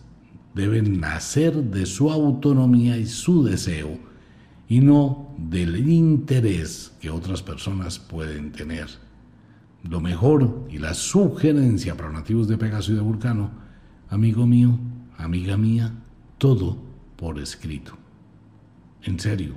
deben 0.54 1.00
nacer 1.00 1.54
de 1.54 1.86
su 1.86 2.10
autonomía 2.10 2.96
y 2.96 3.06
su 3.06 3.44
deseo 3.44 3.98
y 4.68 4.80
no 4.80 5.34
del 5.36 5.88
interés 5.88 6.92
que 7.00 7.10
otras 7.10 7.42
personas 7.42 7.98
pueden 7.98 8.52
tener. 8.52 8.88
Lo 9.82 10.00
mejor 10.00 10.66
y 10.70 10.78
la 10.78 10.94
sugerencia 10.94 11.96
para 11.96 12.12
nativos 12.12 12.48
de 12.48 12.58
Pegaso 12.58 12.92
y 12.92 12.96
de 12.96 13.00
Vulcano, 13.00 13.50
amigo 14.08 14.46
mío, 14.46 14.78
amiga 15.16 15.56
mía, 15.56 15.92
todo 16.38 16.76
por 17.16 17.38
escrito. 17.38 17.96
En 19.02 19.18
serio, 19.18 19.54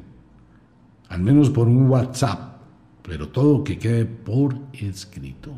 al 1.14 1.22
menos 1.22 1.52
por 1.52 1.68
un 1.68 1.88
WhatsApp, 1.90 2.58
pero 3.04 3.30
todo 3.30 3.64
que 3.64 3.78
quede 3.78 4.04
por 4.04 4.56
escrito. 4.74 5.52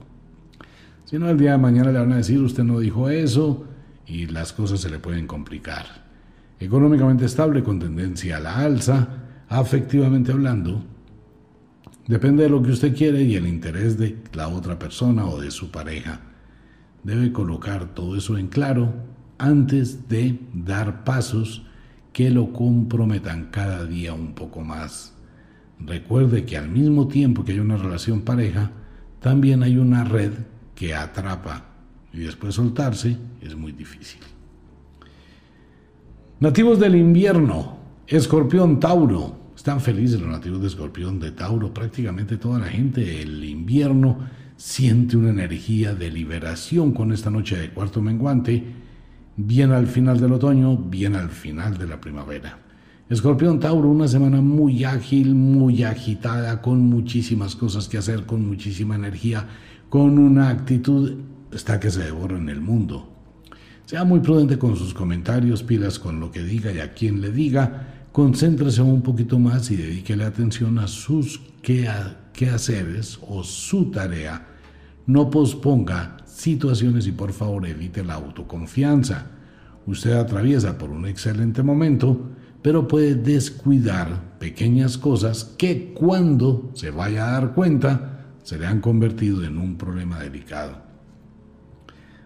Si 1.06 1.18
no, 1.18 1.30
el 1.30 1.38
día 1.38 1.54
de 1.54 1.58
mañana 1.58 1.94
le 1.94 2.00
van 2.00 2.12
a 2.12 2.18
decir, 2.18 2.42
usted 2.42 2.66
no 2.66 2.80
dijo 2.80 3.10
eso, 3.10 3.66
y 4.06 4.26
las 4.26 4.52
cosas 4.52 4.82
se 4.82 4.90
le 4.90 5.00
pueden 5.00 5.28
complicar. 5.28 5.86
Económicamente 6.60 7.24
estable 7.24 7.64
con 7.64 7.80
tendencia 7.80 8.36
a 8.36 8.40
la 8.42 8.58
alza, 8.58 9.08
afectivamente 9.48 10.34
hablando, 10.34 10.84
depende 12.06 12.44
de 12.44 12.50
lo 12.50 12.62
que 12.62 12.72
usted 12.72 12.94
quiere 12.94 13.22
y 13.22 13.36
el 13.36 13.48
interés 13.48 13.98
de 13.98 14.18
la 14.34 14.50
otra 14.50 14.78
persona 14.78 15.26
o 15.26 15.40
de 15.40 15.52
su 15.52 15.72
pareja. 15.72 16.20
Debe 17.02 17.32
colocar 17.32 17.94
todo 17.94 18.18
eso 18.18 18.38
en 18.38 18.48
claro 18.48 18.94
antes 19.38 20.10
de 20.10 20.38
dar 20.54 21.06
pasos 21.06 21.66
que 22.12 22.30
lo 22.30 22.52
comprometan 22.52 23.52
cada 23.52 23.86
día 23.86 24.14
un 24.14 24.36
poco 24.36 24.60
más. 24.60 25.15
Recuerde 25.80 26.46
que 26.46 26.58
al 26.58 26.70
mismo 26.70 27.08
tiempo 27.08 27.44
que 27.44 27.52
hay 27.52 27.60
una 27.60 27.78
relación 27.78 28.22
pareja, 28.22 28.72
también 29.20 29.64
hay 29.64 29.78
una 29.78 30.04
red 30.04 30.32
que 30.74 30.94
atrapa 30.94 31.66
y 32.14 32.20
después 32.20 32.56
soltarse 32.56 33.18
es 33.42 33.56
muy 33.56 33.72
difícil. 33.72 34.22
Nativos 36.40 36.80
del 36.80 36.96
invierno, 36.96 37.78
Escorpión, 38.08 38.80
Tauro. 38.80 39.46
Están 39.56 39.82
felices 39.82 40.20
los 40.20 40.30
nativos 40.30 40.62
de 40.62 40.68
Escorpión, 40.68 41.20
de 41.20 41.32
Tauro. 41.32 41.74
Prácticamente 41.74 42.38
toda 42.38 42.60
la 42.60 42.68
gente 42.68 43.22
el 43.22 43.44
invierno 43.44 44.20
siente 44.58 45.18
una 45.18 45.30
energía 45.30 45.96
de 45.96 46.12
liberación 46.12 46.92
con 46.92 47.12
esta 47.12 47.30
noche 47.30 47.58
de 47.58 47.70
cuarto 47.70 48.02
menguante, 48.02 48.64
bien 49.38 49.72
al 49.72 49.88
final 49.88 50.20
del 50.20 50.34
otoño, 50.34 50.78
bien 50.78 51.16
al 51.16 51.30
final 51.30 51.78
de 51.78 51.88
la 51.88 52.00
primavera. 52.00 52.65
Escorpión 53.08 53.60
Tauro, 53.60 53.88
una 53.88 54.08
semana 54.08 54.42
muy 54.42 54.84
ágil, 54.84 55.36
muy 55.36 55.84
agitada, 55.84 56.60
con 56.64 56.80
muchísimas 56.82 57.56
cosas 57.56 57.88
que 57.88 58.00
hacer, 58.00 58.26
con 58.26 58.48
muchísima 58.48 58.96
energía, 58.96 59.48
con 59.90 60.18
una 60.18 60.50
actitud 60.50 61.14
está 61.52 61.80
que 61.80 61.92
se 61.92 62.02
devora 62.02 62.36
en 62.36 62.50
el 62.50 62.62
mundo. 62.62 63.08
Sea 63.86 64.06
muy 64.06 64.22
prudente 64.22 64.58
con 64.58 64.76
sus 64.76 64.96
comentarios, 64.96 65.62
pilas 65.62 66.00
con 66.00 66.20
lo 66.20 66.32
que 66.32 66.42
diga 66.42 66.72
y 66.72 66.80
a 66.80 66.96
quien 66.96 67.22
le 67.22 67.32
diga, 67.32 68.08
concéntrese 68.12 68.82
un 68.82 69.04
poquito 69.04 69.38
más 69.38 69.70
y 69.70 69.76
dedíquele 69.76 70.24
atención 70.24 70.80
a 70.80 70.88
sus 70.88 71.40
quehaceres 71.62 73.20
o 73.28 73.44
su 73.44 73.92
tarea. 73.92 74.48
No 75.06 75.30
posponga 75.30 76.18
situaciones 76.26 77.06
y 77.06 77.12
por 77.12 77.34
favor 77.34 77.68
evite 77.68 78.04
la 78.04 78.16
autoconfianza. 78.16 79.28
Usted 79.86 80.14
atraviesa 80.14 80.80
por 80.80 80.90
un 80.90 81.06
excelente 81.06 81.62
momento, 81.62 82.32
pero 82.66 82.88
puede 82.88 83.14
descuidar 83.14 84.40
pequeñas 84.40 84.98
cosas 84.98 85.44
que 85.56 85.94
cuando 85.94 86.72
se 86.74 86.90
vaya 86.90 87.28
a 87.28 87.32
dar 87.34 87.54
cuenta 87.54 88.26
se 88.42 88.58
le 88.58 88.66
han 88.66 88.82
convertido 88.82 89.44
en 89.44 89.60
un 89.60 89.78
problema 89.78 90.20
delicado. 90.20 90.82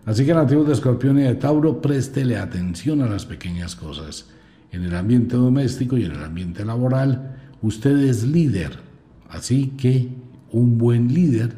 Así 0.05 0.25
que 0.25 0.33
nativos 0.33 0.67
de 0.67 0.71
Escorpión 0.75 1.19
y 1.19 1.23
de 1.23 1.35
Tauro, 1.35 1.81
préstele 1.81 2.37
atención 2.37 3.01
a 3.01 3.09
las 3.09 3.25
pequeñas 3.25 3.75
cosas. 3.75 4.29
En 4.71 4.85
el 4.85 4.95
ambiente 4.95 5.35
doméstico 5.35 5.97
y 5.97 6.05
en 6.05 6.13
el 6.13 6.23
ambiente 6.23 6.63
laboral, 6.63 7.35
usted 7.61 7.97
es 7.97 8.23
líder. 8.23 8.79
Así 9.27 9.73
que 9.77 10.07
un 10.51 10.77
buen 10.77 11.13
líder 11.13 11.53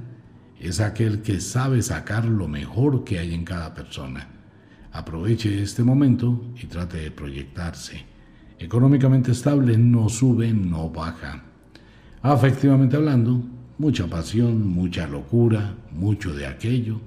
es 0.59 0.79
aquel 0.79 1.21
que 1.21 1.39
sabe 1.39 1.83
sacar 1.83 2.25
lo 2.25 2.47
mejor 2.47 3.03
que 3.03 3.19
hay 3.19 3.35
en 3.35 3.45
cada 3.45 3.75
persona. 3.75 4.27
Aproveche 4.91 5.61
este 5.61 5.83
momento 5.83 6.51
y 6.59 6.65
trate 6.65 6.97
de 6.97 7.11
proyectarse. 7.11 8.09
Económicamente 8.61 9.31
estable, 9.31 9.75
no 9.75 10.07
sube, 10.07 10.53
no 10.53 10.87
baja. 10.91 11.41
Afectivamente 12.21 12.95
hablando, 12.95 13.41
mucha 13.79 14.05
pasión, 14.05 14.67
mucha 14.67 15.07
locura, 15.07 15.73
mucho 15.91 16.31
de 16.31 16.45
aquello, 16.45 17.01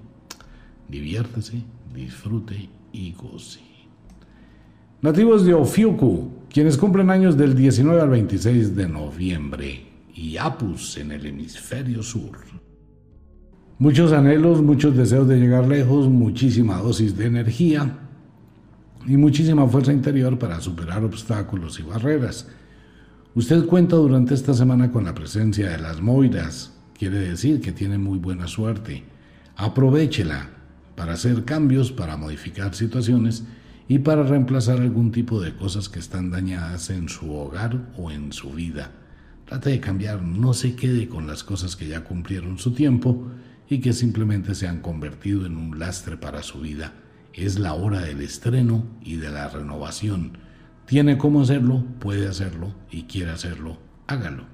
diviértase, 0.88 1.62
disfrute 1.94 2.68
y 2.92 3.12
goce. 3.12 3.60
Nativos 5.00 5.44
de 5.44 5.54
Ofiuku, 5.54 6.32
quienes 6.52 6.76
cumplen 6.76 7.08
años 7.10 7.36
del 7.36 7.54
19 7.54 8.00
al 8.00 8.10
26 8.10 8.74
de 8.74 8.88
noviembre, 8.88 9.86
y 10.12 10.36
Apus 10.36 10.96
en 10.96 11.12
el 11.12 11.24
hemisferio 11.24 12.02
sur. 12.02 12.36
Muchos 13.78 14.12
anhelos, 14.12 14.60
muchos 14.60 14.96
deseos 14.96 15.28
de 15.28 15.38
llegar 15.38 15.68
lejos, 15.68 16.08
muchísima 16.08 16.78
dosis 16.78 17.16
de 17.16 17.26
energía 17.26 18.03
y 19.06 19.16
muchísima 19.16 19.66
fuerza 19.66 19.92
interior 19.92 20.38
para 20.38 20.60
superar 20.60 21.04
obstáculos 21.04 21.78
y 21.80 21.82
barreras. 21.82 22.48
Usted 23.34 23.66
cuenta 23.66 23.96
durante 23.96 24.34
esta 24.34 24.54
semana 24.54 24.90
con 24.90 25.04
la 25.04 25.14
presencia 25.14 25.70
de 25.70 25.78
las 25.78 26.00
Moiras, 26.00 26.72
quiere 26.96 27.18
decir 27.18 27.60
que 27.60 27.72
tiene 27.72 27.98
muy 27.98 28.18
buena 28.18 28.46
suerte. 28.46 29.02
Aprovechela 29.56 30.50
para 30.94 31.14
hacer 31.14 31.44
cambios, 31.44 31.92
para 31.92 32.16
modificar 32.16 32.74
situaciones 32.74 33.44
y 33.88 33.98
para 33.98 34.22
reemplazar 34.22 34.80
algún 34.80 35.12
tipo 35.12 35.40
de 35.40 35.54
cosas 35.54 35.88
que 35.88 35.98
están 35.98 36.30
dañadas 36.30 36.90
en 36.90 37.08
su 37.08 37.34
hogar 37.34 37.92
o 37.96 38.10
en 38.10 38.32
su 38.32 38.50
vida. 38.50 38.92
Trate 39.46 39.70
de 39.70 39.80
cambiar, 39.80 40.22
no 40.22 40.54
se 40.54 40.74
quede 40.74 41.08
con 41.08 41.26
las 41.26 41.44
cosas 41.44 41.76
que 41.76 41.88
ya 41.88 42.04
cumplieron 42.04 42.58
su 42.58 42.72
tiempo 42.72 43.26
y 43.68 43.80
que 43.80 43.92
simplemente 43.92 44.54
se 44.54 44.68
han 44.68 44.80
convertido 44.80 45.44
en 45.44 45.56
un 45.56 45.78
lastre 45.78 46.16
para 46.16 46.42
su 46.42 46.60
vida. 46.60 46.92
Es 47.34 47.58
la 47.58 47.74
hora 47.74 48.00
del 48.00 48.20
estreno 48.20 48.84
y 49.02 49.16
de 49.16 49.28
la 49.28 49.48
renovación. 49.48 50.38
Tiene 50.86 51.18
cómo 51.18 51.42
hacerlo, 51.42 51.84
puede 51.98 52.28
hacerlo 52.28 52.72
y 52.92 53.02
quiere 53.02 53.32
hacerlo, 53.32 53.78
hágalo. 54.06 54.44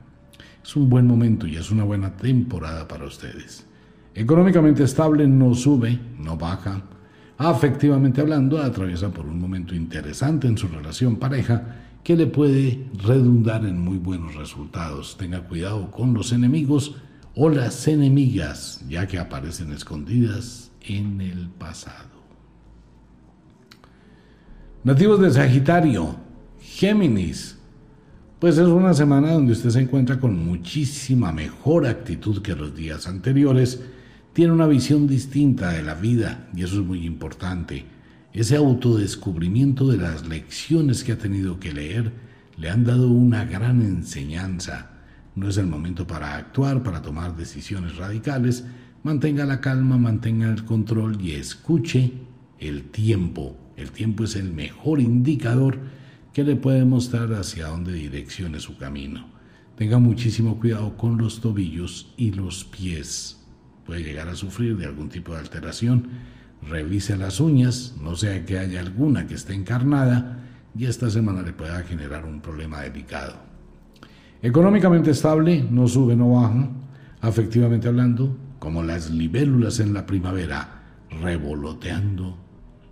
Es 0.65 0.77
un 0.77 0.89
buen 0.89 1.07
momento 1.07 1.47
y 1.47 1.57
es 1.57 1.71
una 1.71 1.85
buena 1.85 2.17
temporada 2.17 2.89
para 2.89 3.05
ustedes. 3.05 3.67
Económicamente 4.15 4.83
estable, 4.83 5.29
no 5.29 5.55
sube, 5.55 6.01
no 6.19 6.39
baja. 6.39 6.83
Afectivamente 7.37 8.23
hablando, 8.23 8.59
atraviesa 8.59 9.11
por 9.11 9.27
un 9.27 9.39
momento 9.39 9.75
interesante 9.75 10.49
en 10.49 10.57
su 10.57 10.67
relación 10.69 11.17
pareja 11.17 11.77
que 12.03 12.17
le 12.17 12.29
puede 12.29 12.89
redundar 12.95 13.67
en 13.67 13.79
muy 13.79 13.99
buenos 13.99 14.37
resultados. 14.37 15.19
Tenga 15.19 15.43
cuidado 15.43 15.91
con 15.91 16.15
los 16.15 16.33
enemigos 16.33 16.97
o 17.35 17.51
las 17.51 17.87
enemigas, 17.89 18.83
ya 18.89 19.07
que 19.07 19.19
aparecen 19.19 19.71
escondidas 19.71 20.71
en 20.81 21.21
el 21.21 21.51
pasado. 21.51 22.10
Nativos 24.83 25.21
de 25.21 25.31
Sagitario, 25.31 26.17
Géminis. 26.59 27.59
Pues 28.39 28.57
es 28.57 28.67
una 28.67 28.95
semana 28.95 29.33
donde 29.33 29.53
usted 29.53 29.69
se 29.69 29.83
encuentra 29.83 30.19
con 30.19 30.43
muchísima 30.43 31.33
mejor 31.33 31.87
actitud 31.87 32.41
que 32.41 32.57
los 32.57 32.75
días 32.75 33.07
anteriores. 33.07 33.83
Tiene 34.33 34.55
una 34.55 34.67
visión 34.67 35.07
distinta 35.07 35.69
de 35.73 35.83
la 35.83 35.93
vida 35.93 36.49
y 36.57 36.63
eso 36.63 36.81
es 36.81 36.87
muy 36.87 37.05
importante. 37.05 37.85
Ese 38.33 38.57
autodescubrimiento 38.57 39.87
de 39.87 39.99
las 39.99 40.27
lecciones 40.27 41.05
que 41.05 41.13
ha 41.13 41.19
tenido 41.19 41.61
que 41.61 41.75
leer 41.75 42.15
le 42.57 42.71
han 42.71 42.83
dado 42.83 43.11
una 43.11 43.45
gran 43.45 43.83
enseñanza. 43.83 44.93
No 45.37 45.51
es 45.51 45.59
el 45.59 45.67
momento 45.67 46.07
para 46.07 46.37
actuar, 46.37 46.83
para 46.83 47.03
tomar 47.03 47.37
decisiones 47.37 47.97
radicales. 47.97 48.65
Mantenga 49.03 49.45
la 49.45 49.61
calma, 49.61 49.99
mantenga 49.99 50.49
el 50.49 50.65
control 50.65 51.21
y 51.21 51.33
escuche 51.33 52.15
el 52.59 52.85
tiempo. 52.85 53.60
El 53.81 53.91
tiempo 53.91 54.25
es 54.25 54.37
el 54.37 54.53
mejor 54.53 55.01
indicador 55.01 55.79
que 56.33 56.45
le 56.45 56.57
puede 56.57 56.85
mostrar 56.85 57.33
hacia 57.35 57.69
dónde 57.69 57.93
direccione 57.93 58.61
su 58.61 58.77
camino. 58.77 59.27
Tenga 59.77 59.99
muchísimo 59.99 60.59
cuidado 60.61 60.97
con 60.97 61.17
los 61.19 61.41
tobillos 61.41 62.13
y 62.17 62.33
los 62.33 62.65
pies. 62.65 63.45
Puede 63.87 64.03
llegar 64.03 64.29
a 64.29 64.37
sufrir 64.37 64.77
de 64.77 64.87
algún 64.87 65.09
tipo 65.09 65.33
de 65.33 65.39
alteración 65.39 66.09
Revise 66.69 67.17
las 67.17 67.41
uñas, 67.41 67.95
no 68.03 68.17
sea 68.17 68.45
que 68.45 68.59
haya 68.59 68.81
alguna 68.81 69.27
que 69.27 69.35
esté 69.35 69.55
encarnada 69.55 70.45
y 70.77 70.85
esta 70.85 71.09
semana 71.09 71.43
le 71.43 71.53
pueda 71.53 71.83
generar 71.83 72.27
un 72.27 72.41
problema 72.41 72.83
delicado. 72.83 73.35
Económicamente 74.43 75.11
estable, 75.11 75.67
no 75.71 75.89
sube, 75.89 76.17
no 76.17 76.33
baja, 76.33 76.69
afectivamente 77.21 77.89
hablando, 77.89 78.37
como 78.59 78.83
las 78.83 79.11
libélulas 79.11 79.81
en 79.81 79.95
la 79.95 80.07
primavera, 80.07 80.83
revoloteando 81.23 82.37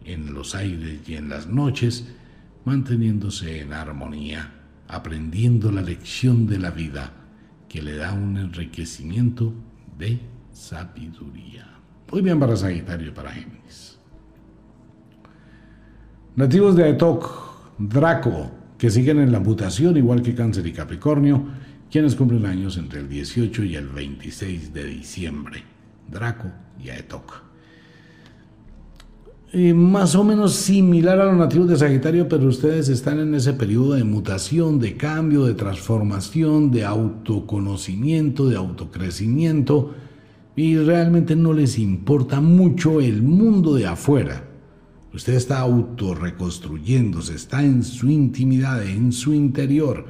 en 0.08 0.32
los 0.32 0.54
aires 0.54 1.00
y 1.06 1.14
en 1.14 1.28
las 1.28 1.46
noches, 1.46 2.08
manteniéndose 2.64 3.60
en 3.60 3.72
armonía, 3.72 4.52
aprendiendo 4.88 5.70
la 5.70 5.82
lección 5.82 6.46
de 6.46 6.58
la 6.58 6.70
vida 6.70 7.12
que 7.68 7.82
le 7.82 7.96
da 7.96 8.12
un 8.12 8.36
enriquecimiento 8.38 9.52
de 9.98 10.18
sabiduría. 10.52 11.68
Muy 12.10 12.22
bien 12.22 12.40
para 12.40 12.56
Sagitario 12.56 13.12
para 13.12 13.30
Géminis. 13.30 13.98
Nativos 16.36 16.74
de 16.74 16.84
Aetok, 16.84 17.78
Draco, 17.78 18.50
que 18.78 18.90
siguen 18.90 19.18
en 19.18 19.32
la 19.32 19.40
mutación 19.40 19.96
igual 19.96 20.22
que 20.22 20.34
Cáncer 20.34 20.66
y 20.66 20.72
Capricornio, 20.72 21.44
quienes 21.90 22.14
cumplen 22.14 22.46
años 22.46 22.76
entre 22.78 23.00
el 23.00 23.08
18 23.08 23.64
y 23.64 23.76
el 23.76 23.88
26 23.88 24.72
de 24.72 24.84
diciembre. 24.84 25.64
Draco 26.10 26.50
y 26.82 26.88
Aetok. 26.90 27.47
Y 29.50 29.72
más 29.72 30.14
o 30.14 30.24
menos 30.24 30.52
similar 30.52 31.18
a 31.20 31.24
los 31.24 31.36
nativos 31.36 31.68
de 31.68 31.76
Sagitario, 31.78 32.28
pero 32.28 32.46
ustedes 32.46 32.90
están 32.90 33.18
en 33.18 33.34
ese 33.34 33.54
periodo 33.54 33.94
de 33.94 34.04
mutación, 34.04 34.78
de 34.78 34.98
cambio, 34.98 35.46
de 35.46 35.54
transformación, 35.54 36.70
de 36.70 36.84
autoconocimiento, 36.84 38.48
de 38.48 38.56
autocrecimiento 38.56 39.94
y 40.54 40.76
realmente 40.76 41.34
no 41.34 41.54
les 41.54 41.78
importa 41.78 42.42
mucho 42.42 43.00
el 43.00 43.22
mundo 43.22 43.74
de 43.74 43.86
afuera. 43.86 44.44
Usted 45.14 45.34
está 45.34 45.60
autorreconstruyéndose, 45.60 47.34
está 47.34 47.64
en 47.64 47.84
su 47.84 48.10
intimidad, 48.10 48.86
en 48.86 49.12
su 49.12 49.32
interior. 49.32 50.04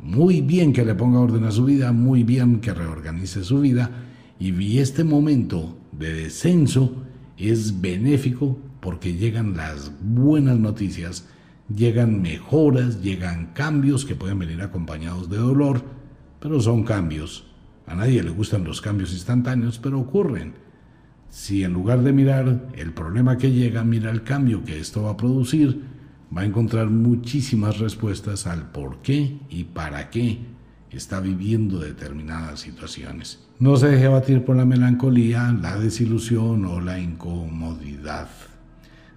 Muy 0.00 0.42
bien 0.42 0.72
que 0.72 0.84
le 0.84 0.94
ponga 0.94 1.18
orden 1.18 1.42
a 1.44 1.50
su 1.50 1.64
vida, 1.64 1.90
muy 1.90 2.22
bien 2.22 2.60
que 2.60 2.72
reorganice 2.72 3.42
su 3.42 3.60
vida 3.60 3.90
y 4.38 4.78
este 4.78 5.02
momento 5.02 5.76
de 5.90 6.12
descenso 6.12 7.03
es 7.38 7.80
benéfico 7.80 8.58
porque 8.80 9.14
llegan 9.14 9.56
las 9.56 9.92
buenas 10.00 10.58
noticias, 10.58 11.26
llegan 11.74 12.22
mejoras, 12.22 13.02
llegan 13.02 13.52
cambios 13.54 14.04
que 14.04 14.14
pueden 14.14 14.38
venir 14.38 14.62
acompañados 14.62 15.30
de 15.30 15.38
dolor, 15.38 15.82
pero 16.40 16.60
son 16.60 16.84
cambios 16.84 17.44
a 17.86 17.94
nadie 17.94 18.22
le 18.22 18.30
gustan 18.30 18.64
los 18.64 18.80
cambios 18.80 19.12
instantáneos, 19.12 19.78
pero 19.78 20.00
ocurren. 20.00 20.54
Si 21.28 21.64
en 21.64 21.72
lugar 21.72 22.02
de 22.02 22.12
mirar 22.12 22.68
el 22.74 22.92
problema 22.92 23.36
que 23.36 23.52
llega, 23.52 23.84
mira 23.84 24.10
el 24.10 24.22
cambio 24.22 24.64
que 24.64 24.78
esto 24.78 25.02
va 25.02 25.10
a 25.10 25.16
producir, 25.16 25.82
va 26.34 26.42
a 26.42 26.46
encontrar 26.46 26.88
muchísimas 26.88 27.78
respuestas 27.78 28.46
al 28.46 28.70
por 28.70 29.02
qué 29.02 29.38
y 29.50 29.64
para 29.64 30.10
qué 30.10 30.38
está 30.96 31.20
viviendo 31.20 31.78
determinadas 31.78 32.60
situaciones. 32.60 33.40
No 33.58 33.76
se 33.76 33.88
deje 33.88 34.06
abatir 34.06 34.44
por 34.44 34.56
la 34.56 34.64
melancolía, 34.64 35.56
la 35.60 35.78
desilusión 35.78 36.64
o 36.64 36.80
la 36.80 36.98
incomodidad. 36.98 38.28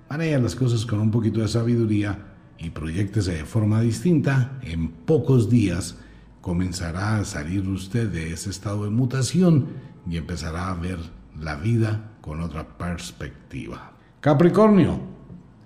Maneja 0.10 0.40
las 0.40 0.56
cosas 0.56 0.86
con 0.86 1.00
un 1.00 1.12
poquito 1.12 1.42
de 1.42 1.48
sabiduría 1.48 2.20
y 2.58 2.70
proyectese 2.70 3.34
de 3.34 3.46
forma 3.46 3.82
distinta. 3.82 4.60
En 4.62 4.90
pocos 4.90 5.50
días 5.50 5.98
comenzará 6.42 7.18
a 7.18 7.26
salir 7.26 7.68
usted 7.68 8.10
de 8.10 8.32
ese 8.32 8.50
estado 8.50 8.86
de 8.86 8.90
mutación 8.90 9.68
y 10.10 10.18
empezará 10.18 10.70
a 10.70 10.76
ver 10.76 11.00
la 11.40 11.56
vida 11.56 12.12
con 12.22 12.42
otra 12.42 12.78
perspectiva. 12.78 13.92
Capricornio, 14.22 15.00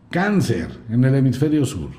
cáncer 0.10 0.80
en 0.90 1.04
el 1.06 1.16
hemisferio 1.16 1.66
sur. 1.66 1.90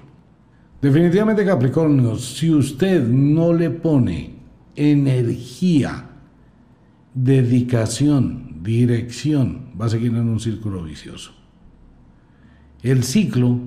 Definitivamente 0.82 1.44
Capricornio, 1.44 2.18
si 2.18 2.50
usted 2.50 3.06
no 3.06 3.52
le 3.52 3.70
pone 3.70 4.34
energía, 4.74 6.10
dedicación, 7.14 8.64
dirección, 8.64 9.70
va 9.80 9.86
a 9.86 9.90
seguir 9.90 10.10
en 10.10 10.28
un 10.28 10.40
círculo 10.40 10.82
vicioso. 10.82 11.34
El 12.82 13.04
ciclo 13.04 13.60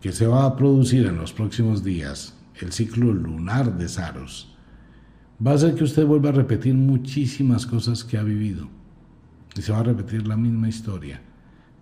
que 0.00 0.12
se 0.12 0.26
va 0.26 0.46
a 0.46 0.56
producir 0.56 1.04
en 1.04 1.18
los 1.18 1.34
próximos 1.34 1.84
días, 1.84 2.34
el 2.58 2.72
ciclo 2.72 3.12
lunar 3.12 3.76
de 3.76 3.86
Saros, 3.86 4.56
va 5.46 5.50
a 5.50 5.54
hacer 5.56 5.74
que 5.74 5.84
usted 5.84 6.06
vuelva 6.06 6.30
a 6.30 6.32
repetir 6.32 6.72
muchísimas 6.72 7.66
cosas 7.66 8.04
que 8.04 8.16
ha 8.16 8.22
vivido. 8.22 8.70
Y 9.54 9.60
se 9.60 9.70
va 9.70 9.80
a 9.80 9.84
repetir 9.84 10.26
la 10.26 10.38
misma 10.38 10.70
historia, 10.70 11.20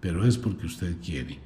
pero 0.01 0.27
es 0.27 0.37
porque 0.37 0.67
usted 0.67 0.97
quiere. 1.01 1.39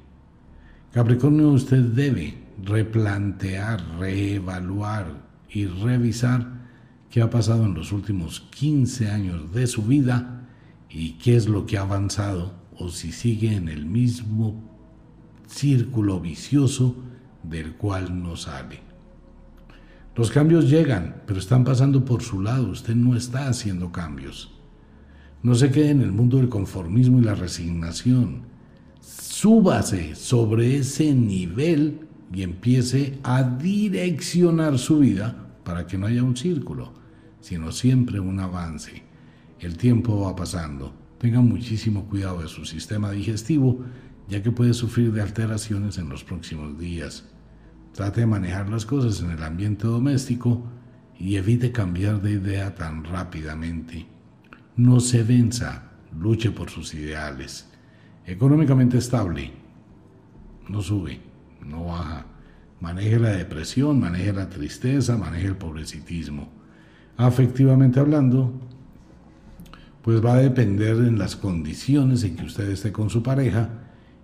Capricornio, 0.91 1.51
usted 1.51 1.83
debe 1.83 2.46
replantear, 2.63 3.83
reevaluar 3.99 5.27
y 5.49 5.67
revisar 5.67 6.67
qué 7.11 7.23
ha 7.23 7.31
pasado 7.31 7.65
en 7.65 7.75
los 7.75 7.93
últimos 7.93 8.41
15 8.41 9.11
años 9.11 9.53
de 9.53 9.67
su 9.67 9.83
vida 9.83 10.47
y 10.91 11.13
qué 11.13 11.37
es 11.37 11.49
lo 11.49 11.67
que 11.67 11.79
ha 11.79 11.83
avanzado 11.83 12.55
o 12.79 12.89
si 12.89 13.13
sigue 13.13 13.55
en 13.55 13.69
el 13.69 13.87
mismo 13.87 14.63
círculo 15.47 16.21
vicioso 16.21 16.97
del 17.43 17.75
cual 17.75 18.23
no 18.23 18.37
sale. 18.37 18.81
Los 20.15 20.31
cambios 20.31 20.71
llegan, 20.71 21.23
pero 21.27 21.39
están 21.39 21.63
pasando 21.65 22.05
por 22.05 22.23
su 22.23 22.41
lado. 22.41 22.71
Usted 22.71 22.95
no 22.95 23.15
está 23.15 23.49
haciendo 23.49 23.93
cambios. 23.93 24.51
No 25.43 25.55
se 25.55 25.71
quede 25.71 25.91
en 25.91 26.01
el 26.01 26.11
mundo 26.11 26.39
del 26.39 26.49
conformismo 26.49 27.19
y 27.19 27.23
la 27.23 27.35
resignación. 27.35 28.43
Súbase 29.01 30.15
sobre 30.15 30.77
ese 30.77 31.15
nivel 31.15 32.06
y 32.33 32.43
empiece 32.43 33.19
a 33.23 33.43
direccionar 33.43 34.79
su 34.79 34.99
vida 35.01 35.47
para 35.65 35.87
que 35.87 35.99
no 35.99 36.07
haya 36.07 36.23
un 36.23 36.37
círculo, 36.37 36.93
sino 37.41 37.73
siempre 37.73 38.21
un 38.21 38.41
avance. 38.41 39.03
El 39.61 39.77
tiempo 39.77 40.21
va 40.21 40.37
pasando. 40.37 40.95
Tenga 41.19 41.41
muchísimo 41.41 42.05
cuidado 42.07 42.43
de 42.43 42.49
su 42.49 42.65
sistema 42.65 43.11
digestivo, 43.11 43.85
ya 44.29 44.43
que 44.43 44.51
puede 44.51 44.75
sufrir 44.75 45.13
de 45.13 45.23
alteraciones 45.23 45.99
en 45.99 46.09
los 46.09 46.25
próximos 46.25 46.79
días. 46.79 47.25
Trate 47.93 48.21
de 48.21 48.27
manejar 48.27 48.69
las 48.69 48.85
cosas 48.85 49.23
en 49.23 49.31
el 49.31 49.43
ambiente 49.43 49.87
doméstico 49.87 50.63
y 51.19 51.37
evite 51.37 51.73
cambiar 51.73 52.21
de 52.21 52.33
idea 52.33 52.75
tan 52.75 53.05
rápidamente. 53.05 54.07
No 54.77 55.01
se 55.01 55.23
venza, 55.23 55.93
luche 56.19 56.51
por 56.51 56.69
sus 56.69 56.93
ideales. 56.93 57.71
Económicamente 58.27 58.99
estable, 58.99 59.53
no 60.69 60.83
sube, 60.83 61.21
no 61.67 61.85
baja. 61.85 62.27
Maneje 62.81 63.19
la 63.19 63.31
depresión, 63.31 64.01
maneje 64.01 64.33
la 64.33 64.49
tristeza, 64.49 65.17
maneje 65.17 65.47
el 65.47 65.57
pobrecitismo. 65.57 66.49
Afectivamente 67.17 67.99
hablando, 67.99 68.53
pues 70.03 70.25
va 70.25 70.35
a 70.35 70.39
depender 70.39 70.97
en 70.99 71.19
las 71.19 71.37
condiciones 71.37 72.23
en 72.23 72.37
que 72.37 72.45
usted 72.45 72.71
esté 72.71 72.93
con 72.93 73.11
su 73.11 73.23
pareja 73.23 73.71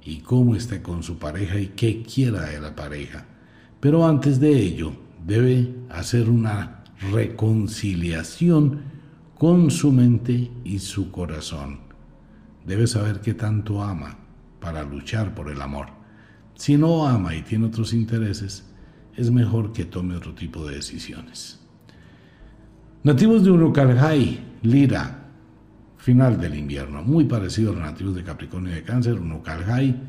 y 0.04 0.18
cómo 0.18 0.54
esté 0.54 0.82
con 0.82 1.02
su 1.02 1.18
pareja 1.18 1.58
y 1.58 1.68
qué 1.68 2.02
quiera 2.02 2.42
de 2.42 2.60
la 2.60 2.76
pareja. 2.76 3.26
Pero 3.80 4.06
antes 4.06 4.38
de 4.38 4.56
ello, 4.56 4.92
debe 5.26 5.74
hacer 5.90 6.28
una 6.28 6.84
reconciliación 7.10 8.82
con 9.36 9.70
su 9.70 9.90
mente 9.90 10.50
y 10.62 10.78
su 10.78 11.10
corazón. 11.10 11.80
Debe 12.64 12.86
saber 12.86 13.20
qué 13.20 13.34
tanto 13.34 13.82
ama 13.82 14.18
para 14.60 14.84
luchar 14.84 15.34
por 15.34 15.50
el 15.50 15.60
amor. 15.60 16.01
Si 16.62 16.76
no 16.76 17.08
ama 17.08 17.34
y 17.34 17.42
tiene 17.42 17.66
otros 17.66 17.92
intereses, 17.92 18.64
es 19.16 19.32
mejor 19.32 19.72
que 19.72 19.84
tome 19.84 20.14
otro 20.14 20.32
tipo 20.32 20.64
de 20.64 20.76
decisiones. 20.76 21.58
Nativos 23.02 23.42
de 23.42 23.50
Unukalhai, 23.50 24.38
Lira, 24.62 25.26
final 25.96 26.40
del 26.40 26.54
invierno, 26.54 27.02
muy 27.02 27.24
parecido 27.24 27.72
a 27.72 27.74
los 27.74 27.82
nativos 27.82 28.14
de 28.14 28.22
Capricornio 28.22 28.70
y 28.70 28.76
de 28.76 28.84
Cáncer, 28.84 29.14
Unukalhai 29.14 30.00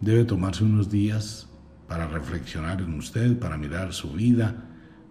debe 0.00 0.24
tomarse 0.24 0.62
unos 0.62 0.88
días 0.88 1.48
para 1.88 2.06
reflexionar 2.06 2.80
en 2.82 2.94
usted, 2.94 3.36
para 3.40 3.58
mirar 3.58 3.92
su 3.92 4.12
vida, 4.12 4.64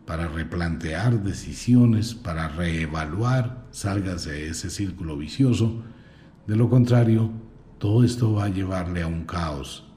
para 0.06 0.30
replantear 0.30 1.22
decisiones, 1.22 2.16
para 2.16 2.48
reevaluar, 2.48 3.66
sálgase 3.70 4.32
de 4.32 4.48
ese 4.48 4.70
círculo 4.70 5.18
vicioso. 5.18 5.84
De 6.48 6.56
lo 6.56 6.70
contrario, 6.70 7.32
todo 7.80 8.06
esto 8.06 8.32
va 8.32 8.46
a 8.46 8.50
llevarle 8.50 9.02
a 9.02 9.08
un 9.08 9.26
caos 9.26 9.92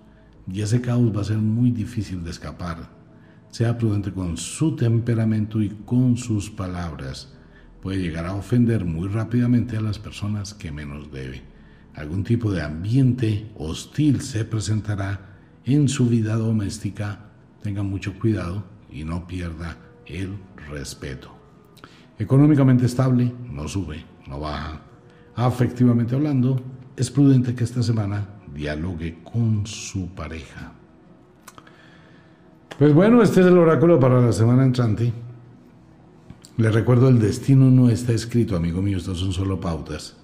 y 0.52 0.62
ese 0.62 0.80
caos 0.80 1.14
va 1.14 1.20
a 1.20 1.24
ser 1.24 1.38
muy 1.38 1.70
difícil 1.70 2.24
de 2.24 2.30
escapar. 2.30 2.88
Sea 3.50 3.76
prudente 3.78 4.12
con 4.12 4.36
su 4.36 4.76
temperamento 4.76 5.60
y 5.60 5.70
con 5.84 6.16
sus 6.16 6.50
palabras. 6.50 7.34
Puede 7.82 7.98
llegar 7.98 8.26
a 8.26 8.34
ofender 8.34 8.84
muy 8.84 9.08
rápidamente 9.08 9.76
a 9.76 9.80
las 9.80 9.98
personas 9.98 10.54
que 10.54 10.72
menos 10.72 11.10
debe. 11.12 11.42
Algún 11.94 12.24
tipo 12.24 12.50
de 12.52 12.62
ambiente 12.62 13.50
hostil 13.56 14.20
se 14.20 14.44
presentará 14.44 15.36
en 15.64 15.88
su 15.88 16.06
vida 16.06 16.36
doméstica. 16.36 17.30
Tenga 17.62 17.82
mucho 17.82 18.18
cuidado 18.18 18.64
y 18.90 19.04
no 19.04 19.26
pierda 19.26 19.76
el 20.06 20.36
respeto. 20.70 21.34
Económicamente 22.18 22.86
estable, 22.86 23.32
no 23.50 23.68
sube, 23.68 24.04
no 24.26 24.40
baja. 24.40 24.82
Afectivamente 25.36 26.14
hablando, 26.14 26.60
es 26.96 27.10
prudente 27.10 27.54
que 27.54 27.64
esta 27.64 27.82
semana 27.82 28.37
dialogue 28.58 29.18
con 29.22 29.66
su 29.66 30.08
pareja. 30.08 30.72
Pues 32.76 32.92
bueno, 32.92 33.22
este 33.22 33.40
es 33.40 33.46
el 33.46 33.56
oráculo 33.56 34.00
para 34.00 34.20
la 34.20 34.32
semana 34.32 34.64
entrante. 34.64 35.12
Le 36.56 36.70
recuerdo, 36.70 37.08
el 37.08 37.20
destino 37.20 37.70
no 37.70 37.88
está 37.88 38.12
escrito, 38.12 38.56
amigo 38.56 38.82
mío, 38.82 38.98
estas 38.98 39.18
son 39.18 39.32
solo 39.32 39.60
pautas. 39.60 40.16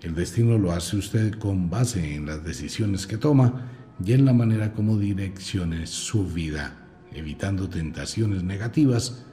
El 0.00 0.16
destino 0.16 0.58
lo 0.58 0.72
hace 0.72 0.96
usted 0.96 1.38
con 1.38 1.70
base 1.70 2.16
en 2.16 2.26
las 2.26 2.44
decisiones 2.44 3.06
que 3.06 3.16
toma 3.16 3.68
y 4.04 4.12
en 4.12 4.24
la 4.24 4.32
manera 4.32 4.72
como 4.72 4.98
direccione 4.98 5.86
su 5.86 6.26
vida 6.26 6.78
evitando 7.14 7.68
tentaciones 7.68 8.42
negativas, 8.42 9.24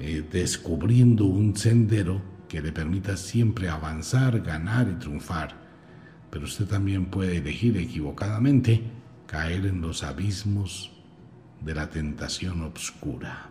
eh, 0.00 0.24
descubriendo 0.30 1.26
un 1.26 1.56
sendero 1.56 2.20
que 2.48 2.60
le 2.60 2.72
permita 2.72 3.16
siempre 3.16 3.68
avanzar, 3.68 4.40
ganar 4.40 4.88
y 4.90 4.98
triunfar. 4.98 5.65
Pero 6.30 6.44
usted 6.44 6.66
también 6.66 7.06
puede 7.06 7.38
elegir 7.38 7.76
equivocadamente 7.76 8.82
caer 9.26 9.66
en 9.66 9.80
los 9.80 10.02
abismos 10.02 10.92
de 11.60 11.74
la 11.74 11.90
tentación 11.90 12.62
obscura. 12.62 13.50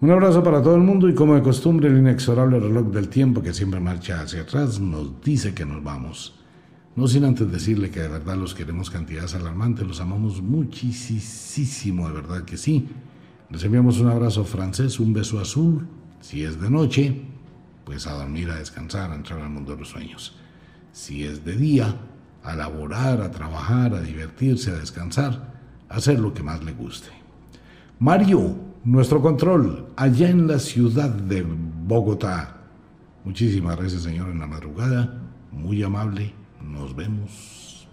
Un 0.00 0.10
abrazo 0.10 0.42
para 0.42 0.60
todo 0.60 0.74
el 0.74 0.82
mundo 0.82 1.08
y 1.08 1.14
como 1.14 1.36
de 1.36 1.42
costumbre 1.42 1.88
el 1.88 1.98
inexorable 1.98 2.58
reloj 2.58 2.88
del 2.88 3.08
tiempo 3.08 3.40
que 3.40 3.54
siempre 3.54 3.78
marcha 3.78 4.20
hacia 4.20 4.42
atrás 4.42 4.80
nos 4.80 5.20
dice 5.22 5.54
que 5.54 5.64
nos 5.64 5.82
vamos. 5.84 6.34
No 6.96 7.06
sin 7.06 7.24
antes 7.24 7.50
decirle 7.50 7.90
que 7.90 8.00
de 8.00 8.08
verdad 8.08 8.36
los 8.36 8.52
queremos 8.54 8.90
cantidades 8.90 9.34
alarmantes, 9.34 9.86
los 9.86 10.00
amamos 10.00 10.42
muchísimo, 10.42 12.08
de 12.08 12.14
verdad 12.14 12.42
que 12.44 12.56
sí. 12.56 12.88
Les 13.48 13.62
enviamos 13.62 14.00
un 14.00 14.08
abrazo 14.08 14.44
francés, 14.44 14.98
un 14.98 15.12
beso 15.12 15.38
azul. 15.38 15.86
Si 16.20 16.42
es 16.42 16.60
de 16.60 16.68
noche, 16.68 17.22
pues 17.84 18.06
a 18.06 18.14
dormir, 18.14 18.50
a 18.50 18.56
descansar, 18.56 19.12
a 19.12 19.14
entrar 19.14 19.40
al 19.40 19.50
mundo 19.50 19.72
de 19.72 19.78
los 19.78 19.88
sueños. 19.88 20.36
Si 20.92 21.24
es 21.24 21.44
de 21.44 21.56
día, 21.56 21.96
a 22.42 22.54
laborar, 22.54 23.20
a 23.20 23.30
trabajar, 23.30 23.94
a 23.94 24.00
divertirse, 24.00 24.70
a 24.70 24.74
descansar, 24.74 25.52
a 25.88 25.96
hacer 25.96 26.18
lo 26.18 26.34
que 26.34 26.42
más 26.42 26.62
le 26.64 26.72
guste. 26.72 27.08
Mario, 27.98 28.56
nuestro 28.84 29.22
control, 29.22 29.86
allá 29.96 30.28
en 30.28 30.46
la 30.46 30.58
ciudad 30.58 31.10
de 31.10 31.44
Bogotá. 31.44 32.56
Muchísimas 33.24 33.76
gracias, 33.76 34.02
señor, 34.02 34.30
en 34.30 34.40
la 34.40 34.46
madrugada. 34.46 35.20
Muy 35.52 35.82
amable 35.82 36.34
nos 36.62 36.94
vemos 36.94 37.88